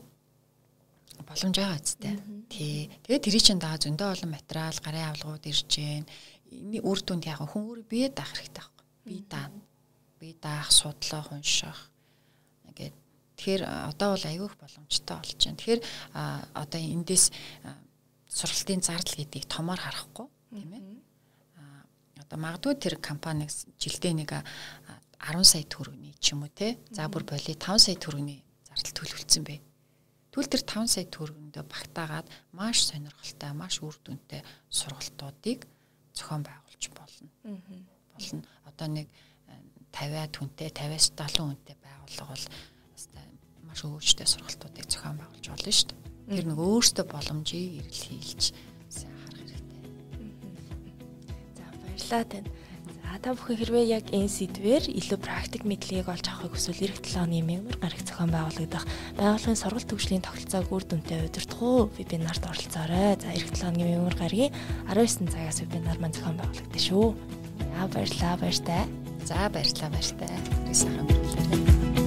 боломж 1.24 1.56
байгаа 1.56 1.80
үстэй. 1.80 2.14
Тий. 2.50 2.90
Тэгээд 3.06 3.24
тэрий 3.24 3.42
чин 3.42 3.58
дагаа 3.62 3.80
зөндөө 3.80 4.08
олон 4.12 4.30
материал, 4.36 4.76
гарын 4.84 5.08
авлагууд 5.14 5.44
ирж 5.46 5.70
гэн. 5.70 6.04
Эний 6.52 6.82
үр 6.84 7.00
дүнд 7.00 7.24
яг 7.24 7.40
хүн 7.40 7.64
өөрөө 7.64 7.86
бие 7.88 8.08
даах 8.12 8.34
хэрэгтэй 8.36 8.60
байхгүй. 8.60 8.84
Бие 9.06 9.22
даа. 9.30 9.48
Бие 10.20 10.34
даах, 10.36 10.68
судлаа, 10.72 11.24
унших. 11.32 11.90
Ингээд 12.68 12.94
тэгэхээр 13.36 13.62
одоо 13.90 14.08
бол 14.14 14.26
аюух 14.26 14.54
боломжтой 14.60 15.16
болж 15.16 15.40
байна. 15.40 15.58
Тэгэхээр 15.58 15.82
одоо 16.54 16.80
эндээс 16.80 17.24
сургалтын 18.28 18.82
зардал 18.84 19.16
гэдгийг 19.16 19.46
томоор 19.48 19.80
харахгүй 19.80 20.26
тийм 20.52 20.72
ээ. 20.76 20.84
Одоо 22.26 22.38
магадгүй 22.42 22.74
тэр 22.76 22.94
компани 23.00 23.46
жилдээ 23.78 24.12
нэг 24.12 24.30
10 24.34 25.44
сая 25.46 25.64
төгрөгийн 25.64 26.14
ч 26.20 26.34
юм 26.34 26.44
уу 26.44 26.52
те. 26.52 26.76
За 26.90 27.08
бүр 27.08 27.24
боли 27.24 27.54
5 27.54 27.80
сая 27.80 27.96
төгрөгийн 27.96 28.42
зардал 28.66 28.94
төлөвлөсөн 28.98 29.44
бэ. 29.46 29.65
Тэгвэл 30.36 30.52
тэр 30.52 30.68
5 30.68 30.92
сая 30.92 31.08
төгрөгөндөө 31.08 31.64
багтаагаад 31.64 32.28
маш 32.52 32.84
сонирхолтой, 32.84 33.56
маш 33.56 33.80
үр 33.80 33.96
дүнтэй 34.04 34.44
сургалтуудыг 34.68 35.64
зохион 36.12 36.44
байгуулж 36.44 36.84
болно. 36.92 37.32
Болно. 38.12 38.44
Одоо 38.68 38.88
нэг 38.92 39.08
50-аад 39.96 40.36
хүнтэй, 40.36 40.68
50-аас 40.76 41.16
70 41.16 41.40
хүнтэй 41.40 41.76
байгууллага 41.80 42.36
бол 42.36 42.44
маш 43.64 43.80
өвчтэй 43.80 44.28
сургалтуудыг 44.28 44.84
зохион 44.92 45.16
байгуулж 45.24 45.46
болно 45.48 45.72
шүү 45.72 45.88
дээ. 45.88 46.36
Тэр 46.36 46.44
нэг 46.52 46.60
өөртөө 46.60 47.04
боломжийг 47.08 47.80
эрэл 47.80 48.04
хийлж 48.04 48.52
сайн 48.92 49.16
харах 49.24 49.40
хэрэгтэй. 49.40 49.80
За 51.56 51.64
баярлалаа 51.80 52.24
тань. 52.28 52.48
За 53.06 53.22
та 53.22 53.38
бүхэн 53.38 53.56
хэрвээ 53.62 53.86
яг 53.86 54.04
энэ 54.10 54.26
сэдвээр 54.26 54.90
илүү 54.90 55.18
практик 55.22 55.62
мэдлэгийг 55.62 56.10
олж 56.10 56.26
авахыг 56.26 56.58
хүсвэл 56.58 56.90
эх 56.90 56.98
7 56.98 57.22
оны 57.22 57.38
мягмар 57.38 57.78
гараг 57.78 58.02
зохион 58.02 58.34
байгуулагдах 58.34 58.84
байгууллагын 59.14 59.62
сургалт 59.62 59.86
төвчлийн 59.86 60.26
тогтолцоог 60.26 60.68
үр 60.74 60.84
дүнтэй 60.84 61.24
удирдах 61.30 61.62
уу 61.62 61.88
вебинарт 61.94 62.42
оролцоорой. 62.42 63.14
За 63.22 63.30
эх 63.30 63.46
7 63.54 63.70
оны 63.70 63.86
мягмар 63.86 64.16
гарагийн 64.18 64.52
19 64.90 65.30
цагаас 65.30 65.62
вебинар 65.62 65.98
маань 66.02 66.18
зохион 66.18 66.36
байгуулагдсан 66.42 66.82
шүү. 66.82 67.06
За 67.62 67.86
баярлалаа 67.94 68.34
баяртай. 68.42 68.82
За 69.22 69.38
баярлалаа 69.54 69.90
баяртай. 69.94 70.30
Сайхан 70.74 71.06
хөрлөө. 71.06 72.05